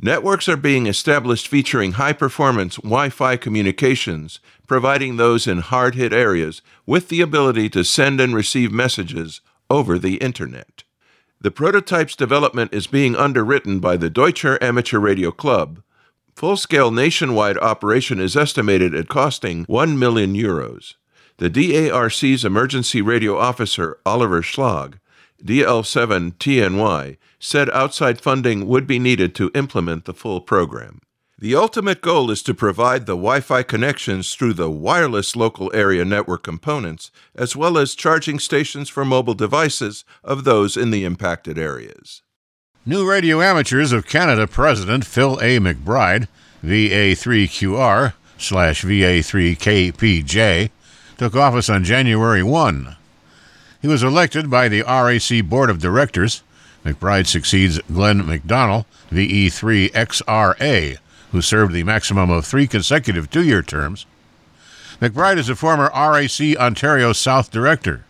Networks 0.00 0.48
are 0.48 0.56
being 0.56 0.86
established 0.86 1.46
featuring 1.46 1.92
high 1.92 2.14
performance 2.14 2.76
Wi 2.76 3.10
Fi 3.10 3.36
communications, 3.36 4.40
providing 4.66 5.18
those 5.18 5.46
in 5.46 5.58
hard 5.58 5.94
hit 5.94 6.14
areas 6.14 6.62
with 6.86 7.10
the 7.10 7.20
ability 7.20 7.68
to 7.68 7.84
send 7.84 8.18
and 8.18 8.34
receive 8.34 8.72
messages 8.72 9.42
over 9.70 9.98
the 9.98 10.16
Internet. 10.16 10.84
The 11.40 11.50
prototype's 11.50 12.16
development 12.16 12.74
is 12.74 12.86
being 12.86 13.14
underwritten 13.14 13.78
by 13.78 13.96
the 13.96 14.10
Deutscher 14.10 14.58
Amateur 14.62 14.98
Radio 14.98 15.30
Club. 15.30 15.82
Full 16.34 16.56
scale 16.56 16.90
nationwide 16.90 17.58
operation 17.58 18.20
is 18.20 18.36
estimated 18.36 18.94
at 18.94 19.08
costing 19.08 19.64
1 19.64 19.98
million 19.98 20.34
euros. 20.34 20.94
The 21.38 21.48
DARC's 21.48 22.44
emergency 22.44 23.00
radio 23.00 23.38
officer, 23.38 23.98
Oliver 24.04 24.42
Schlag, 24.42 24.98
DL7TNY, 25.44 27.16
said 27.38 27.70
outside 27.70 28.20
funding 28.20 28.66
would 28.66 28.86
be 28.86 28.98
needed 28.98 29.34
to 29.36 29.52
implement 29.54 30.04
the 30.04 30.14
full 30.14 30.40
program. 30.40 31.00
The 31.40 31.54
ultimate 31.54 32.00
goal 32.00 32.32
is 32.32 32.42
to 32.42 32.52
provide 32.52 33.06
the 33.06 33.14
Wi 33.14 33.38
Fi 33.38 33.62
connections 33.62 34.34
through 34.34 34.54
the 34.54 34.68
wireless 34.68 35.36
local 35.36 35.70
area 35.72 36.04
network 36.04 36.42
components, 36.42 37.12
as 37.36 37.54
well 37.54 37.78
as 37.78 37.94
charging 37.94 38.40
stations 38.40 38.88
for 38.88 39.04
mobile 39.04 39.34
devices 39.34 40.04
of 40.24 40.42
those 40.42 40.76
in 40.76 40.90
the 40.90 41.04
impacted 41.04 41.56
areas. 41.56 42.22
New 42.84 43.08
Radio 43.08 43.40
Amateurs 43.40 43.92
of 43.92 44.04
Canada 44.04 44.48
President 44.48 45.04
Phil 45.04 45.38
A. 45.40 45.60
McBride, 45.60 46.26
VA3QR 46.64 48.14
slash 48.36 48.82
VA3KPJ, 48.82 50.70
took 51.18 51.36
office 51.36 51.70
on 51.70 51.84
January 51.84 52.42
1. 52.42 52.96
He 53.80 53.86
was 53.86 54.02
elected 54.02 54.50
by 54.50 54.66
the 54.66 54.82
RAC 54.82 55.48
Board 55.48 55.70
of 55.70 55.78
Directors. 55.78 56.42
McBride 56.84 57.28
succeeds 57.28 57.78
Glenn 57.82 58.22
MacDonell, 58.22 58.86
VE3XRA 59.12 60.98
who 61.32 61.42
served 61.42 61.72
the 61.72 61.82
maximum 61.82 62.30
of 62.30 62.46
three 62.46 62.66
consecutive 62.66 63.30
two 63.30 63.44
year 63.44 63.62
terms. 63.62 64.06
McBride 65.00 65.38
is 65.38 65.48
a 65.48 65.56
former 65.56 65.90
RAC 65.94 66.56
Ontario 66.56 67.12
South 67.12 67.50
Director. 67.50 68.04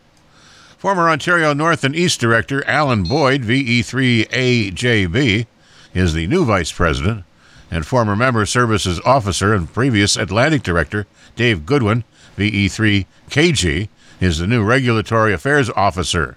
Former 0.79 1.11
Ontario 1.11 1.53
North 1.53 1.85
and 1.85 1.95
East 1.95 2.21
Director 2.21 2.65
Alan 2.67 3.03
Boyd, 3.03 3.43
VE3AJB, 3.43 5.47
is 5.93 6.15
the 6.15 6.27
new 6.29 6.45
Vice 6.45 6.71
President, 6.71 7.25
and 7.71 7.87
former 7.87 8.17
Member 8.17 8.47
Services 8.47 9.01
Officer 9.05 9.53
and 9.53 9.73
previous 9.73 10.17
Atlantic 10.17 10.63
Director 10.63 11.07
Dave 11.37 11.67
Goodwin, 11.67 12.05
VE3KG, 12.37 13.89
is 14.21 14.39
the 14.39 14.47
new 14.47 14.65
Regulatory 14.65 15.33
Affairs 15.33 15.71
Officer. 15.71 16.37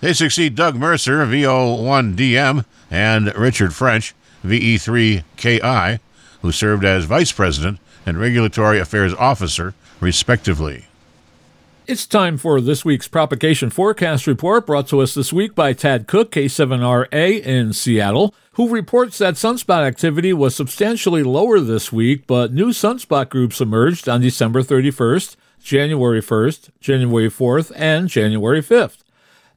They 0.00 0.12
succeed 0.12 0.56
Doug 0.56 0.74
Mercer, 0.74 1.24
VO1DM, 1.24 2.64
and 2.90 3.34
Richard 3.36 3.70
Ferch, 3.70 4.12
VE3KI, 4.44 6.00
who 6.42 6.52
served 6.52 6.84
as 6.84 7.04
Vice 7.04 7.32
President 7.32 7.78
and 8.04 8.18
Regulatory 8.18 8.78
Affairs 8.78 9.14
Officer, 9.14 9.74
respectively. 10.00 10.86
It's 11.84 12.06
time 12.06 12.38
for 12.38 12.60
this 12.60 12.84
week's 12.84 13.08
propagation 13.08 13.68
forecast 13.68 14.28
report 14.28 14.66
brought 14.66 14.86
to 14.88 15.00
us 15.00 15.14
this 15.14 15.32
week 15.32 15.54
by 15.54 15.72
Tad 15.72 16.06
Cook, 16.06 16.30
K7RA 16.30 17.42
in 17.42 17.72
Seattle, 17.72 18.34
who 18.52 18.68
reports 18.68 19.18
that 19.18 19.34
sunspot 19.34 19.84
activity 19.84 20.32
was 20.32 20.54
substantially 20.54 21.24
lower 21.24 21.58
this 21.58 21.92
week, 21.92 22.26
but 22.28 22.52
new 22.52 22.68
sunspot 22.68 23.30
groups 23.30 23.60
emerged 23.60 24.08
on 24.08 24.20
December 24.20 24.62
31st, 24.62 25.34
January 25.60 26.22
1st, 26.22 26.70
January 26.80 27.28
4th, 27.28 27.72
and 27.74 28.08
January 28.08 28.62
5th. 28.62 29.01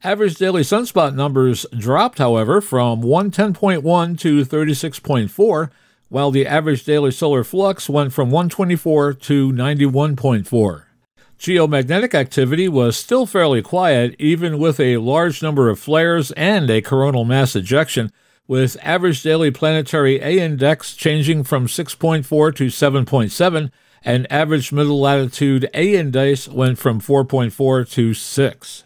Average 0.06 0.36
daily 0.36 0.62
sunspot 0.62 1.16
numbers 1.16 1.66
dropped, 1.76 2.20
however, 2.20 2.62
from 2.62 3.02
110.1 3.02 4.20
to 4.20 4.46
36.4, 4.46 5.72
while 6.10 6.30
the 6.30 6.46
average 6.46 6.84
daily 6.84 7.10
solar 7.10 7.44
flux 7.44 7.90
went 7.90 8.14
from 8.14 8.30
124 8.30 9.14
to 9.14 9.52
91.4. 9.52 10.84
Geomagnetic 11.40 12.14
activity 12.14 12.68
was 12.68 12.96
still 12.96 13.26
fairly 13.26 13.64
quiet, 13.64 14.16
even 14.20 14.60
with 14.60 14.80
a 14.80 14.98
large 14.98 15.42
number 15.42 15.70
of 15.70 15.80
flares 15.80 16.32
and 16.34 16.70
a 16.70 16.84
coronal 16.84 17.26
mass 17.26 17.56
ejection, 17.56 18.12
with 18.48 18.78
average 18.84 19.24
daily 19.24 19.50
planetary 19.50 20.20
A 20.20 20.40
index 20.40 20.94
changing 20.94 21.44
from 21.46 21.66
6.4 21.66 22.56
to 22.58 22.68
7.7, 22.68 23.72
and 24.04 24.32
average 24.32 24.72
middle 24.72 25.00
latitude 25.00 25.68
A 25.74 25.96
index 25.96 26.48
went 26.48 26.78
from 26.78 27.02
4.4 27.02 27.90
to 27.90 28.14
6. 28.14 28.85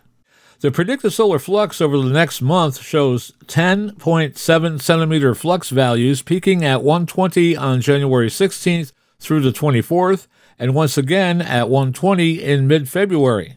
The 0.61 0.71
predicted 0.71 1.13
solar 1.13 1.39
flux 1.39 1.79
over 1.79 1.97
the 1.97 2.09
next 2.09 2.41
month 2.41 2.81
shows 2.81 3.31
10.7 3.45 4.81
centimeter 4.81 5.33
flux 5.33 5.69
values 5.69 6.21
peaking 6.21 6.65
at 6.65 6.83
120 6.83 7.55
on 7.55 7.79
January 7.79 8.27
16th 8.27 8.91
through 9.21 9.39
the 9.39 9.51
24th 9.51 10.27
and 10.59 10.75
once 10.75 10.97
again 10.97 11.41
at 11.41 11.69
120 11.69 12.43
in 12.43 12.67
mid 12.67 12.89
February. 12.89 13.55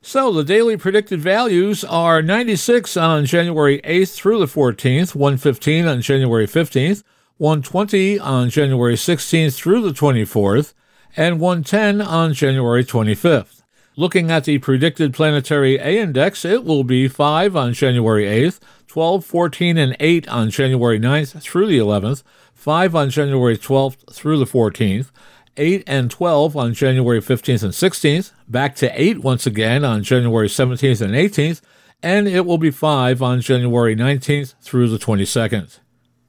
So 0.00 0.32
the 0.32 0.44
daily 0.44 0.76
predicted 0.76 1.20
values 1.20 1.82
are 1.82 2.22
96 2.22 2.96
on 2.96 3.26
January 3.26 3.80
8th 3.80 4.14
through 4.14 4.38
the 4.38 4.46
14th, 4.46 5.16
115 5.16 5.88
on 5.88 6.00
January 6.00 6.46
15th, 6.46 7.02
120 7.38 8.20
on 8.20 8.48
January 8.48 8.94
16th 8.94 9.56
through 9.56 9.82
the 9.82 9.90
24th, 9.90 10.72
and 11.16 11.40
110 11.40 12.00
on 12.00 12.32
January 12.32 12.84
25th. 12.84 13.57
Looking 13.98 14.30
at 14.30 14.44
the 14.44 14.58
predicted 14.58 15.12
planetary 15.12 15.74
A 15.74 15.98
index, 15.98 16.44
it 16.44 16.62
will 16.62 16.84
be 16.84 17.08
5 17.08 17.56
on 17.56 17.72
January 17.72 18.26
8th, 18.26 18.60
12, 18.86 19.24
14, 19.24 19.76
and 19.76 19.96
8 19.98 20.28
on 20.28 20.50
January 20.50 21.00
9th 21.00 21.42
through 21.42 21.66
the 21.66 21.78
11th, 21.78 22.22
5 22.54 22.94
on 22.94 23.10
January 23.10 23.58
12th 23.58 24.14
through 24.14 24.38
the 24.38 24.44
14th, 24.44 25.10
8 25.56 25.82
and 25.88 26.12
12 26.12 26.56
on 26.56 26.74
January 26.74 27.20
15th 27.20 27.64
and 27.64 27.72
16th, 27.72 28.30
back 28.46 28.76
to 28.76 28.88
8 28.94 29.18
once 29.18 29.48
again 29.48 29.84
on 29.84 30.04
January 30.04 30.46
17th 30.46 31.00
and 31.00 31.14
18th, 31.14 31.60
and 32.00 32.28
it 32.28 32.46
will 32.46 32.58
be 32.58 32.70
5 32.70 33.20
on 33.20 33.40
January 33.40 33.96
19th 33.96 34.54
through 34.60 34.88
the 34.90 34.98
22nd. 34.98 35.80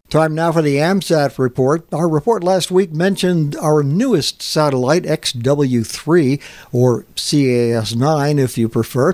Time 0.10 0.34
now 0.34 0.51
for 0.51 0.64
the 0.64 0.78
AMSAT 0.78 1.38
report. 1.38 1.86
Our 1.93 2.10
report 2.10 2.43
last 2.43 2.72
week 2.72 2.91
mentioned 2.91 3.55
our 3.57 3.84
newest 3.84 4.41
satellite, 4.41 5.03
XW3, 5.03 6.41
or 6.72 7.05
CAS 7.16 7.95
9 7.95 8.39
if 8.39 8.57
you 8.57 8.68
prefer. 8.68 9.14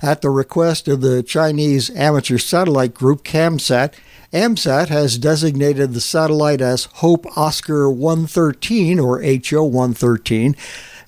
At 0.00 0.22
the 0.22 0.30
request 0.30 0.88
of 0.88 1.02
the 1.02 1.22
Chinese 1.22 1.90
amateur 1.90 2.38
satellite 2.38 2.94
group 2.94 3.22
CAMSAT, 3.22 3.92
AMSAT 4.32 4.88
has 4.88 5.18
designated 5.18 5.92
the 5.92 6.00
satellite 6.00 6.62
as 6.62 6.84
Hope 6.94 7.26
Oscar 7.36 7.90
113 7.90 8.98
or 8.98 9.20
HO 9.22 9.64
113. 9.64 10.56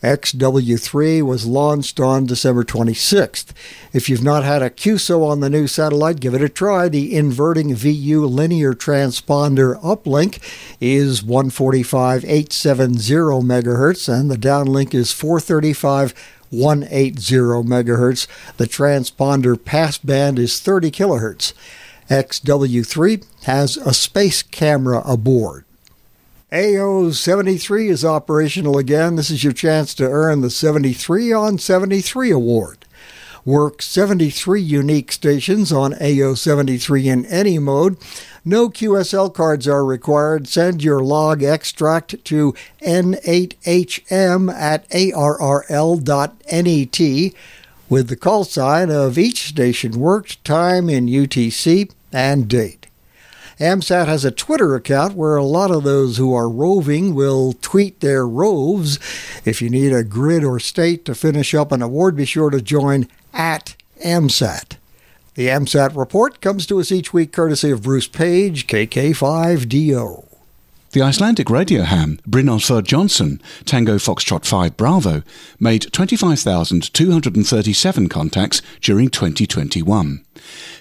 XW3 0.03 1.23
was 1.23 1.47
launched 1.47 2.01
on 2.01 2.27
December 2.27 2.65
26th. 2.65 3.53
If 3.93 4.09
you've 4.09 4.23
not 4.23 4.43
had 4.43 4.61
a 4.61 4.71
QSO 4.71 5.25
on 5.25 5.39
the 5.39 5.49
new 5.49 5.69
satellite, 5.69 6.19
give 6.19 6.35
it 6.35 6.43
a 6.43 6.49
try. 6.49 6.89
The 6.89 7.17
inverting 7.17 7.73
VU 7.75 8.27
linear 8.27 8.75
transponder 8.75 9.81
uplink 9.81 10.41
is 10.81 11.23
145.870 11.23 12.25
MHz 13.45 14.13
and 14.13 14.29
the 14.29 14.37
downlink 14.37 14.93
is 14.93 15.13
435 15.13 16.15
180 16.51 17.37
MHz. 17.37 18.27
The 18.57 18.67
transponder 18.67 19.55
passband 19.55 20.39
is 20.39 20.61
30 20.61 20.91
kHz. 20.91 21.53
XW3 22.11 23.25
has 23.45 23.77
a 23.79 23.95
space 23.95 24.43
camera 24.43 25.03
aboard. 25.07 25.65
AO 26.53 27.11
73 27.13 27.89
is 27.89 28.05
operational 28.05 28.77
again. 28.77 29.17
This 29.17 29.31
is 29.31 29.43
your 29.43 29.55
chance 29.55 29.95
to 29.95 30.05
earn 30.05 30.43
the 30.43 30.51
73 30.51 31.33
on 31.33 31.57
73 31.57 32.31
award. 32.31 32.85
Work 33.47 33.81
73 33.81 34.61
unique 34.61 35.13
stations 35.13 35.73
on 35.73 35.95
AO 35.95 36.35
73 36.35 37.09
in 37.09 37.25
any 37.25 37.59
mode. 37.59 37.97
No 38.45 38.69
QSL 38.69 39.33
cards 39.33 39.67
are 39.67 39.83
required. 39.83 40.47
Send 40.47 40.85
your 40.85 41.03
log 41.03 41.43
extract 41.43 42.23
to 42.27 42.55
n8hm 42.83 44.53
at 44.53 44.87
arrl.net 44.91 46.11
with 47.89 48.09
the 48.09 48.17
call 48.17 48.45
sign 48.45 48.91
of 48.91 49.17
each 49.17 49.49
station 49.49 49.93
worked, 49.93 50.45
time 50.45 50.91
in 50.91 51.07
UTC, 51.07 51.91
and 52.13 52.47
date. 52.47 52.82
AMSAT 53.59 54.07
has 54.07 54.25
a 54.25 54.31
Twitter 54.31 54.75
account 54.75 55.15
where 55.15 55.37
a 55.37 55.45
lot 55.45 55.71
of 55.71 55.85
those 55.85 56.17
who 56.17 56.35
are 56.35 56.49
roving 56.49 57.15
will 57.15 57.53
tweet 57.55 58.01
their 58.01 58.27
roves. 58.27 58.99
If 59.45 59.61
you 59.61 59.69
need 59.69 59.93
a 59.93 60.05
grid 60.05 60.45
or 60.45 60.59
state 60.59 61.05
to 61.05 61.15
finish 61.15 61.55
up 61.55 61.73
an 61.73 61.83
award, 61.83 62.17
be 62.17 62.25
sure 62.25 62.51
to 62.51 62.61
join 62.61 63.09
at 63.33 63.77
AMSAT. 64.05 64.77
The 65.35 65.49
AMSAT 65.49 65.97
report 65.97 66.41
comes 66.41 66.67
to 66.67 66.81
us 66.81 66.93
each 66.93 67.13
week 67.13 67.33
courtesy 67.33 67.71
of 67.71 67.83
Bruce 67.83 68.09
Paige, 68.09 68.67
KK5DO. 68.67 70.32
The 70.93 71.01
Icelandic 71.01 71.49
radio 71.49 71.84
ham 71.84 72.18
Brynjolfur 72.28 72.82
Jónsson, 72.82 73.40
Tango 73.64 73.97
Foxtrot 73.97 74.45
5 74.45 74.76
Bravo, 74.76 75.22
made 75.59 75.90
25,237 75.90 78.09
contacts 78.11 78.61
during 78.82 79.09
2021. 79.09 80.22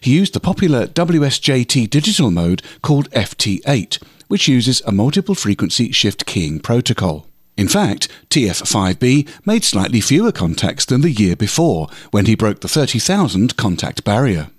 He 0.01 0.13
used 0.13 0.33
the 0.33 0.41
popular 0.41 0.85
WSJT 0.87 1.89
digital 1.89 2.29
mode 2.29 2.61
called 2.81 3.09
FT8, 3.11 4.03
which 4.27 4.49
uses 4.49 4.81
a 4.81 4.91
multiple 4.91 5.33
frequency 5.33 5.93
shift 5.93 6.25
keying 6.25 6.59
protocol. 6.59 7.25
In 7.55 7.69
fact, 7.69 8.09
TF5B 8.29 9.29
made 9.45 9.63
slightly 9.63 10.01
fewer 10.01 10.33
contacts 10.33 10.83
than 10.83 10.99
the 10.99 11.11
year 11.11 11.37
before, 11.37 11.87
when 12.09 12.25
he 12.25 12.35
broke 12.35 12.59
the 12.59 12.67
30,000 12.67 13.55
contact 13.55 14.03
barrier. 14.03 14.49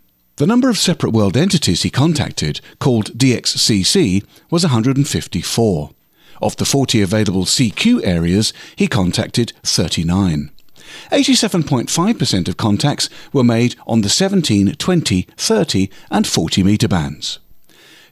The 0.43 0.49
number 0.49 0.69
of 0.69 0.77
separate 0.77 1.13
world 1.13 1.37
entities 1.37 1.83
he 1.85 1.91
contacted, 1.91 2.61
called 2.81 3.17
DXCC, 3.17 4.25
was 4.51 4.65
154. 4.65 5.91
Of 6.43 6.57
the 6.57 6.65
40 6.65 7.01
available 7.01 7.45
CQ 7.45 8.05
areas, 8.05 8.53
he 8.75 8.89
contacted 8.89 9.53
39. 9.63 10.51
87.5% 11.13 12.49
of 12.49 12.57
contacts 12.57 13.09
were 13.33 13.45
made 13.45 13.77
on 13.87 14.01
the 14.01 14.09
17, 14.09 14.75
20, 14.75 15.29
30, 15.37 15.91
and 16.11 16.27
40 16.27 16.65
metre 16.65 16.89
bands. 16.89 17.39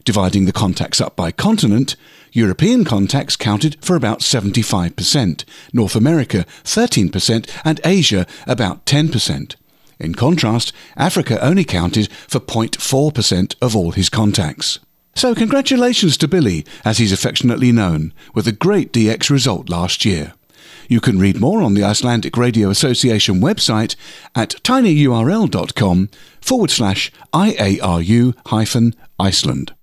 Dividing 0.05 0.45
the 0.45 0.53
contacts 0.53 1.01
up 1.01 1.17
by 1.17 1.33
continent, 1.33 1.97
European 2.31 2.85
contacts 2.85 3.35
counted 3.35 3.75
for 3.83 3.97
about 3.97 4.21
75%, 4.21 5.43
North 5.73 5.97
America 5.97 6.45
13%, 6.63 7.49
and 7.65 7.81
Asia 7.83 8.25
about 8.47 8.85
10%. 8.85 9.55
In 10.01 10.15
contrast, 10.15 10.73
Africa 10.97 11.41
only 11.45 11.63
counted 11.63 12.11
for 12.27 12.39
0.4% 12.39 13.55
of 13.61 13.75
all 13.75 13.91
his 13.91 14.09
contacts. 14.09 14.79
So 15.13 15.35
congratulations 15.35 16.17
to 16.17 16.27
Billy, 16.27 16.65
as 16.83 16.97
he's 16.97 17.11
affectionately 17.11 17.71
known, 17.71 18.11
with 18.33 18.47
a 18.47 18.51
great 18.51 18.91
DX 18.91 19.29
result 19.29 19.69
last 19.69 20.03
year. 20.03 20.33
You 20.87 20.99
can 20.99 21.19
read 21.19 21.39
more 21.39 21.61
on 21.61 21.75
the 21.75 21.83
Icelandic 21.83 22.35
Radio 22.35 22.69
Association 22.69 23.35
website 23.35 23.95
at 24.35 24.55
tinyurl.com 24.63 26.09
forward 26.41 26.71
slash 26.71 27.11
IARU 27.31 28.33
hyphen 28.47 28.95
Iceland. 29.19 29.75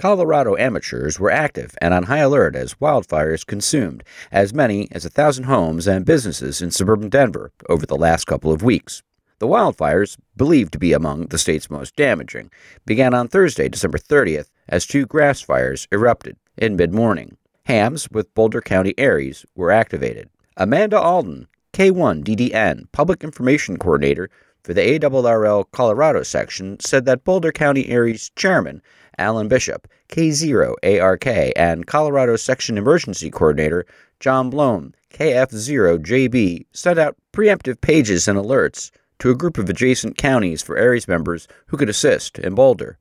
Colorado 0.00 0.56
amateurs 0.56 1.18
were 1.18 1.30
active 1.30 1.76
and 1.80 1.92
on 1.92 2.04
high 2.04 2.18
alert 2.18 2.54
as 2.54 2.74
wildfires 2.74 3.44
consumed 3.44 4.04
as 4.30 4.54
many 4.54 4.88
as 4.92 5.04
a 5.04 5.10
thousand 5.10 5.44
homes 5.44 5.86
and 5.86 6.04
businesses 6.04 6.62
in 6.62 6.70
suburban 6.70 7.08
Denver 7.08 7.50
over 7.68 7.86
the 7.86 7.96
last 7.96 8.24
couple 8.26 8.52
of 8.52 8.62
weeks. 8.62 9.02
The 9.38 9.48
wildfires, 9.48 10.16
believed 10.36 10.72
to 10.72 10.78
be 10.78 10.92
among 10.92 11.26
the 11.26 11.38
state's 11.38 11.70
most 11.70 11.96
damaging, 11.96 12.50
began 12.86 13.14
on 13.14 13.28
Thursday, 13.28 13.68
December 13.68 13.98
30th, 13.98 14.50
as 14.68 14.86
two 14.86 15.06
grass 15.06 15.40
fires 15.40 15.88
erupted 15.92 16.36
in 16.56 16.76
mid 16.76 16.92
morning. 16.92 17.36
Hams 17.64 18.10
with 18.10 18.34
Boulder 18.34 18.60
County 18.60 18.94
ARES 18.98 19.46
were 19.54 19.70
activated. 19.70 20.28
Amanda 20.56 20.98
Alden, 20.98 21.46
K1DDN, 21.72 22.90
Public 22.92 23.24
Information 23.24 23.78
Coordinator 23.78 24.28
for 24.62 24.74
the 24.74 24.82
ARRL 24.82 25.64
Colorado 25.72 26.22
section, 26.22 26.78
said 26.80 27.04
that 27.06 27.24
Boulder 27.24 27.52
County 27.52 27.88
ARES 27.90 28.30
Chairman 28.36 28.82
Alan 29.18 29.48
Bishop, 29.48 29.88
K0ARK, 30.08 31.52
and 31.56 31.86
Colorado 31.86 32.36
Section 32.36 32.78
Emergency 32.78 33.30
Coordinator 33.30 33.86
John 34.20 34.50
Blohm, 34.50 34.94
KF0JB, 35.10 36.66
sent 36.72 36.98
out 36.98 37.16
preemptive 37.32 37.80
pages 37.80 38.28
and 38.28 38.38
alerts 38.38 38.90
to 39.22 39.30
a 39.30 39.36
group 39.36 39.56
of 39.56 39.70
adjacent 39.70 40.16
counties 40.16 40.62
for 40.62 40.76
ARES 40.76 41.06
members 41.06 41.46
who 41.68 41.76
could 41.76 41.88
assist 41.88 42.40
in 42.40 42.56
Boulder. 42.56 42.98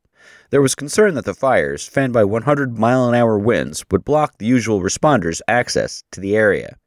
There 0.52 0.62
was 0.62 0.76
concern 0.76 1.16
that 1.16 1.26
the 1.26 1.34
fires, 1.34 1.88
fanned 1.88 2.14
by 2.14 2.24
100 2.26 2.78
mile 2.78 3.10
an 3.10 3.16
hour 3.16 3.40
winds, 3.40 3.84
would 3.90 4.06
block 4.06 4.38
the 4.38 4.46
usual 4.46 4.82
responders' 4.82 5.42
access 5.48 6.04
to 6.12 6.20
the 6.20 6.38
area. 6.38 6.78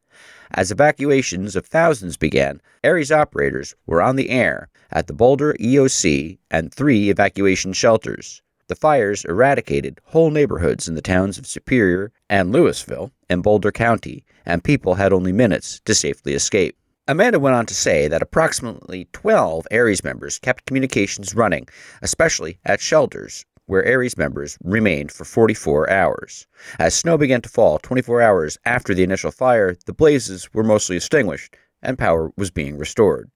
As 0.52 0.70
evacuations 0.70 1.56
of 1.56 1.66
thousands 1.66 2.16
began, 2.16 2.62
ARES 2.84 3.10
operators 3.10 3.74
were 3.86 4.00
on 4.00 4.14
the 4.14 4.30
air 4.30 4.68
at 4.92 5.08
the 5.08 5.12
Boulder 5.12 5.56
EOC 5.58 6.38
and 6.48 6.72
three 6.72 7.10
evacuation 7.10 7.72
shelters. 7.72 8.40
The 8.68 8.76
fires 8.76 9.24
eradicated 9.24 10.00
whole 10.04 10.30
neighborhoods 10.30 10.86
in 10.86 10.94
the 10.94 11.02
towns 11.02 11.38
of 11.38 11.48
Superior 11.48 12.12
and 12.30 12.52
Louisville 12.52 13.10
in 13.28 13.42
Boulder 13.42 13.72
County, 13.72 14.24
and 14.46 14.62
people 14.62 14.94
had 14.94 15.12
only 15.12 15.32
minutes 15.32 15.80
to 15.86 15.94
safely 15.96 16.34
escape. 16.34 16.76
Amanda 17.06 17.38
went 17.38 17.54
on 17.54 17.66
to 17.66 17.74
say 17.74 18.08
that 18.08 18.22
approximately 18.22 19.08
12 19.12 19.66
ARES 19.70 20.02
members 20.02 20.38
kept 20.38 20.64
communications 20.64 21.34
running, 21.34 21.68
especially 22.00 22.58
at 22.64 22.80
shelters 22.80 23.44
where 23.66 23.84
ARES 23.84 24.16
members 24.16 24.56
remained 24.64 25.12
for 25.12 25.26
44 25.26 25.90
hours. 25.90 26.46
As 26.78 26.94
snow 26.94 27.18
began 27.18 27.42
to 27.42 27.48
fall 27.50 27.78
24 27.78 28.22
hours 28.22 28.58
after 28.64 28.94
the 28.94 29.02
initial 29.02 29.30
fire, 29.30 29.76
the 29.84 29.92
blazes 29.92 30.48
were 30.54 30.64
mostly 30.64 30.96
extinguished 30.96 31.54
and 31.82 31.98
power 31.98 32.32
was 32.38 32.50
being 32.50 32.78
restored. 32.78 33.30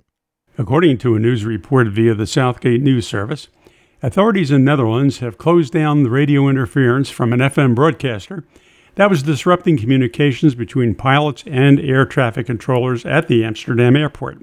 According 0.56 0.96
to 0.98 1.14
a 1.14 1.18
news 1.18 1.44
report 1.44 1.88
via 1.88 2.14
the 2.14 2.26
Southgate 2.26 2.80
News 2.80 3.06
Service, 3.06 3.48
authorities 4.02 4.50
in 4.50 4.64
Netherlands 4.64 5.18
have 5.18 5.36
closed 5.36 5.74
down 5.74 6.04
the 6.04 6.10
radio 6.10 6.48
interference 6.48 7.10
from 7.10 7.34
an 7.34 7.40
FM 7.40 7.74
broadcaster 7.74 8.44
that 8.98 9.08
was 9.08 9.22
disrupting 9.22 9.78
communications 9.78 10.56
between 10.56 10.92
pilots 10.92 11.44
and 11.46 11.78
air 11.78 12.04
traffic 12.04 12.46
controllers 12.46 13.06
at 13.06 13.28
the 13.28 13.44
Amsterdam 13.44 13.94
airport. 13.94 14.38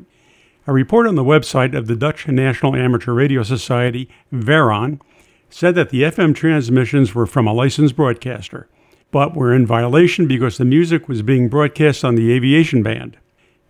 A 0.66 0.72
report 0.72 1.08
on 1.08 1.16
the 1.16 1.26
website 1.26 1.78
of 1.78 1.88
the 1.88 1.96
Dutch 1.96 2.26
National 2.26 2.74
Amateur 2.74 3.12
Radio 3.12 3.44
Society, 3.44 4.08
VERON, 4.32 5.02
said 5.50 5.76
that 5.76 5.90
the 5.90 6.04
FM 6.04 6.34
transmissions 6.34 7.14
were 7.14 7.26
from 7.26 7.48
a 7.48 7.54
licensed 7.54 7.98
broadcaster, 7.98 8.70
but 9.12 9.36
were 9.36 9.54
in 9.54 9.66
violation 9.66 10.26
because 10.26 10.58
the 10.58 10.64
music 10.64 11.10
was 11.10 11.22
being 11.22 11.50
broadcast 11.50 12.06
on 12.06 12.16
the 12.16 12.32
aviation 12.32 12.82
band. 12.82 13.18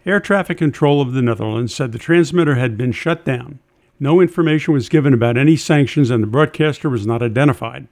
Air 0.05 0.19
traffic 0.19 0.59
control 0.59 1.01
of 1.01 1.13
the 1.13 1.23
Netherlands 1.23 1.73
said 1.73 1.93
the 1.93 1.97
transmitter 1.97 2.55
had 2.55 2.77
been 2.77 2.91
shut 2.91 3.25
down. 3.25 3.57
No 3.99 4.21
information 4.21 4.71
was 4.71 4.87
given 4.87 5.15
about 5.15 5.35
any 5.35 5.55
sanctions 5.55 6.11
and 6.11 6.21
the 6.21 6.27
broadcaster 6.27 6.91
was 6.91 7.07
not 7.07 7.23
identified. 7.23 7.87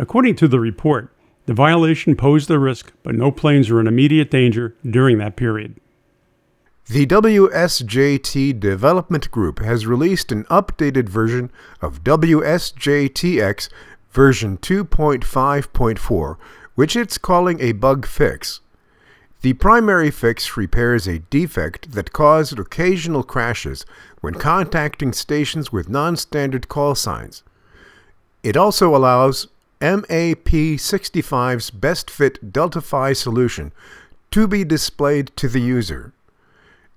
According 0.00 0.34
to 0.36 0.48
the 0.48 0.58
report, 0.58 1.14
the 1.48 1.54
violation 1.54 2.14
posed 2.14 2.50
a 2.50 2.58
risk, 2.58 2.92
but 3.02 3.14
no 3.14 3.32
planes 3.32 3.70
were 3.70 3.80
in 3.80 3.86
immediate 3.86 4.30
danger 4.30 4.76
during 4.84 5.16
that 5.16 5.34
period. 5.34 5.80
The 6.88 7.06
WSJT 7.06 8.60
Development 8.60 9.30
Group 9.30 9.60
has 9.60 9.86
released 9.86 10.30
an 10.30 10.44
updated 10.50 11.08
version 11.08 11.50
of 11.80 12.04
WSJTX 12.04 13.70
version 14.10 14.58
2.5.4, 14.58 16.36
which 16.74 16.94
it's 16.94 17.16
calling 17.16 17.62
a 17.62 17.72
bug 17.72 18.04
fix. 18.04 18.60
The 19.40 19.54
primary 19.54 20.10
fix 20.10 20.54
repairs 20.54 21.06
a 21.06 21.20
defect 21.20 21.92
that 21.92 22.12
caused 22.12 22.58
occasional 22.58 23.22
crashes 23.22 23.86
when 24.20 24.34
contacting 24.34 25.14
stations 25.14 25.72
with 25.72 25.88
non 25.88 26.18
standard 26.18 26.68
call 26.68 26.94
signs. 26.94 27.42
It 28.42 28.54
also 28.54 28.94
allows 28.94 29.48
MAP65's 29.80 31.70
best 31.70 32.10
fit 32.10 32.52
Delta 32.52 32.80
Phi 32.80 33.12
solution 33.12 33.72
to 34.30 34.48
be 34.48 34.64
displayed 34.64 35.30
to 35.36 35.48
the 35.48 35.60
user. 35.60 36.12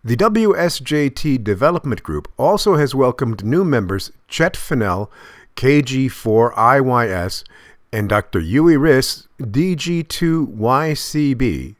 The 0.03 0.17
WSJT 0.17 1.43
Development 1.43 2.01
Group 2.01 2.27
also 2.37 2.75
has 2.75 2.95
welcomed 2.95 3.45
new 3.45 3.63
members 3.63 4.11
Chet 4.27 4.57
Fennell, 4.57 5.11
KG4IYS, 5.55 7.43
and 7.93 8.09
Dr. 8.09 8.41
Uwe 8.41 8.79
Risse, 8.79 9.27
DG2YCB. 9.39 11.75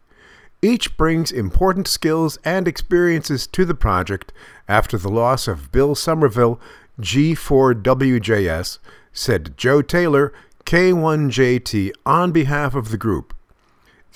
Each 0.62 0.96
brings 0.98 1.32
important 1.32 1.88
skills 1.88 2.38
and 2.46 2.68
experiences 2.68 3.48
to 3.48 3.66
the 3.66 3.74
project 3.74 4.32
after 4.68 5.00
the 5.00 5.10
loss 5.10 5.48
of 5.48 5.72
Bill 5.72 5.96
Somerville, 5.96 6.62
G4WJS, 7.00 8.78
said 9.12 9.58
Joe 9.58 9.82
Taylor, 9.82 10.32
K1JT, 10.66 11.92
on 12.06 12.32
behalf 12.32 12.76
of 12.76 12.90
the 12.90 12.98
group. 12.98 13.34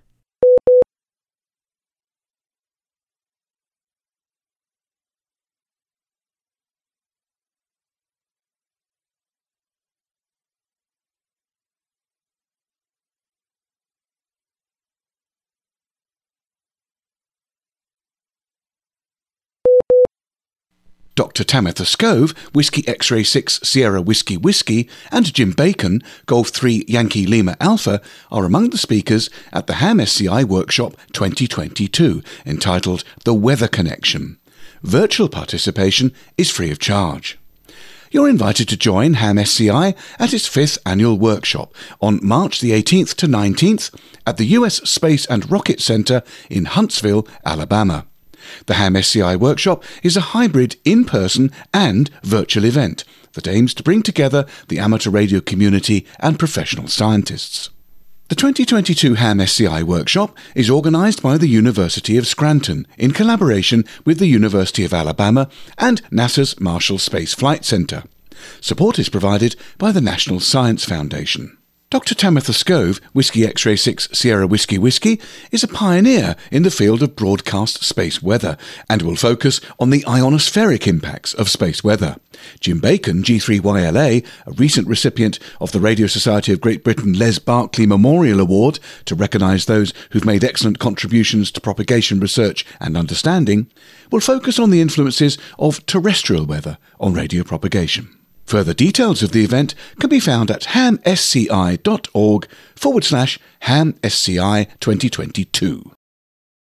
Dr. 21.14 21.44
Tamitha 21.44 21.84
Skov, 21.84 22.36
Whiskey 22.52 22.86
X-Ray 22.88 23.22
6 23.22 23.60
Sierra 23.62 24.02
Whiskey 24.02 24.36
Whiskey, 24.36 24.88
and 25.12 25.32
Jim 25.32 25.52
Bacon, 25.52 26.02
Golf 26.26 26.48
3 26.48 26.84
Yankee 26.88 27.24
Lima 27.24 27.56
Alpha, 27.60 28.00
are 28.32 28.44
among 28.44 28.70
the 28.70 28.78
speakers 28.78 29.30
at 29.52 29.68
the 29.68 29.74
Ham 29.74 30.00
SCI 30.00 30.42
Workshop 30.42 30.96
2022, 31.12 32.20
entitled 32.44 33.04
The 33.24 33.34
Weather 33.34 33.68
Connection. 33.68 34.38
Virtual 34.82 35.28
participation 35.28 36.12
is 36.36 36.50
free 36.50 36.72
of 36.72 36.80
charge. 36.80 37.38
You're 38.10 38.28
invited 38.28 38.68
to 38.68 38.76
join 38.76 39.14
Ham 39.14 39.38
SCI 39.38 39.94
at 40.18 40.32
its 40.32 40.46
fifth 40.46 40.78
annual 40.84 41.18
workshop 41.18 41.74
on 42.00 42.20
March 42.22 42.60
the 42.60 42.70
18th 42.70 43.14
to 43.16 43.26
19th 43.26 43.92
at 44.26 44.36
the 44.36 44.46
US 44.46 44.76
Space 44.88 45.26
and 45.26 45.50
Rocket 45.50 45.80
Center 45.80 46.22
in 46.50 46.64
Huntsville, 46.64 47.26
Alabama. 47.44 48.06
The 48.66 48.74
Ham 48.74 48.96
SCI 48.96 49.36
workshop 49.36 49.84
is 50.02 50.16
a 50.16 50.32
hybrid 50.32 50.76
in 50.84 51.04
person 51.04 51.50
and 51.72 52.10
virtual 52.22 52.64
event 52.64 53.04
that 53.34 53.48
aims 53.48 53.74
to 53.74 53.82
bring 53.82 54.02
together 54.02 54.46
the 54.68 54.78
amateur 54.78 55.10
radio 55.10 55.40
community 55.40 56.06
and 56.20 56.38
professional 56.38 56.88
scientists. 56.88 57.70
The 58.28 58.34
2022 58.34 59.14
Ham 59.14 59.40
SCI 59.40 59.82
workshop 59.82 60.36
is 60.54 60.70
organised 60.70 61.22
by 61.22 61.36
the 61.36 61.46
University 61.46 62.16
of 62.16 62.26
Scranton 62.26 62.86
in 62.96 63.12
collaboration 63.12 63.84
with 64.06 64.18
the 64.18 64.26
University 64.26 64.84
of 64.84 64.94
Alabama 64.94 65.50
and 65.76 66.00
NASA's 66.10 66.58
Marshall 66.58 66.98
Space 66.98 67.34
Flight 67.34 67.66
Center. 67.66 68.04
Support 68.60 68.98
is 68.98 69.10
provided 69.10 69.56
by 69.76 69.92
the 69.92 70.00
National 70.00 70.40
Science 70.40 70.84
Foundation. 70.84 71.58
Dr. 71.94 72.16
Tamitha 72.16 72.50
Skov, 72.50 73.00
Whiskey 73.12 73.46
X-Ray 73.46 73.76
6 73.76 74.08
Sierra 74.12 74.48
Whiskey 74.48 74.78
Whiskey, 74.78 75.20
is 75.52 75.62
a 75.62 75.68
pioneer 75.68 76.34
in 76.50 76.64
the 76.64 76.70
field 76.72 77.04
of 77.04 77.14
broadcast 77.14 77.84
space 77.84 78.20
weather 78.20 78.56
and 78.90 79.00
will 79.00 79.14
focus 79.14 79.60
on 79.78 79.90
the 79.90 80.00
ionospheric 80.00 80.88
impacts 80.88 81.34
of 81.34 81.48
space 81.48 81.84
weather. 81.84 82.16
Jim 82.58 82.80
Bacon, 82.80 83.22
G3YLA, 83.22 84.26
a 84.44 84.52
recent 84.54 84.88
recipient 84.88 85.38
of 85.60 85.70
the 85.70 85.78
Radio 85.78 86.08
Society 86.08 86.52
of 86.52 86.60
Great 86.60 86.82
Britain 86.82 87.12
Les 87.12 87.38
Barclay 87.38 87.86
Memorial 87.86 88.40
Award 88.40 88.80
to 89.04 89.14
recognise 89.14 89.66
those 89.66 89.94
who've 90.10 90.24
made 90.24 90.42
excellent 90.42 90.80
contributions 90.80 91.52
to 91.52 91.60
propagation 91.60 92.18
research 92.18 92.66
and 92.80 92.96
understanding, 92.96 93.70
will 94.10 94.18
focus 94.18 94.58
on 94.58 94.70
the 94.70 94.80
influences 94.80 95.38
of 95.60 95.86
terrestrial 95.86 96.44
weather 96.44 96.76
on 96.98 97.14
radio 97.14 97.44
propagation. 97.44 98.08
Further 98.46 98.74
details 98.74 99.22
of 99.22 99.32
the 99.32 99.44
event 99.44 99.74
can 99.98 100.10
be 100.10 100.20
found 100.20 100.50
at 100.50 100.62
hamsci.org 100.62 102.48
forward 102.76 103.04
slash 103.04 103.38
hamsci 103.62 104.66
2022. 104.80 105.90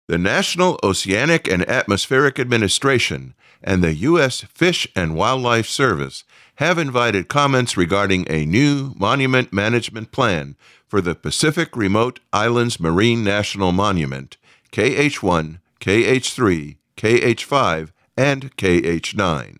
The 0.08 0.18
National 0.18 0.78
Oceanic 0.82 1.48
and 1.48 1.68
Atmospheric 1.68 2.38
Administration 2.38 3.34
and 3.62 3.82
the 3.82 3.94
U.S. 3.94 4.42
Fish 4.42 4.88
and 4.94 5.14
Wildlife 5.14 5.68
Service 5.68 6.24
have 6.56 6.78
invited 6.78 7.28
comments 7.28 7.76
regarding 7.76 8.26
a 8.28 8.44
new 8.44 8.94
monument 8.96 9.52
management 9.52 10.12
plan 10.12 10.56
for 10.86 11.00
the 11.00 11.14
Pacific 11.14 11.76
Remote 11.76 12.20
Islands 12.32 12.78
Marine 12.78 13.24
National 13.24 13.72
Monument, 13.72 14.36
KH1, 14.72 15.60
KH3, 15.80 16.76
KH5, 16.96 17.90
and 18.16 18.56
KH9. 18.56 19.56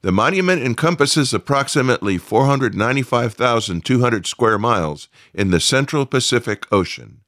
The 0.00 0.12
monument 0.12 0.62
encompasses 0.62 1.34
approximately 1.34 2.18
495,200 2.18 4.26
square 4.26 4.58
miles 4.58 5.08
in 5.34 5.50
the 5.50 5.58
central 5.58 6.06
Pacific 6.06 6.66
Ocean. 6.70 7.22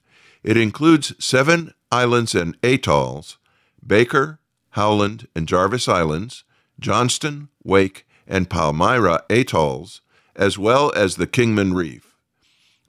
It 0.45 0.57
includes 0.57 1.13
seven 1.19 1.75
islands 1.91 2.33
and 2.35 2.57
atolls 2.63 3.39
Baker, 3.85 4.39
Howland, 4.71 5.27
and 5.35 5.49
Jarvis 5.49 5.89
Islands, 5.89 6.45
Johnston, 6.79 7.49
Wake, 7.65 8.07
and 8.27 8.49
Palmyra 8.49 9.25
atolls, 9.29 10.01
as 10.37 10.57
well 10.57 10.93
as 10.95 11.17
the 11.17 11.27
Kingman 11.27 11.75
Reef. 11.75 12.15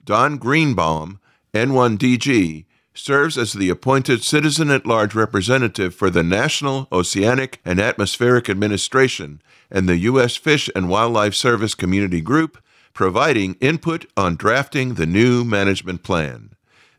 Don 0.04 0.36
Greenbaum, 0.36 1.18
N1DG, 1.52 2.66
serves 2.94 3.38
as 3.38 3.52
the 3.52 3.70
appointed 3.70 4.22
citizen 4.22 4.70
at 4.70 4.86
large 4.86 5.14
representative 5.14 5.94
for 5.94 6.10
the 6.10 6.22
National 6.22 6.88
Oceanic 6.92 7.60
and 7.64 7.80
Atmospheric 7.80 8.48
Administration 8.48 9.40
and 9.70 9.88
the 9.88 9.98
U.S. 9.98 10.36
Fish 10.36 10.68
and 10.74 10.88
Wildlife 10.88 11.34
Service 11.34 11.74
Community 11.74 12.20
Group, 12.20 12.62
providing 12.92 13.54
input 13.60 14.06
on 14.16 14.36
drafting 14.36 14.94
the 14.94 15.06
new 15.06 15.44
management 15.44 16.02
plan. 16.02 16.50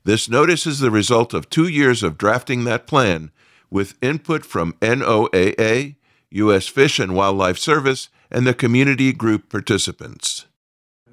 This 0.03 0.27
notice 0.27 0.65
is 0.65 0.79
the 0.79 0.91
result 0.91 1.33
of 1.33 1.49
two 1.49 1.67
years 1.67 2.03
of 2.03 2.17
drafting 2.17 2.63
that 2.63 2.87
plan 2.87 3.31
with 3.69 3.97
input 4.01 4.45
from 4.45 4.73
NOAA, 4.81 5.95
U.S. 6.31 6.67
Fish 6.67 6.99
and 6.99 7.15
Wildlife 7.15 7.57
Service, 7.57 8.09
and 8.29 8.45
the 8.45 8.53
community 8.53 9.13
group 9.13 9.49
participants. 9.49 10.47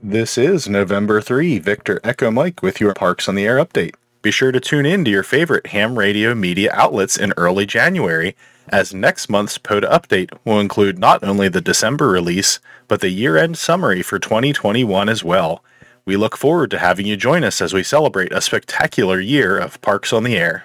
This 0.02 0.38
is 0.38 0.66
November 0.66 1.20
3, 1.20 1.58
Victor 1.58 2.00
Echo 2.02 2.30
Mike 2.30 2.62
with 2.62 2.80
your 2.80 2.94
Parks 2.94 3.28
on 3.28 3.34
the 3.34 3.46
Air 3.46 3.62
update. 3.62 3.94
Be 4.22 4.30
sure 4.30 4.52
to 4.52 4.60
tune 4.60 4.84
in 4.84 5.04
to 5.06 5.10
your 5.10 5.22
favorite 5.22 5.68
ham 5.68 5.98
radio 5.98 6.34
media 6.34 6.70
outlets 6.74 7.16
in 7.16 7.32
early 7.38 7.64
January, 7.64 8.36
as 8.68 8.92
next 8.92 9.30
month's 9.30 9.56
POTA 9.56 9.88
update 9.88 10.36
will 10.44 10.60
include 10.60 10.98
not 10.98 11.24
only 11.24 11.48
the 11.48 11.62
December 11.62 12.08
release, 12.08 12.60
but 12.86 13.00
the 13.00 13.08
year 13.08 13.38
end 13.38 13.56
summary 13.56 14.02
for 14.02 14.18
2021 14.18 15.08
as 15.08 15.24
well. 15.24 15.64
We 16.04 16.18
look 16.18 16.36
forward 16.36 16.70
to 16.72 16.78
having 16.78 17.06
you 17.06 17.16
join 17.16 17.44
us 17.44 17.62
as 17.62 17.72
we 17.72 17.82
celebrate 17.82 18.30
a 18.32 18.42
spectacular 18.42 19.20
year 19.20 19.58
of 19.58 19.80
Parks 19.80 20.12
on 20.12 20.24
the 20.24 20.36
Air. 20.36 20.64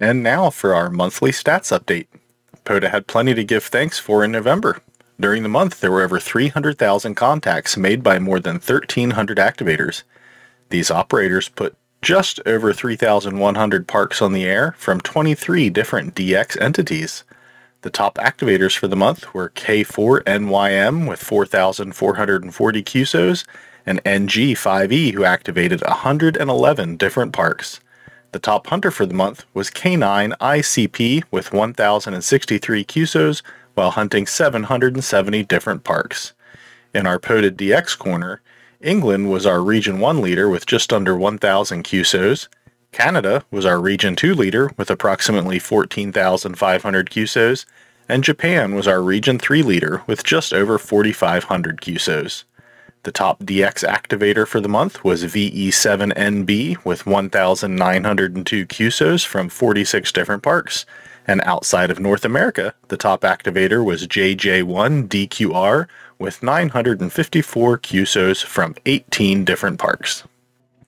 And 0.00 0.22
now 0.22 0.50
for 0.50 0.74
our 0.74 0.90
monthly 0.90 1.30
stats 1.30 1.76
update. 1.76 2.08
POTA 2.64 2.88
had 2.88 3.06
plenty 3.06 3.34
to 3.34 3.44
give 3.44 3.64
thanks 3.64 4.00
for 4.00 4.24
in 4.24 4.32
November. 4.32 4.80
During 5.20 5.44
the 5.44 5.48
month, 5.48 5.80
there 5.80 5.92
were 5.92 6.02
over 6.02 6.18
300,000 6.18 7.14
contacts 7.14 7.76
made 7.76 8.02
by 8.02 8.18
more 8.18 8.40
than 8.40 8.54
1,300 8.54 9.38
activators. 9.38 10.02
These 10.70 10.90
operators 10.90 11.48
put 11.48 11.76
just 12.02 12.40
over 12.46 12.72
3,100 12.72 13.88
parks 13.88 14.22
on 14.22 14.32
the 14.32 14.44
air 14.44 14.74
from 14.78 15.00
23 15.00 15.70
different 15.70 16.14
DX 16.14 16.60
entities. 16.60 17.24
The 17.82 17.90
top 17.90 18.16
activators 18.16 18.76
for 18.76 18.88
the 18.88 18.96
month 18.96 19.32
were 19.32 19.50
K4NYM 19.50 21.08
with 21.08 21.22
4,440 21.22 22.82
QSOs 22.82 23.44
and 23.86 24.02
NG5E 24.04 25.14
who 25.14 25.24
activated 25.24 25.82
111 25.82 26.96
different 26.96 27.32
parks. 27.32 27.80
The 28.32 28.40
top 28.40 28.66
hunter 28.66 28.90
for 28.90 29.06
the 29.06 29.14
month 29.14 29.44
was 29.54 29.70
K9 29.70 30.36
ICP 30.38 31.24
with 31.30 31.52
1,063 31.52 32.84
QSOs 32.84 33.42
while 33.74 33.92
hunting 33.92 34.26
770 34.26 35.44
different 35.44 35.84
parks. 35.84 36.32
In 36.92 37.06
our 37.06 37.18
POTA 37.18 37.52
DX 37.52 37.96
corner, 37.98 38.40
England 38.86 39.28
was 39.32 39.44
our 39.46 39.64
Region 39.64 39.98
1 39.98 40.20
leader 40.20 40.48
with 40.48 40.64
just 40.64 40.92
under 40.92 41.16
1,000 41.16 41.82
QSOs. 41.82 42.46
Canada 42.92 43.44
was 43.50 43.66
our 43.66 43.80
Region 43.80 44.14
2 44.14 44.32
leader 44.32 44.70
with 44.76 44.92
approximately 44.92 45.58
14,500 45.58 47.10
QSOs. 47.10 47.66
And 48.08 48.22
Japan 48.22 48.76
was 48.76 48.86
our 48.86 49.02
Region 49.02 49.40
3 49.40 49.64
leader 49.64 50.04
with 50.06 50.22
just 50.22 50.54
over 50.54 50.78
4,500 50.78 51.80
QSOs. 51.80 52.44
The 53.02 53.10
top 53.10 53.40
DX 53.40 53.84
activator 53.84 54.46
for 54.46 54.60
the 54.60 54.68
month 54.68 55.02
was 55.02 55.24
VE7NB 55.24 56.84
with 56.84 57.06
1,902 57.06 58.66
QSOs 58.66 59.26
from 59.26 59.48
46 59.48 60.12
different 60.12 60.44
parks. 60.44 60.86
And 61.26 61.40
outside 61.42 61.90
of 61.90 61.98
North 61.98 62.24
America, 62.24 62.72
the 62.86 62.96
top 62.96 63.22
activator 63.22 63.84
was 63.84 64.06
JJ1DQR 64.06 65.88
with 66.18 66.42
954 66.42 67.78
QSOs 67.78 68.44
from 68.44 68.74
18 68.86 69.44
different 69.44 69.78
parks. 69.78 70.24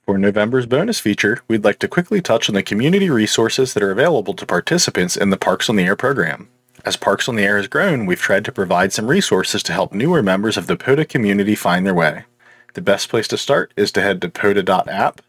For 0.07 0.17
November's 0.17 0.67
bonus 0.67 1.01
feature, 1.01 1.43
we'd 1.49 1.65
like 1.65 1.79
to 1.81 1.89
quickly 1.89 2.23
touch 2.23 2.49
on 2.49 2.55
the 2.55 2.63
community 2.63 3.11
resources 3.11 3.75
that 3.75 3.83
are 3.83 3.91
available 3.91 4.33
to 4.35 4.47
participants 4.47 5.17
in 5.17 5.31
the 5.31 5.37
Parks 5.37 5.69
on 5.69 5.77
the 5.77 5.85
Air 5.85 5.97
program. 5.97 6.49
As 6.85 6.97
Parks 6.97 7.29
on 7.29 7.37
the 7.37 7.43
Air 7.43 7.59
has 7.59 7.67
grown, 7.67 8.07
we've 8.07 8.21
tried 8.21 8.47
to 8.47 8.53
provide 8.53 8.93
some 8.93 9.09
resources 9.09 9.63
to 9.65 9.73
help 9.75 9.93
newer 9.93 10.23
members 10.23 10.57
of 10.57 10.67
the 10.67 10.77
POTA 10.77 11.05
community 11.05 11.55
find 11.55 11.85
their 11.85 11.95
way. 11.95 12.25
The 12.73 12.81
best 12.81 13.11
place 13.11 13.29
to 13.29 13.37
start 13.37 13.75
is 13.77 13.93
to 13.93 14.01
head 14.01 14.23
to 14.23 14.31
POTA.app, 14.31 15.21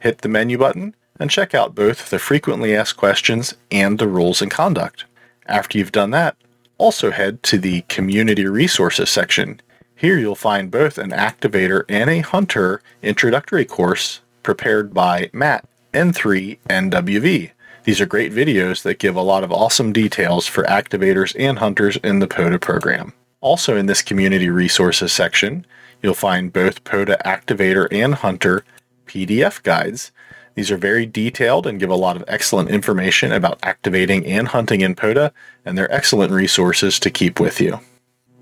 hit 0.00 0.22
the 0.22 0.28
menu 0.28 0.58
button, 0.58 0.96
and 1.20 1.30
check 1.30 1.54
out 1.54 1.74
both 1.74 2.10
the 2.10 2.18
frequently 2.18 2.74
asked 2.74 2.96
questions 2.96 3.54
and 3.70 3.98
the 3.98 4.08
rules 4.08 4.42
and 4.42 4.50
conduct. 4.50 5.04
After 5.46 5.78
you've 5.78 5.92
done 5.92 6.10
that, 6.10 6.36
also 6.84 7.10
head 7.10 7.42
to 7.42 7.56
the 7.56 7.80
Community 7.88 8.44
Resources 8.44 9.08
section. 9.08 9.58
Here 9.96 10.18
you'll 10.18 10.34
find 10.34 10.70
both 10.70 10.98
an 10.98 11.12
activator 11.12 11.84
and 11.88 12.10
a 12.10 12.18
hunter 12.18 12.82
introductory 13.02 13.64
course 13.64 14.20
prepared 14.42 14.92
by 14.92 15.30
Matt, 15.32 15.66
N3NWV. 15.94 17.52
These 17.84 18.00
are 18.02 18.06
great 18.06 18.34
videos 18.34 18.82
that 18.82 18.98
give 18.98 19.16
a 19.16 19.22
lot 19.22 19.42
of 19.42 19.50
awesome 19.50 19.94
details 19.94 20.46
for 20.46 20.64
activators 20.64 21.34
and 21.38 21.58
hunters 21.58 21.96
in 22.04 22.18
the 22.18 22.26
POTA 22.26 22.58
program. 22.58 23.14
Also, 23.40 23.78
in 23.78 23.86
this 23.86 24.02
Community 24.02 24.50
Resources 24.50 25.10
section, 25.10 25.64
you'll 26.02 26.12
find 26.12 26.52
both 26.52 26.84
POTA 26.84 27.16
activator 27.24 27.88
and 27.90 28.16
hunter 28.16 28.62
PDF 29.06 29.62
guides. 29.62 30.12
These 30.54 30.70
are 30.70 30.76
very 30.76 31.04
detailed 31.04 31.66
and 31.66 31.80
give 31.80 31.90
a 31.90 31.96
lot 31.96 32.16
of 32.16 32.24
excellent 32.28 32.70
information 32.70 33.32
about 33.32 33.58
activating 33.62 34.24
and 34.26 34.48
hunting 34.48 34.80
in 34.80 34.94
POTA, 34.94 35.32
and 35.64 35.76
they're 35.76 35.92
excellent 35.92 36.32
resources 36.32 37.00
to 37.00 37.10
keep 37.10 37.40
with 37.40 37.60
you. 37.60 37.80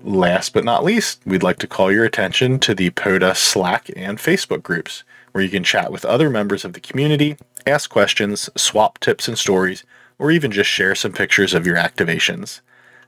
Last 0.03 0.53
but 0.53 0.65
not 0.65 0.83
least, 0.83 1.21
we'd 1.25 1.43
like 1.43 1.59
to 1.59 1.67
call 1.67 1.91
your 1.91 2.03
attention 2.03 2.59
to 2.59 2.75
the 2.75 2.89
POTA 2.91 3.35
Slack 3.35 3.89
and 3.95 4.17
Facebook 4.17 4.61
groups, 4.61 5.03
where 5.31 5.43
you 5.43 5.49
can 5.49 5.63
chat 5.63 5.91
with 5.91 6.05
other 6.05 6.29
members 6.29 6.63
of 6.63 6.73
the 6.73 6.79
community, 6.79 7.37
ask 7.65 7.89
questions, 7.89 8.49
swap 8.55 8.99
tips 8.99 9.27
and 9.27 9.37
stories, 9.37 9.83
or 10.19 10.29
even 10.29 10.51
just 10.51 10.69
share 10.69 10.93
some 10.93 11.13
pictures 11.13 11.53
of 11.53 11.65
your 11.65 11.77
activations. 11.77 12.61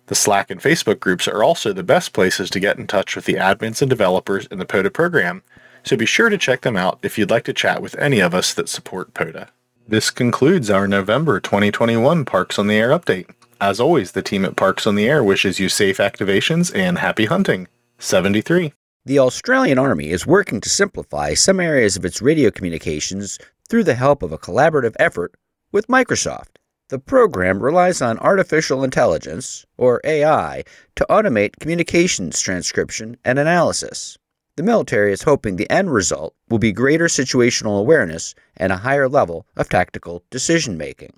The 0.08 0.16
Slack 0.16 0.50
and 0.50 0.62
Facebook 0.62 1.00
groups 1.00 1.28
are 1.28 1.44
also 1.44 1.74
the 1.74 1.84
best 1.84 2.14
places 2.14 2.50
to 2.52 2.60
get 2.60 2.78
in 2.78 2.88
touch 2.88 3.16
with 3.16 3.26
the 3.26 3.34
admins 3.34 3.82
and 3.82 3.90
developers 3.90 4.46
in 4.48 4.58
the 4.58 4.66
POTA 4.66 4.92
program, 4.92 5.44
so 5.86 5.96
be 5.96 6.06
sure 6.06 6.30
to 6.30 6.38
check 6.38 6.62
them 6.62 6.76
out 6.76 7.00
if 7.04 7.18
you'd 7.18 7.30
like 7.30 7.44
to 7.46 7.54
chat 7.54 7.82
with 7.82 7.98
any 7.98 8.20
of 8.20 8.34
us 8.34 8.54
that 8.54 8.68
support 8.68 9.14
POTA. 9.14 9.50
This 9.88 10.10
concludes 10.10 10.72
our 10.72 10.88
November 10.88 11.40
2021 11.40 12.26
Parks 12.26 12.58
on 12.58 12.66
the 12.66 12.76
Air 12.76 12.90
update. 12.90 13.30
As 13.62 13.80
always, 13.80 14.14
the 14.14 14.24
team 14.24 14.44
at 14.44 14.56
Parks 14.56 14.88
on 14.88 14.96
the 14.96 15.08
Air 15.08 15.24
wishes 15.24 15.60
you 15.60 15.70
safe 15.70 15.98
activations 15.98 16.76
and 16.76 16.98
happy 16.98 17.26
hunting. 17.26 17.68
73. 18.00 18.74
The 19.06 19.20
Australian 19.20 19.78
Army 19.78 20.10
is 20.10 20.26
working 20.26 20.60
to 20.62 20.70
simplify 20.70 21.36
some 21.36 21.60
areas 21.60 21.96
of 21.96 22.04
its 22.04 22.20
radio 22.20 22.50
communications 22.50 23.38
through 23.70 23.84
the 23.84 23.94
help 23.94 24.24
of 24.24 24.32
a 24.32 24.40
collaborative 24.40 24.96
effort 24.98 25.36
with 25.72 25.86
Microsoft. 25.86 26.58
The 26.90 26.98
program 26.98 27.62
relies 27.62 28.02
on 28.02 28.18
artificial 28.20 28.84
intelligence, 28.84 29.66
or 29.78 30.02
AI, 30.04 30.64
to 30.96 31.06
automate 31.10 31.60
communications 31.60 32.40
transcription 32.40 33.18
and 33.24 33.38
analysis. 33.38 34.18
The 34.58 34.64
military 34.64 35.12
is 35.12 35.24
hoping 35.24 35.58
the 35.58 35.70
end 35.70 35.92
result 35.92 36.34
will 36.50 36.60
be 36.60 36.72
greater 36.72 37.06
situational 37.06 37.78
awareness 37.78 38.34
and 38.56 38.72
a 38.72 38.78
higher 38.78 39.10
level 39.10 39.46
of 39.58 39.68
tactical 39.68 40.24
decision 40.30 40.78
making. 40.78 41.12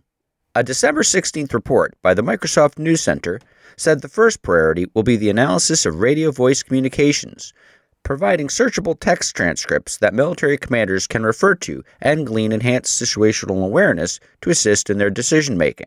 A 0.55 0.63
December 0.63 1.03
16th 1.03 1.53
report 1.53 1.95
by 2.01 2.15
the 2.15 2.23
Microsoft 2.23 2.79
News 2.79 3.01
Center 3.01 3.39
said 3.75 4.01
the 4.01 4.07
first 4.07 4.41
priority 4.41 4.87
will 4.95 5.03
be 5.03 5.17
the 5.17 5.29
analysis 5.29 5.85
of 5.85 5.99
radio 5.99 6.31
voice 6.31 6.63
communications, 6.63 7.53
providing 8.01 8.47
searchable 8.47 8.99
text 8.99 9.35
transcripts 9.35 9.97
that 9.97 10.15
military 10.15 10.57
commanders 10.57 11.05
can 11.05 11.21
refer 11.21 11.53
to 11.53 11.83
and 12.01 12.25
glean 12.25 12.51
enhanced 12.51 12.99
situational 12.99 13.63
awareness 13.63 14.19
to 14.41 14.49
assist 14.49 14.89
in 14.89 14.97
their 14.97 15.11
decision 15.11 15.59
making. 15.59 15.85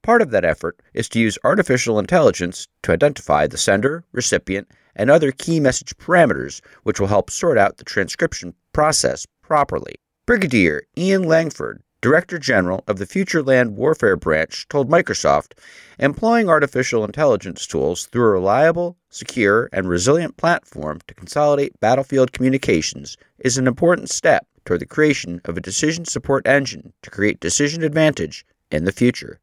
Part 0.00 0.22
of 0.22 0.30
that 0.30 0.46
effort 0.46 0.80
is 0.94 1.10
to 1.10 1.20
use 1.20 1.36
artificial 1.44 1.98
intelligence 1.98 2.66
to 2.84 2.92
identify 2.92 3.46
the 3.46 3.58
sender, 3.58 4.04
recipient, 4.12 4.68
and 4.96 5.10
other 5.10 5.32
key 5.32 5.60
message 5.60 5.96
parameters, 5.96 6.60
which 6.82 7.00
will 7.00 7.08
help 7.08 7.30
sort 7.30 7.58
out 7.58 7.76
the 7.76 7.84
transcription 7.84 8.54
process 8.72 9.26
properly. 9.42 9.94
Brigadier 10.26 10.82
Ian 10.96 11.24
Langford, 11.24 11.82
Director 12.00 12.38
General 12.38 12.82
of 12.86 12.98
the 12.98 13.06
Future 13.06 13.42
Land 13.42 13.76
Warfare 13.76 14.16
Branch, 14.16 14.66
told 14.68 14.88
Microsoft 14.88 15.52
employing 15.98 16.48
artificial 16.48 17.04
intelligence 17.04 17.66
tools 17.66 18.06
through 18.06 18.24
a 18.24 18.30
reliable, 18.30 18.96
secure, 19.10 19.68
and 19.72 19.88
resilient 19.88 20.36
platform 20.36 21.00
to 21.06 21.14
consolidate 21.14 21.78
battlefield 21.80 22.32
communications 22.32 23.16
is 23.40 23.58
an 23.58 23.66
important 23.66 24.08
step 24.08 24.46
toward 24.64 24.80
the 24.80 24.86
creation 24.86 25.40
of 25.44 25.56
a 25.56 25.60
decision 25.60 26.04
support 26.04 26.46
engine 26.46 26.92
to 27.02 27.10
create 27.10 27.40
decision 27.40 27.82
advantage 27.82 28.46
in 28.70 28.84
the 28.84 28.92
future. 28.92 29.40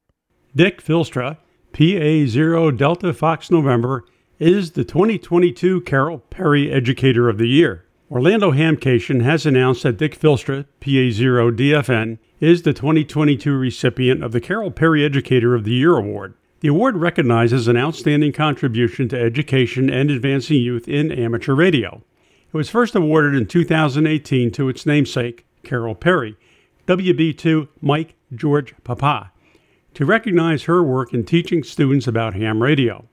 Dick 0.55 0.83
Filstra, 0.83 1.37
PA0 1.73 2.77
Delta 2.77 3.13
Fox 3.13 3.51
November, 3.51 4.03
is 4.39 4.71
the 4.71 4.83
2022 4.83 5.81
Carol 5.81 6.19
Perry 6.19 6.71
Educator 6.71 7.27
of 7.27 7.39
the 7.39 7.47
Year. 7.47 7.85
Orlando 8.11 8.51
Hamcation 8.51 9.23
has 9.23 9.47
announced 9.47 9.81
that 9.81 9.97
Dick 9.97 10.17
Filstra, 10.17 10.65
PA0 10.79 11.57
DFN, 11.57 12.19
is 12.39 12.61
the 12.61 12.71
2022 12.71 13.57
recipient 13.57 14.23
of 14.23 14.33
the 14.33 14.39
Carol 14.39 14.69
Perry 14.69 15.03
Educator 15.03 15.55
of 15.55 15.63
the 15.63 15.73
Year 15.73 15.97
Award. 15.97 16.35
The 16.59 16.67
award 16.67 16.97
recognizes 16.97 17.67
an 17.67 17.77
outstanding 17.77 18.31
contribution 18.31 19.09
to 19.09 19.19
education 19.19 19.89
and 19.89 20.11
advancing 20.11 20.61
youth 20.61 20.87
in 20.87 21.11
amateur 21.11 21.55
radio. 21.55 22.03
It 22.53 22.55
was 22.55 22.69
first 22.69 22.93
awarded 22.93 23.33
in 23.33 23.47
2018 23.47 24.51
to 24.51 24.69
its 24.69 24.85
namesake, 24.85 25.47
Carol 25.63 25.95
Perry, 25.95 26.35
WB2 26.85 27.69
Mike 27.81 28.13
George 28.35 28.75
Papa, 28.83 29.31
to 29.95 30.05
recognize 30.05 30.63
her 30.63 30.83
work 30.83 31.11
in 31.11 31.25
teaching 31.25 31.63
students 31.63 32.05
about 32.05 32.35
ham 32.35 32.61
radio. 32.61 33.07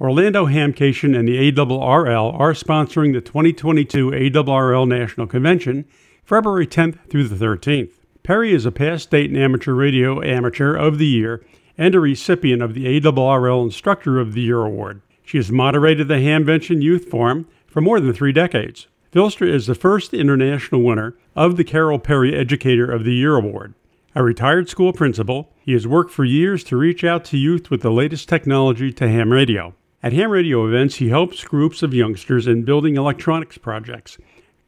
Orlando 0.00 0.46
Hamcation 0.46 1.18
and 1.18 1.26
the 1.26 1.50
ARRL 1.50 2.38
are 2.38 2.52
sponsoring 2.52 3.12
the 3.12 3.20
2022 3.20 4.10
ARRL 4.10 4.86
National 4.86 5.26
Convention, 5.26 5.86
February 6.24 6.68
10th 6.68 7.10
through 7.10 7.26
the 7.26 7.44
13th. 7.44 7.90
Perry 8.22 8.52
is 8.52 8.64
a 8.64 8.70
past 8.70 9.02
state 9.02 9.28
and 9.28 9.36
amateur 9.36 9.74
radio 9.74 10.22
amateur 10.22 10.76
of 10.76 10.98
the 10.98 11.06
year 11.06 11.44
and 11.76 11.96
a 11.96 12.00
recipient 12.00 12.62
of 12.62 12.74
the 12.74 13.00
ARRL 13.00 13.64
Instructor 13.64 14.20
of 14.20 14.34
the 14.34 14.42
Year 14.42 14.60
award. 14.60 15.02
She 15.24 15.36
has 15.36 15.50
moderated 15.50 16.06
the 16.06 16.14
Hamvention 16.14 16.80
Youth 16.80 17.06
Forum 17.06 17.48
for 17.66 17.80
more 17.80 17.98
than 17.98 18.12
three 18.12 18.32
decades. 18.32 18.86
Filstra 19.12 19.48
is 19.48 19.66
the 19.66 19.74
first 19.74 20.14
international 20.14 20.84
winner 20.84 21.16
of 21.34 21.56
the 21.56 21.64
Carol 21.64 21.98
Perry 21.98 22.36
Educator 22.36 22.88
of 22.88 23.02
the 23.02 23.14
Year 23.14 23.34
award. 23.34 23.74
A 24.14 24.22
retired 24.22 24.68
school 24.68 24.92
principal, 24.92 25.52
he 25.58 25.72
has 25.72 25.88
worked 25.88 26.12
for 26.12 26.24
years 26.24 26.62
to 26.64 26.76
reach 26.76 27.02
out 27.02 27.24
to 27.26 27.36
youth 27.36 27.68
with 27.68 27.82
the 27.82 27.90
latest 27.90 28.28
technology 28.28 28.92
to 28.92 29.08
ham 29.08 29.32
radio. 29.32 29.74
At 30.00 30.12
ham 30.12 30.30
radio 30.30 30.64
events, 30.64 30.96
he 30.96 31.08
helps 31.08 31.42
groups 31.42 31.82
of 31.82 31.92
youngsters 31.92 32.46
in 32.46 32.62
building 32.62 32.96
electronics 32.96 33.58
projects, 33.58 34.16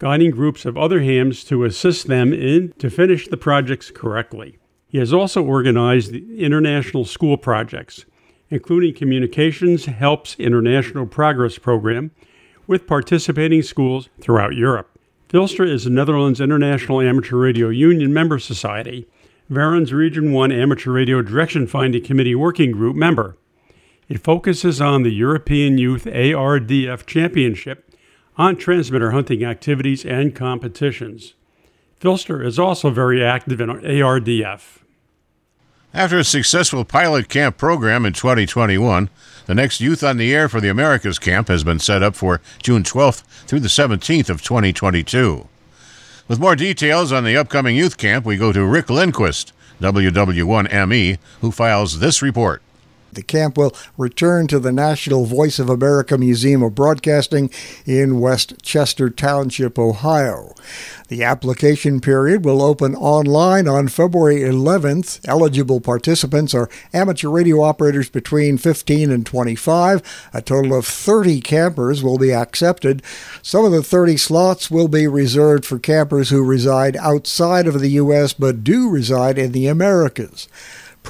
guiding 0.00 0.32
groups 0.32 0.64
of 0.64 0.76
other 0.76 1.02
hams 1.02 1.44
to 1.44 1.64
assist 1.64 2.08
them 2.08 2.32
in 2.32 2.72
to 2.78 2.90
finish 2.90 3.28
the 3.28 3.36
projects 3.36 3.92
correctly. 3.92 4.58
He 4.88 4.98
has 4.98 5.12
also 5.12 5.44
organized 5.44 6.16
international 6.16 7.04
school 7.04 7.36
projects, 7.36 8.06
including 8.48 8.92
Communications 8.92 9.84
Helps 9.84 10.34
International 10.34 11.06
Progress 11.06 11.58
Program, 11.58 12.10
with 12.66 12.88
participating 12.88 13.62
schools 13.62 14.08
throughout 14.20 14.56
Europe. 14.56 14.98
Filstra 15.28 15.68
is 15.68 15.84
the 15.84 15.90
Netherlands 15.90 16.40
International 16.40 17.00
Amateur 17.00 17.36
Radio 17.36 17.68
Union 17.68 18.12
member 18.12 18.40
society, 18.40 19.06
VERON's 19.48 19.92
Region 19.92 20.32
1 20.32 20.50
Amateur 20.50 20.90
Radio 20.90 21.22
Direction 21.22 21.68
Finding 21.68 22.02
Committee 22.02 22.34
Working 22.34 22.72
Group 22.72 22.96
member. 22.96 23.36
It 24.10 24.24
focuses 24.24 24.80
on 24.80 25.04
the 25.04 25.14
European 25.14 25.78
Youth 25.78 26.04
ARDF 26.04 27.06
Championship 27.06 27.94
on 28.36 28.56
transmitter 28.56 29.12
hunting 29.12 29.44
activities 29.44 30.04
and 30.04 30.34
competitions. 30.34 31.34
Filstra 32.00 32.44
is 32.44 32.58
also 32.58 32.90
very 32.90 33.24
active 33.24 33.60
in 33.60 33.68
ARDF. 33.68 34.78
After 35.94 36.18
a 36.18 36.24
successful 36.24 36.84
pilot 36.84 37.28
camp 37.28 37.56
program 37.56 38.04
in 38.04 38.12
2021, 38.12 39.10
the 39.46 39.54
next 39.54 39.80
Youth 39.80 40.02
on 40.02 40.16
the 40.16 40.34
Air 40.34 40.48
for 40.48 40.60
the 40.60 40.70
Americas 40.70 41.20
camp 41.20 41.46
has 41.46 41.62
been 41.62 41.78
set 41.78 42.02
up 42.02 42.16
for 42.16 42.40
June 42.60 42.82
12th 42.82 43.22
through 43.46 43.60
the 43.60 43.68
17th 43.68 44.28
of 44.28 44.42
2022. 44.42 45.46
With 46.26 46.40
more 46.40 46.56
details 46.56 47.12
on 47.12 47.22
the 47.22 47.36
upcoming 47.36 47.76
youth 47.76 47.96
camp, 47.96 48.26
we 48.26 48.36
go 48.36 48.52
to 48.52 48.66
Rick 48.66 48.90
Lindquist, 48.90 49.52
WW1ME, 49.80 51.18
who 51.42 51.52
files 51.52 52.00
this 52.00 52.22
report. 52.22 52.60
The 53.12 53.22
camp 53.22 53.56
will 53.56 53.74
return 53.96 54.46
to 54.48 54.58
the 54.58 54.72
National 54.72 55.24
Voice 55.24 55.58
of 55.58 55.68
America 55.68 56.16
Museum 56.16 56.62
of 56.62 56.74
Broadcasting 56.74 57.50
in 57.84 58.20
West 58.20 58.62
Chester 58.62 59.10
Township, 59.10 59.78
Ohio. 59.78 60.54
The 61.08 61.24
application 61.24 62.00
period 62.00 62.44
will 62.44 62.62
open 62.62 62.94
online 62.94 63.66
on 63.66 63.88
February 63.88 64.40
11th. 64.40 65.20
Eligible 65.26 65.80
participants 65.80 66.54
are 66.54 66.70
amateur 66.92 67.28
radio 67.28 67.62
operators 67.62 68.08
between 68.08 68.58
15 68.58 69.10
and 69.10 69.26
25. 69.26 70.30
A 70.32 70.40
total 70.40 70.78
of 70.78 70.86
30 70.86 71.40
campers 71.40 72.02
will 72.02 72.16
be 72.16 72.32
accepted. 72.32 73.02
Some 73.42 73.64
of 73.64 73.72
the 73.72 73.82
30 73.82 74.16
slots 74.18 74.70
will 74.70 74.86
be 74.86 75.08
reserved 75.08 75.66
for 75.66 75.80
campers 75.80 76.30
who 76.30 76.44
reside 76.44 76.96
outside 76.96 77.66
of 77.66 77.80
the 77.80 77.90
U.S. 77.90 78.32
but 78.32 78.62
do 78.62 78.88
reside 78.88 79.36
in 79.36 79.50
the 79.50 79.66
Americas. 79.66 80.46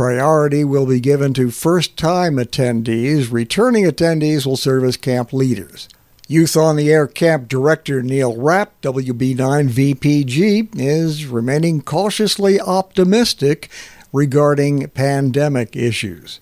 Priority 0.00 0.64
will 0.64 0.86
be 0.86 0.98
given 0.98 1.34
to 1.34 1.50
first 1.50 1.98
time 1.98 2.36
attendees. 2.36 3.30
Returning 3.30 3.84
attendees 3.84 4.46
will 4.46 4.56
serve 4.56 4.82
as 4.82 4.96
camp 4.96 5.30
leaders. 5.30 5.90
Youth 6.26 6.56
on 6.56 6.76
the 6.76 6.90
Air 6.90 7.06
Camp 7.06 7.48
Director 7.48 8.02
Neil 8.02 8.34
Rapp, 8.34 8.80
WB9VPG, 8.80 10.70
is 10.74 11.26
remaining 11.26 11.82
cautiously 11.82 12.58
optimistic 12.58 13.68
regarding 14.10 14.88
pandemic 14.88 15.76
issues. 15.76 16.40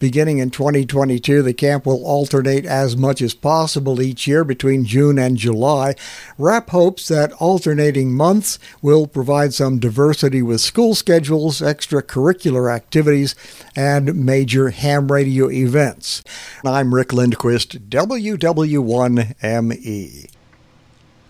Beginning 0.00 0.38
in 0.38 0.48
2022, 0.48 1.42
the 1.42 1.52
camp 1.52 1.84
will 1.84 2.02
alternate 2.06 2.64
as 2.64 2.96
much 2.96 3.20
as 3.20 3.34
possible 3.34 4.00
each 4.00 4.26
year 4.26 4.44
between 4.44 4.86
June 4.86 5.18
and 5.18 5.36
July. 5.36 5.94
Rapp 6.38 6.70
hopes 6.70 7.06
that 7.08 7.34
alternating 7.34 8.14
months 8.14 8.58
will 8.80 9.06
provide 9.06 9.52
some 9.52 9.78
diversity 9.78 10.40
with 10.40 10.62
school 10.62 10.94
schedules, 10.94 11.60
extracurricular 11.60 12.74
activities, 12.74 13.34
and 13.76 14.24
major 14.24 14.70
ham 14.70 15.12
radio 15.12 15.50
events. 15.50 16.24
I'm 16.64 16.94
Rick 16.94 17.12
Lindquist, 17.12 17.90
WW1ME. 17.90 20.30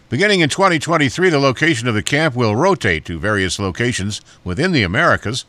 Beginning 0.08 0.40
in 0.40 0.48
2023, 0.48 1.28
the 1.28 1.40
location 1.40 1.88
of 1.88 1.94
the 1.94 2.04
camp 2.04 2.36
will 2.36 2.54
rotate 2.54 3.04
to 3.06 3.18
various 3.18 3.58
locations 3.58 4.20
within 4.44 4.70
the 4.70 4.84
Americas. 4.84 5.44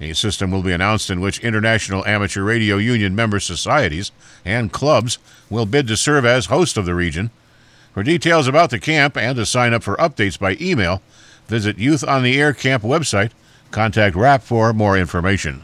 A 0.00 0.12
system 0.12 0.50
will 0.50 0.62
be 0.62 0.72
announced 0.72 1.08
in 1.08 1.20
which 1.20 1.40
International 1.40 2.06
Amateur 2.06 2.42
Radio 2.42 2.76
Union 2.76 3.14
member 3.14 3.40
societies 3.40 4.12
and 4.44 4.72
clubs 4.72 5.18
will 5.48 5.64
bid 5.64 5.86
to 5.88 5.96
serve 5.96 6.26
as 6.26 6.46
host 6.46 6.76
of 6.76 6.84
the 6.84 6.94
region. 6.94 7.30
For 7.94 8.02
details 8.02 8.46
about 8.46 8.70
the 8.70 8.78
camp 8.78 9.16
and 9.16 9.36
to 9.36 9.46
sign 9.46 9.72
up 9.72 9.82
for 9.82 9.96
updates 9.96 10.38
by 10.38 10.58
email, 10.60 11.00
visit 11.46 11.78
Youth 11.78 12.04
on 12.04 12.22
the 12.22 12.38
Air 12.38 12.52
Camp 12.52 12.82
website. 12.82 13.30
Contact 13.70 14.14
Rapp 14.14 14.42
for 14.42 14.74
more 14.74 14.98
information. 14.98 15.62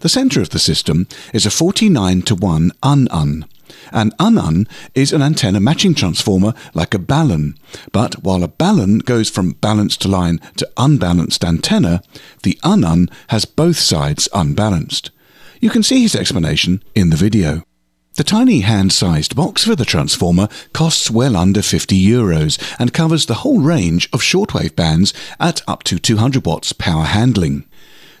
The 0.00 0.08
centre 0.08 0.40
of 0.40 0.50
the 0.50 0.58
system 0.58 1.06
is 1.32 1.46
a 1.46 1.50
49 1.50 2.22
to 2.22 2.34
1 2.34 2.72
un-un. 2.82 3.46
An 3.92 4.12
un-un 4.18 4.66
is 4.94 5.12
an 5.12 5.22
antenna 5.22 5.60
matching 5.60 5.94
transformer 5.94 6.54
like 6.74 6.94
a 6.94 6.98
balun, 6.98 7.56
but 7.92 8.22
while 8.22 8.42
a 8.42 8.48
balun 8.48 9.04
goes 9.04 9.30
from 9.30 9.52
balanced 9.52 10.04
line 10.04 10.40
to 10.56 10.68
unbalanced 10.76 11.44
antenna, 11.44 12.02
the 12.42 12.58
un-un 12.62 13.08
has 13.28 13.44
both 13.44 13.78
sides 13.78 14.28
unbalanced. 14.34 15.10
You 15.60 15.70
can 15.70 15.82
see 15.82 16.02
his 16.02 16.14
explanation 16.14 16.82
in 16.94 17.10
the 17.10 17.16
video. 17.16 17.62
The 18.16 18.24
tiny 18.24 18.60
hand-sized 18.60 19.36
box 19.36 19.64
for 19.64 19.76
the 19.76 19.84
transformer 19.84 20.48
costs 20.72 21.10
well 21.10 21.36
under 21.36 21.60
50 21.60 22.02
euros 22.02 22.58
and 22.78 22.94
covers 22.94 23.26
the 23.26 23.34
whole 23.34 23.60
range 23.60 24.08
of 24.10 24.22
shortwave 24.22 24.74
bands 24.74 25.12
at 25.38 25.60
up 25.68 25.82
to 25.84 25.98
200 25.98 26.46
watts 26.46 26.72
power 26.72 27.04
handling. 27.04 27.66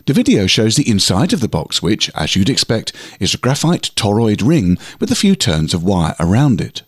The 0.06 0.12
video 0.12 0.46
shows 0.46 0.76
the 0.76 0.88
inside 0.88 1.32
of 1.32 1.40
the 1.40 1.48
box 1.48 1.82
which, 1.82 2.10
as 2.14 2.36
you'd 2.36 2.48
expect, 2.48 2.92
is 3.18 3.34
a 3.34 3.38
graphite 3.38 3.90
toroid 3.96 4.40
ring 4.40 4.78
with 5.00 5.10
a 5.10 5.16
few 5.16 5.34
turns 5.34 5.74
of 5.74 5.82
wire 5.82 6.14
around 6.20 6.60
it. 6.60 6.84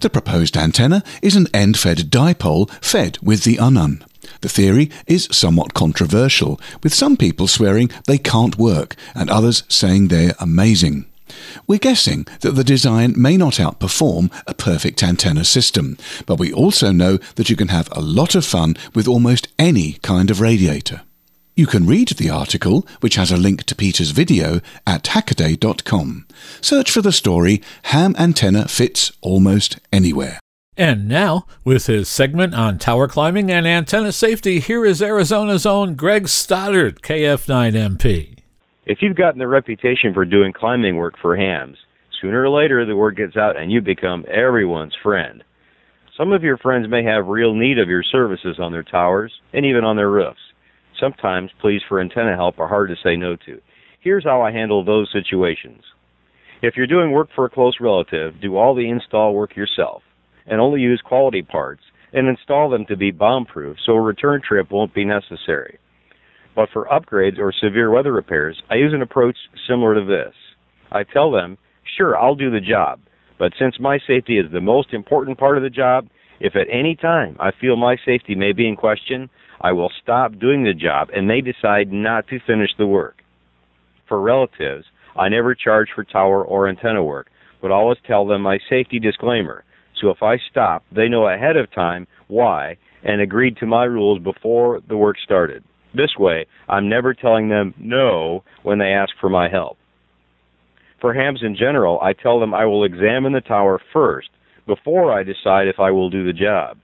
The 0.00 0.08
proposed 0.08 0.56
antenna 0.56 1.02
is 1.20 1.36
an 1.36 1.48
end-fed 1.52 2.10
dipole 2.10 2.70
fed 2.82 3.18
with 3.20 3.44
the 3.44 3.58
UNUN. 3.58 4.02
The 4.40 4.48
theory 4.48 4.90
is 5.06 5.28
somewhat 5.30 5.74
controversial, 5.74 6.58
with 6.82 6.94
some 6.94 7.18
people 7.18 7.46
swearing 7.46 7.90
they 8.06 8.16
can't 8.16 8.56
work 8.56 8.96
and 9.14 9.28
others 9.28 9.62
saying 9.68 10.08
they're 10.08 10.34
amazing. 10.40 11.04
We're 11.66 11.78
guessing 11.78 12.26
that 12.40 12.52
the 12.52 12.64
design 12.64 13.12
may 13.18 13.36
not 13.36 13.54
outperform 13.54 14.32
a 14.46 14.54
perfect 14.54 15.02
antenna 15.02 15.44
system, 15.44 15.98
but 16.24 16.38
we 16.38 16.54
also 16.54 16.90
know 16.90 17.18
that 17.34 17.50
you 17.50 17.56
can 17.56 17.68
have 17.68 17.90
a 17.92 18.00
lot 18.00 18.34
of 18.34 18.46
fun 18.46 18.76
with 18.94 19.06
almost 19.06 19.48
any 19.58 19.94
kind 20.00 20.30
of 20.30 20.40
radiator. 20.40 21.02
You 21.58 21.66
can 21.66 21.86
read 21.86 22.08
the 22.08 22.28
article, 22.28 22.86
which 23.00 23.14
has 23.14 23.32
a 23.32 23.38
link 23.38 23.64
to 23.64 23.74
Peter's 23.74 24.10
video, 24.10 24.60
at 24.86 25.04
hackaday.com. 25.04 26.26
Search 26.60 26.90
for 26.90 27.00
the 27.00 27.12
story 27.12 27.62
Ham 27.84 28.14
Antenna 28.18 28.68
Fits 28.68 29.10
Almost 29.22 29.80
Anywhere. 29.90 30.38
And 30.76 31.08
now, 31.08 31.46
with 31.64 31.86
his 31.86 32.10
segment 32.10 32.54
on 32.54 32.76
tower 32.76 33.08
climbing 33.08 33.50
and 33.50 33.66
antenna 33.66 34.12
safety, 34.12 34.60
here 34.60 34.84
is 34.84 35.00
Arizona's 35.00 35.64
own 35.64 35.94
Greg 35.94 36.28
Stoddard, 36.28 37.00
KF9MP. 37.00 38.36
If 38.84 38.98
you've 39.00 39.16
gotten 39.16 39.38
the 39.38 39.48
reputation 39.48 40.12
for 40.12 40.26
doing 40.26 40.52
climbing 40.52 40.96
work 40.96 41.14
for 41.22 41.38
hams, 41.38 41.78
sooner 42.20 42.42
or 42.42 42.50
later 42.50 42.84
the 42.84 42.96
word 42.96 43.16
gets 43.16 43.38
out 43.38 43.56
and 43.56 43.72
you 43.72 43.80
become 43.80 44.26
everyone's 44.30 44.94
friend. 45.02 45.42
Some 46.18 46.32
of 46.32 46.42
your 46.42 46.58
friends 46.58 46.86
may 46.86 47.02
have 47.04 47.28
real 47.28 47.54
need 47.54 47.78
of 47.78 47.88
your 47.88 48.02
services 48.02 48.58
on 48.60 48.72
their 48.72 48.82
towers 48.82 49.32
and 49.54 49.64
even 49.64 49.84
on 49.84 49.96
their 49.96 50.10
roofs. 50.10 50.36
Sometimes 51.00 51.50
pleas 51.60 51.82
for 51.88 52.00
antenna 52.00 52.36
help 52.36 52.58
are 52.58 52.68
hard 52.68 52.88
to 52.88 52.96
say 53.02 53.16
no 53.16 53.36
to. 53.46 53.60
Here's 54.00 54.24
how 54.24 54.40
I 54.42 54.52
handle 54.52 54.84
those 54.84 55.10
situations. 55.12 55.82
If 56.62 56.74
you're 56.76 56.86
doing 56.86 57.10
work 57.10 57.28
for 57.34 57.44
a 57.44 57.50
close 57.50 57.76
relative, 57.80 58.40
do 58.40 58.56
all 58.56 58.74
the 58.74 58.88
install 58.88 59.34
work 59.34 59.56
yourself 59.56 60.02
and 60.46 60.60
only 60.60 60.80
use 60.80 61.02
quality 61.04 61.42
parts 61.42 61.82
and 62.12 62.28
install 62.28 62.70
them 62.70 62.86
to 62.86 62.96
be 62.96 63.10
bomb 63.10 63.44
proof 63.44 63.76
so 63.84 63.92
a 63.92 64.00
return 64.00 64.40
trip 64.46 64.70
won't 64.70 64.94
be 64.94 65.04
necessary. 65.04 65.78
But 66.54 66.70
for 66.72 66.86
upgrades 66.86 67.38
or 67.38 67.52
severe 67.52 67.90
weather 67.90 68.12
repairs, 68.12 68.62
I 68.70 68.76
use 68.76 68.94
an 68.94 69.02
approach 69.02 69.36
similar 69.68 69.94
to 69.94 70.04
this. 70.04 70.34
I 70.90 71.02
tell 71.02 71.30
them, 71.30 71.58
sure, 71.96 72.16
I'll 72.16 72.34
do 72.34 72.50
the 72.50 72.60
job, 72.60 73.00
but 73.38 73.52
since 73.58 73.78
my 73.78 73.98
safety 74.06 74.38
is 74.38 74.50
the 74.50 74.60
most 74.60 74.94
important 74.94 75.38
part 75.38 75.58
of 75.58 75.62
the 75.62 75.70
job, 75.70 76.08
if 76.40 76.56
at 76.56 76.68
any 76.70 76.94
time 76.94 77.36
I 77.38 77.50
feel 77.60 77.76
my 77.76 77.96
safety 78.06 78.34
may 78.34 78.52
be 78.52 78.68
in 78.68 78.76
question, 78.76 79.28
I 79.60 79.72
will 79.72 79.90
stop 80.02 80.38
doing 80.38 80.64
the 80.64 80.74
job 80.74 81.08
and 81.14 81.28
they 81.28 81.40
decide 81.40 81.92
not 81.92 82.26
to 82.28 82.40
finish 82.46 82.70
the 82.78 82.86
work. 82.86 83.22
For 84.08 84.20
relatives, 84.20 84.86
I 85.16 85.28
never 85.28 85.54
charge 85.54 85.88
for 85.94 86.04
tower 86.04 86.44
or 86.44 86.68
antenna 86.68 87.02
work, 87.02 87.28
but 87.60 87.70
always 87.70 87.98
tell 88.06 88.26
them 88.26 88.42
my 88.42 88.58
safety 88.68 88.98
disclaimer. 88.98 89.64
So 90.00 90.10
if 90.10 90.22
I 90.22 90.36
stop, 90.50 90.84
they 90.94 91.08
know 91.08 91.28
ahead 91.28 91.56
of 91.56 91.72
time 91.72 92.06
why 92.28 92.76
and 93.02 93.20
agreed 93.20 93.56
to 93.58 93.66
my 93.66 93.84
rules 93.84 94.22
before 94.22 94.80
the 94.88 94.96
work 94.96 95.16
started. 95.24 95.64
This 95.94 96.16
way, 96.18 96.46
I'm 96.68 96.88
never 96.88 97.14
telling 97.14 97.48
them 97.48 97.72
no 97.78 98.44
when 98.62 98.78
they 98.78 98.92
ask 98.92 99.12
for 99.20 99.30
my 99.30 99.48
help. 99.48 99.78
For 101.00 101.14
hams 101.14 101.40
in 101.42 101.56
general, 101.56 101.98
I 102.02 102.12
tell 102.12 102.40
them 102.40 102.54
I 102.54 102.64
will 102.66 102.84
examine 102.84 103.32
the 103.32 103.40
tower 103.40 103.80
first 103.92 104.28
before 104.66 105.12
I 105.12 105.22
decide 105.22 105.68
if 105.68 105.78
I 105.78 105.90
will 105.90 106.10
do 106.10 106.26
the 106.26 106.32
job. 106.32 106.78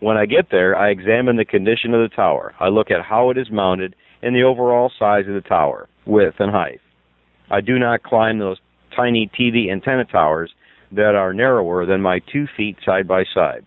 When 0.00 0.16
I 0.16 0.26
get 0.26 0.50
there, 0.50 0.76
I 0.76 0.90
examine 0.90 1.36
the 1.36 1.44
condition 1.44 1.94
of 1.94 2.08
the 2.08 2.14
tower. 2.14 2.54
I 2.60 2.68
look 2.68 2.90
at 2.90 3.04
how 3.04 3.30
it 3.30 3.38
is 3.38 3.50
mounted 3.50 3.96
and 4.22 4.34
the 4.34 4.42
overall 4.42 4.92
size 4.98 5.26
of 5.26 5.34
the 5.34 5.40
tower, 5.40 5.88
width 6.04 6.36
and 6.38 6.50
height. 6.50 6.80
I 7.50 7.60
do 7.60 7.78
not 7.78 8.02
climb 8.02 8.38
those 8.38 8.58
tiny 8.94 9.30
TV 9.38 9.70
antenna 9.70 10.04
towers 10.04 10.52
that 10.92 11.14
are 11.14 11.32
narrower 11.32 11.86
than 11.86 12.02
my 12.02 12.18
two 12.18 12.46
feet 12.56 12.76
side 12.84 13.08
by 13.08 13.24
side. 13.34 13.64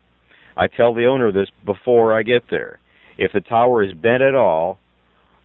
I 0.55 0.67
tell 0.67 0.93
the 0.93 1.05
owner 1.05 1.31
this 1.31 1.49
before 1.65 2.17
I 2.17 2.23
get 2.23 2.43
there. 2.49 2.79
If 3.17 3.31
the 3.33 3.41
tower 3.41 3.83
is 3.83 3.93
bent 3.93 4.21
at 4.21 4.35
all 4.35 4.79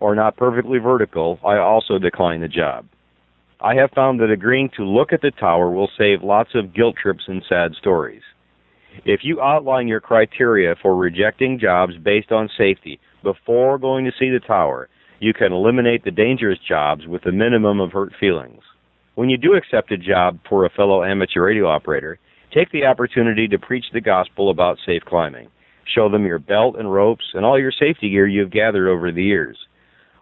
or 0.01 0.15
not 0.15 0.37
perfectly 0.37 0.79
vertical, 0.79 1.39
I 1.45 1.57
also 1.59 1.99
decline 1.99 2.41
the 2.41 2.49
job. 2.49 2.87
I 3.61 3.75
have 3.77 3.93
found 3.93 4.21
that 4.21 4.31
agreeing 4.31 4.71
to 4.77 4.85
look 4.85 5.13
at 5.13 5.23
the 5.23 5.31
tower 5.31 5.71
will 5.71 5.91
save 5.97 6.23
lots 6.23 6.51
of 6.55 6.75
guilt 6.75 6.97
trips 7.01 7.25
and 7.27 7.43
sad 7.49 7.75
stories. 7.75 8.23
If 9.05 9.21
you 9.23 9.41
outline 9.41 9.89
your 9.89 10.01
criteria 10.01 10.75
for 10.81 10.97
rejecting 10.97 11.59
jobs 11.59 11.95
based 11.97 12.33
on 12.33 12.49
safety 12.57 13.01
before 13.23 13.79
going 13.79 14.05
to 14.05 14.13
see 14.19 14.31
the 14.31 14.41
tower, 14.41 14.89
you 15.21 15.35
can 15.35 15.53
eliminate 15.53 16.05
the 16.05 16.11
dangerous 16.11 16.59
jobs 16.67 17.07
with 17.07 17.27
a 17.27 17.33
minimum 17.33 17.81
of 17.81 17.93
hurt 17.93 18.13
feelings. 18.19 18.63
When 19.15 19.31
you 19.31 19.37
do 19.37 19.55
accept 19.55 19.93
a 19.93 19.97
job 19.97 20.39
for 20.49 20.65
a 20.65 20.71
fellow 20.71 21.05
amateur 21.05 21.45
radio 21.45 21.67
operator, 21.67 22.19
take 22.53 22.71
the 22.71 22.87
opportunity 22.87 23.49
to 23.49 23.59
preach 23.59 23.85
the 23.93 24.01
gospel 24.01 24.51
about 24.51 24.79
safe 24.85 25.03
climbing. 25.05 25.49
Show 25.95 26.09
them 26.09 26.25
your 26.25 26.39
belt 26.39 26.77
and 26.79 26.93
ropes 26.93 27.25
and 27.35 27.45
all 27.45 27.59
your 27.59 27.73
safety 27.73 28.11
gear 28.11 28.27
you've 28.27 28.51
gathered 28.51 28.89
over 28.89 29.13
the 29.13 29.23
years. 29.23 29.57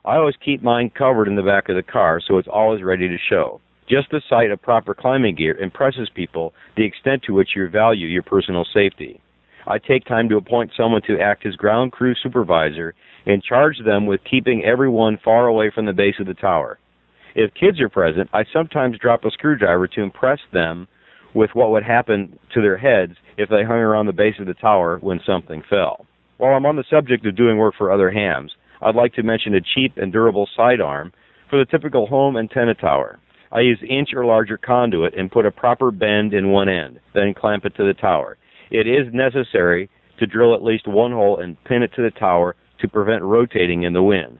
I 0.04 0.16
always 0.16 0.34
keep 0.44 0.62
mine 0.62 0.90
covered 0.90 1.28
in 1.28 1.36
the 1.36 1.42
back 1.42 1.68
of 1.68 1.76
the 1.76 1.82
car 1.82 2.20
so 2.26 2.38
it's 2.38 2.48
always 2.48 2.82
ready 2.82 3.08
to 3.08 3.16
show. 3.30 3.60
Just 3.92 4.10
the 4.10 4.22
sight 4.26 4.50
of 4.50 4.62
proper 4.62 4.94
climbing 4.94 5.34
gear 5.34 5.54
impresses 5.58 6.08
people 6.14 6.54
the 6.78 6.84
extent 6.86 7.24
to 7.24 7.34
which 7.34 7.50
you 7.54 7.68
value 7.68 8.06
your 8.06 8.22
personal 8.22 8.64
safety. 8.72 9.20
I 9.66 9.76
take 9.76 10.06
time 10.06 10.30
to 10.30 10.38
appoint 10.38 10.70
someone 10.74 11.02
to 11.06 11.20
act 11.20 11.44
as 11.44 11.56
ground 11.56 11.92
crew 11.92 12.14
supervisor 12.22 12.94
and 13.26 13.42
charge 13.42 13.76
them 13.84 14.06
with 14.06 14.24
keeping 14.24 14.64
everyone 14.64 15.18
far 15.22 15.46
away 15.46 15.70
from 15.74 15.84
the 15.84 15.92
base 15.92 16.14
of 16.18 16.26
the 16.26 16.32
tower. 16.32 16.78
If 17.34 17.52
kids 17.52 17.82
are 17.82 17.90
present, 17.90 18.30
I 18.32 18.44
sometimes 18.50 18.96
drop 18.98 19.26
a 19.26 19.30
screwdriver 19.30 19.86
to 19.88 20.00
impress 20.00 20.40
them 20.54 20.88
with 21.34 21.50
what 21.52 21.70
would 21.70 21.84
happen 21.84 22.38
to 22.54 22.62
their 22.62 22.78
heads 22.78 23.12
if 23.36 23.50
they 23.50 23.62
hung 23.62 23.76
around 23.76 24.06
the 24.06 24.14
base 24.14 24.36
of 24.40 24.46
the 24.46 24.54
tower 24.54 25.00
when 25.02 25.20
something 25.26 25.62
fell. 25.68 26.06
While 26.38 26.54
I'm 26.54 26.64
on 26.64 26.76
the 26.76 26.84
subject 26.88 27.26
of 27.26 27.36
doing 27.36 27.58
work 27.58 27.74
for 27.76 27.92
other 27.92 28.10
hams, 28.10 28.52
I'd 28.80 28.94
like 28.94 29.12
to 29.14 29.22
mention 29.22 29.54
a 29.54 29.60
cheap 29.60 29.98
and 29.98 30.10
durable 30.10 30.48
sidearm 30.56 31.12
for 31.50 31.58
the 31.58 31.70
typical 31.70 32.06
home 32.06 32.38
antenna 32.38 32.72
tower. 32.72 33.18
I 33.52 33.60
use 33.60 33.78
inch 33.88 34.10
or 34.14 34.24
larger 34.24 34.56
conduit 34.56 35.14
and 35.14 35.30
put 35.30 35.46
a 35.46 35.50
proper 35.50 35.90
bend 35.90 36.32
in 36.32 36.50
one 36.50 36.68
end, 36.68 37.00
then 37.14 37.34
clamp 37.34 37.64
it 37.64 37.76
to 37.76 37.84
the 37.84 37.94
tower. 37.94 38.38
It 38.70 38.86
is 38.86 39.12
necessary 39.12 39.90
to 40.18 40.26
drill 40.26 40.54
at 40.54 40.64
least 40.64 40.88
one 40.88 41.12
hole 41.12 41.38
and 41.38 41.62
pin 41.64 41.82
it 41.82 41.92
to 41.96 42.02
the 42.02 42.18
tower 42.18 42.56
to 42.80 42.88
prevent 42.88 43.22
rotating 43.22 43.82
in 43.82 43.92
the 43.92 44.02
wind. 44.02 44.38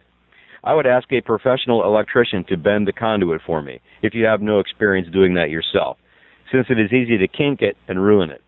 I 0.65 0.75
would 0.75 0.87
ask 0.87 1.13
a 1.13 1.21
professional 1.21 1.85
electrician 1.85 2.45
to 2.49 2.57
bend 2.57 2.89
the 2.89 2.93
conduit 2.93 3.43
for 3.45 3.61
me 3.63 3.81
if 4.01 4.15
you 4.15 4.25
have 4.25 4.41
no 4.41 4.61
experience 4.61 5.09
doing 5.13 5.35
that 5.35 5.51
yourself 5.51 5.99
since 6.53 6.67
it 6.69 6.79
is 6.79 6.93
easy 6.93 7.17
to 7.19 7.27
kink 7.27 7.63
it 7.63 7.77
and 7.89 8.03
ruin 8.03 8.31
it. 8.31 8.43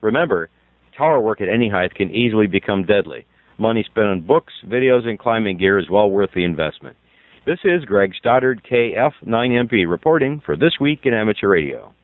Remember, 0.00 0.48
tower 0.96 1.20
work 1.20 1.40
at 1.40 1.48
any 1.48 1.68
height 1.68 1.94
can 1.94 2.10
easily 2.14 2.46
become 2.46 2.86
deadly. 2.86 3.26
Money 3.58 3.84
spent 3.84 4.06
on 4.06 4.20
books, 4.20 4.52
videos, 4.66 5.06
and 5.06 5.18
climbing 5.18 5.58
gear 5.58 5.78
is 5.78 5.90
well 5.90 6.08
worth 6.08 6.30
the 6.34 6.44
investment. 6.44 6.96
This 7.48 7.60
is 7.64 7.86
Greg 7.86 8.12
Stoddard, 8.14 8.62
KF9MP, 8.70 9.88
reporting 9.88 10.42
for 10.44 10.54
This 10.54 10.78
Week 10.78 11.00
in 11.04 11.14
Amateur 11.14 11.48
Radio. 11.48 11.94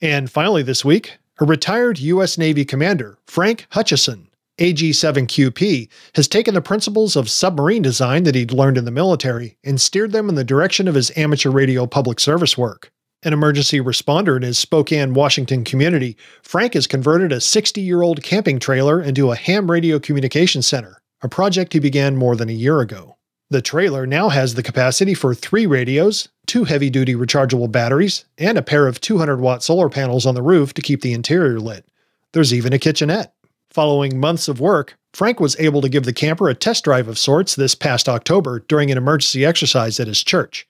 And 0.00 0.30
finally, 0.30 0.62
this 0.62 0.84
week, 0.84 1.18
a 1.40 1.44
retired 1.44 1.98
U.S. 1.98 2.38
Navy 2.38 2.64
commander, 2.64 3.18
Frank 3.26 3.66
Hutchison, 3.72 4.28
AG7QP, 4.60 5.88
has 6.14 6.28
taken 6.28 6.54
the 6.54 6.60
principles 6.60 7.16
of 7.16 7.28
submarine 7.28 7.82
design 7.82 8.22
that 8.22 8.36
he'd 8.36 8.52
learned 8.52 8.78
in 8.78 8.84
the 8.84 8.92
military 8.92 9.56
and 9.64 9.80
steered 9.80 10.12
them 10.12 10.28
in 10.28 10.36
the 10.36 10.44
direction 10.44 10.86
of 10.86 10.94
his 10.94 11.10
amateur 11.16 11.50
radio 11.50 11.88
public 11.88 12.20
service 12.20 12.56
work 12.56 12.92
an 13.24 13.32
emergency 13.32 13.80
responder 13.80 14.36
in 14.36 14.42
his 14.42 14.58
Spokane, 14.58 15.14
Washington 15.14 15.64
community, 15.64 16.14
Frank 16.42 16.74
has 16.74 16.86
converted 16.86 17.32
a 17.32 17.40
60 17.40 17.80
year 17.80 18.02
old 18.02 18.22
camping 18.22 18.58
trailer 18.58 19.00
into 19.00 19.32
a 19.32 19.36
ham 19.36 19.70
radio 19.70 19.98
communication 19.98 20.60
center, 20.60 21.00
a 21.22 21.28
project 21.28 21.72
he 21.72 21.78
began 21.78 22.16
more 22.16 22.36
than 22.36 22.50
a 22.50 22.52
year 22.52 22.80
ago. 22.80 23.13
The 23.50 23.62
trailer 23.62 24.06
now 24.06 24.30
has 24.30 24.54
the 24.54 24.62
capacity 24.62 25.14
for 25.14 25.34
three 25.34 25.66
radios, 25.66 26.28
two 26.46 26.64
heavy 26.64 26.90
duty 26.90 27.14
rechargeable 27.14 27.70
batteries, 27.70 28.24
and 28.38 28.56
a 28.56 28.62
pair 28.62 28.86
of 28.86 29.00
200 29.00 29.38
watt 29.38 29.62
solar 29.62 29.88
panels 29.88 30.26
on 30.26 30.34
the 30.34 30.42
roof 30.42 30.72
to 30.74 30.82
keep 30.82 31.02
the 31.02 31.12
interior 31.12 31.60
lit. 31.60 31.86
There's 32.32 32.54
even 32.54 32.72
a 32.72 32.78
kitchenette. 32.78 33.34
Following 33.70 34.18
months 34.18 34.48
of 34.48 34.60
work, 34.60 34.96
Frank 35.12 35.40
was 35.40 35.58
able 35.60 35.80
to 35.82 35.88
give 35.88 36.04
the 36.04 36.12
camper 36.12 36.48
a 36.48 36.54
test 36.54 36.84
drive 36.84 37.06
of 37.06 37.18
sorts 37.18 37.54
this 37.54 37.74
past 37.74 38.08
October 38.08 38.60
during 38.60 38.90
an 38.90 38.98
emergency 38.98 39.44
exercise 39.44 40.00
at 40.00 40.08
his 40.08 40.22
church. 40.24 40.66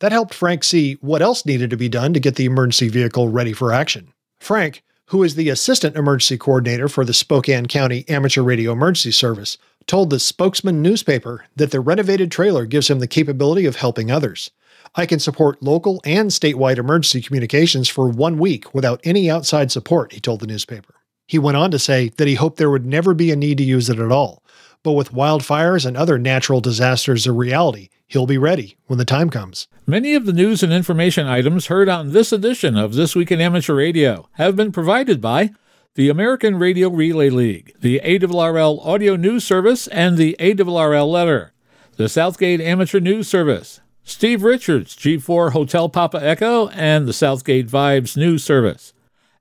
That 0.00 0.12
helped 0.12 0.34
Frank 0.34 0.64
see 0.64 0.94
what 1.00 1.22
else 1.22 1.44
needed 1.44 1.70
to 1.70 1.76
be 1.76 1.88
done 1.88 2.14
to 2.14 2.20
get 2.20 2.36
the 2.36 2.44
emergency 2.44 2.88
vehicle 2.88 3.28
ready 3.28 3.52
for 3.52 3.72
action. 3.72 4.12
Frank, 4.40 4.82
who 5.06 5.22
is 5.22 5.34
the 5.34 5.50
assistant 5.50 5.96
emergency 5.96 6.38
coordinator 6.38 6.88
for 6.88 7.04
the 7.04 7.12
Spokane 7.12 7.66
County 7.66 8.04
Amateur 8.08 8.42
Radio 8.42 8.72
Emergency 8.72 9.12
Service, 9.12 9.58
told 9.92 10.08
the 10.08 10.18
Spokesman 10.18 10.80
newspaper 10.80 11.44
that 11.54 11.70
the 11.70 11.78
renovated 11.78 12.30
trailer 12.30 12.64
gives 12.64 12.88
him 12.88 12.98
the 12.98 13.06
capability 13.06 13.66
of 13.66 13.76
helping 13.76 14.10
others. 14.10 14.50
I 14.94 15.04
can 15.04 15.18
support 15.18 15.62
local 15.62 16.00
and 16.02 16.30
statewide 16.30 16.78
emergency 16.78 17.20
communications 17.20 17.90
for 17.90 18.08
one 18.08 18.38
week 18.38 18.72
without 18.72 19.02
any 19.04 19.30
outside 19.30 19.70
support, 19.70 20.14
he 20.14 20.18
told 20.18 20.40
the 20.40 20.46
newspaper. 20.46 20.94
He 21.26 21.38
went 21.38 21.58
on 21.58 21.70
to 21.72 21.78
say 21.78 22.08
that 22.16 22.26
he 22.26 22.36
hoped 22.36 22.56
there 22.56 22.70
would 22.70 22.86
never 22.86 23.12
be 23.12 23.30
a 23.30 23.36
need 23.36 23.58
to 23.58 23.64
use 23.64 23.90
it 23.90 23.98
at 23.98 24.10
all. 24.10 24.42
But 24.82 24.92
with 24.92 25.12
wildfires 25.12 25.84
and 25.84 25.94
other 25.94 26.18
natural 26.18 26.62
disasters 26.62 27.26
a 27.26 27.32
reality, 27.32 27.90
he'll 28.06 28.26
be 28.26 28.38
ready 28.38 28.78
when 28.86 28.98
the 28.98 29.04
time 29.04 29.28
comes. 29.28 29.68
Many 29.86 30.14
of 30.14 30.24
the 30.24 30.32
news 30.32 30.62
and 30.62 30.72
information 30.72 31.26
items 31.26 31.66
heard 31.66 31.90
on 31.90 32.12
this 32.12 32.32
edition 32.32 32.78
of 32.78 32.94
This 32.94 33.14
Week 33.14 33.30
in 33.30 33.42
Amateur 33.42 33.74
Radio 33.74 34.30
have 34.32 34.56
been 34.56 34.72
provided 34.72 35.20
by 35.20 35.50
the 35.94 36.08
American 36.08 36.58
Radio 36.58 36.88
Relay 36.88 37.28
League, 37.28 37.74
the 37.78 38.00
ARRL 38.02 38.84
Audio 38.84 39.14
News 39.14 39.44
Service, 39.44 39.86
and 39.88 40.16
the 40.16 40.34
ARRL 40.40 41.06
Letter, 41.06 41.52
the 41.96 42.08
Southgate 42.08 42.62
Amateur 42.62 42.98
News 42.98 43.28
Service, 43.28 43.80
Steve 44.02 44.42
Richards, 44.42 44.96
G4 44.96 45.52
Hotel 45.52 45.90
Papa 45.90 46.18
Echo, 46.24 46.68
and 46.68 47.06
the 47.06 47.12
Southgate 47.12 47.68
Vibes 47.68 48.16
News 48.16 48.42
Service, 48.42 48.94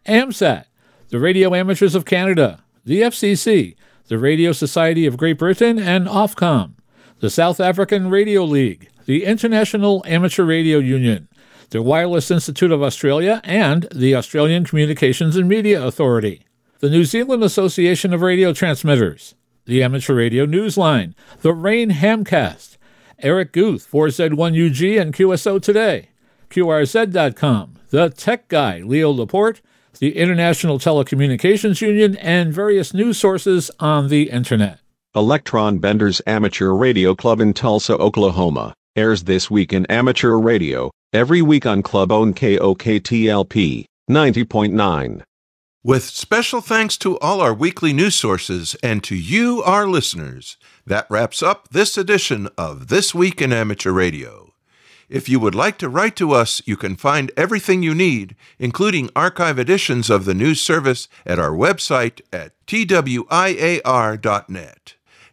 AMSAT, 0.06 0.66
the 1.08 1.20
Radio 1.20 1.56
Amateurs 1.56 1.96
of 1.96 2.04
Canada, 2.04 2.62
the 2.84 3.02
FCC, 3.02 3.76
the 4.10 4.18
Radio 4.18 4.52
Society 4.52 5.06
of 5.06 5.16
Great 5.16 5.38
Britain, 5.38 5.80
and 5.80 6.06
Ofcom, 6.06 6.74
the 7.22 7.30
South 7.30 7.62
African 7.62 8.10
Radio 8.10 8.44
League, 8.44 8.90
the 9.06 9.24
International 9.24 10.04
Amateur 10.06 10.44
Radio 10.44 10.80
Union, 10.80 11.30
the 11.72 11.82
Wireless 11.82 12.30
Institute 12.30 12.72
of 12.72 12.84
Australia, 12.84 13.42
and 13.46 13.88
the 13.96 14.14
Australian 14.14 14.66
Communications 14.66 15.38
and 15.38 15.48
Media 15.48 15.82
Authority, 15.82 16.44
the 16.80 16.90
New 16.90 17.06
Zealand 17.06 17.44
Association 17.44 18.14
of 18.14 18.22
Radio 18.22 18.52
Transmitters, 18.52 19.36
the 19.66 19.82
Amateur 19.82 20.14
Radio 20.14 20.46
Newsline, 20.46 21.14
the 21.42 21.54
Rain 21.54 21.92
Hamcast, 21.92 22.78
Eric 23.20 23.54
Guth, 23.54 23.90
4Z1UG 23.90 25.02
and 25.02 25.14
QSO 25.14 25.62
Today, 25.62 26.10
QRZ.com, 26.50 27.76
the 27.90 28.10
Tech 28.10 28.50
Guy, 28.50 28.80
Leo 28.80 29.10
Laporte, 29.10 29.62
the 30.00 30.18
International 30.18 30.78
Telecommunications 30.78 31.80
Union, 31.80 32.18
and 32.18 32.54
various 32.54 32.94
news 32.94 33.18
sources 33.18 33.72
on 33.80 34.10
the 34.10 34.30
Internet. 34.30 34.80
Electron 35.16 35.78
Benders 35.78 36.22
Amateur 36.28 36.72
Radio 36.72 37.16
Club 37.16 37.40
in 37.40 37.54
Tulsa, 37.54 37.96
Oklahoma, 37.98 38.74
airs 38.96 39.24
This 39.24 39.50
Week 39.50 39.72
in 39.72 39.86
Amateur 39.86 40.38
Radio, 40.38 40.92
every 41.14 41.42
week 41.42 41.66
on 41.66 41.82
Club 41.82 42.12
owned 42.12 42.36
KOKTLP 42.36 43.86
90.9. 44.10 45.22
With 45.84 46.04
special 46.04 46.62
thanks 46.62 46.98
to 46.98 47.18
all 47.20 47.42
our 47.42 47.54
weekly 47.54 47.94
news 47.94 48.16
sources 48.16 48.76
and 48.84 49.04
to 49.04 49.16
you, 49.16 49.64
our 49.64 49.88
listeners, 49.88 50.58
that 50.86 51.08
wraps 51.10 51.42
up 51.42 51.70
this 51.70 51.98
edition 51.98 52.50
of 52.58 52.90
This 52.90 53.16
Week 53.16 53.42
in 53.42 53.52
Amateur 53.52 53.92
Radio. 53.92 54.54
If 55.10 55.28
you 55.28 55.40
would 55.40 55.56
like 55.56 55.78
to 55.80 55.90
write 55.90 56.16
to 56.18 56.34
us, 56.34 56.62
you 56.66 56.78
can 56.78 56.96
find 56.96 57.32
everything 57.36 57.84
you 57.84 57.96
need, 57.96 58.36
including 58.60 59.10
archive 59.16 59.58
editions 59.58 60.10
of 60.10 60.26
the 60.26 60.34
news 60.34 60.62
service, 60.62 61.08
at 61.26 61.40
our 61.40 61.52
website 61.52 62.22
at 62.32 62.54
twiar.net. 62.68 63.34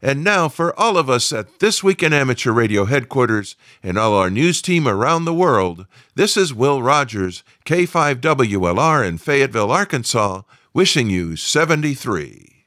And 0.01 0.23
now, 0.23 0.49
for 0.49 0.79
all 0.79 0.97
of 0.97 1.11
us 1.11 1.33
at 1.33 1.59
This 1.59 1.83
Week 1.83 2.03
in 2.03 2.13
Amateur 2.13 2.53
Radio 2.53 2.85
headquarters 2.85 3.57
and 3.83 3.99
all 3.99 4.15
our 4.15 4.31
news 4.31 4.63
team 4.63 4.87
around 4.87 5.25
the 5.25 5.35
world, 5.35 5.87
this 6.15 6.37
is 6.37 6.55
Will 6.55 6.83
Rogers, 6.83 7.43
K5WLR 7.65 9.07
in 9.07 9.19
Fayetteville, 9.19 9.73
Arkansas, 9.73 10.43
wishing 10.73 11.11
you 11.11 11.35
73. 11.35 12.58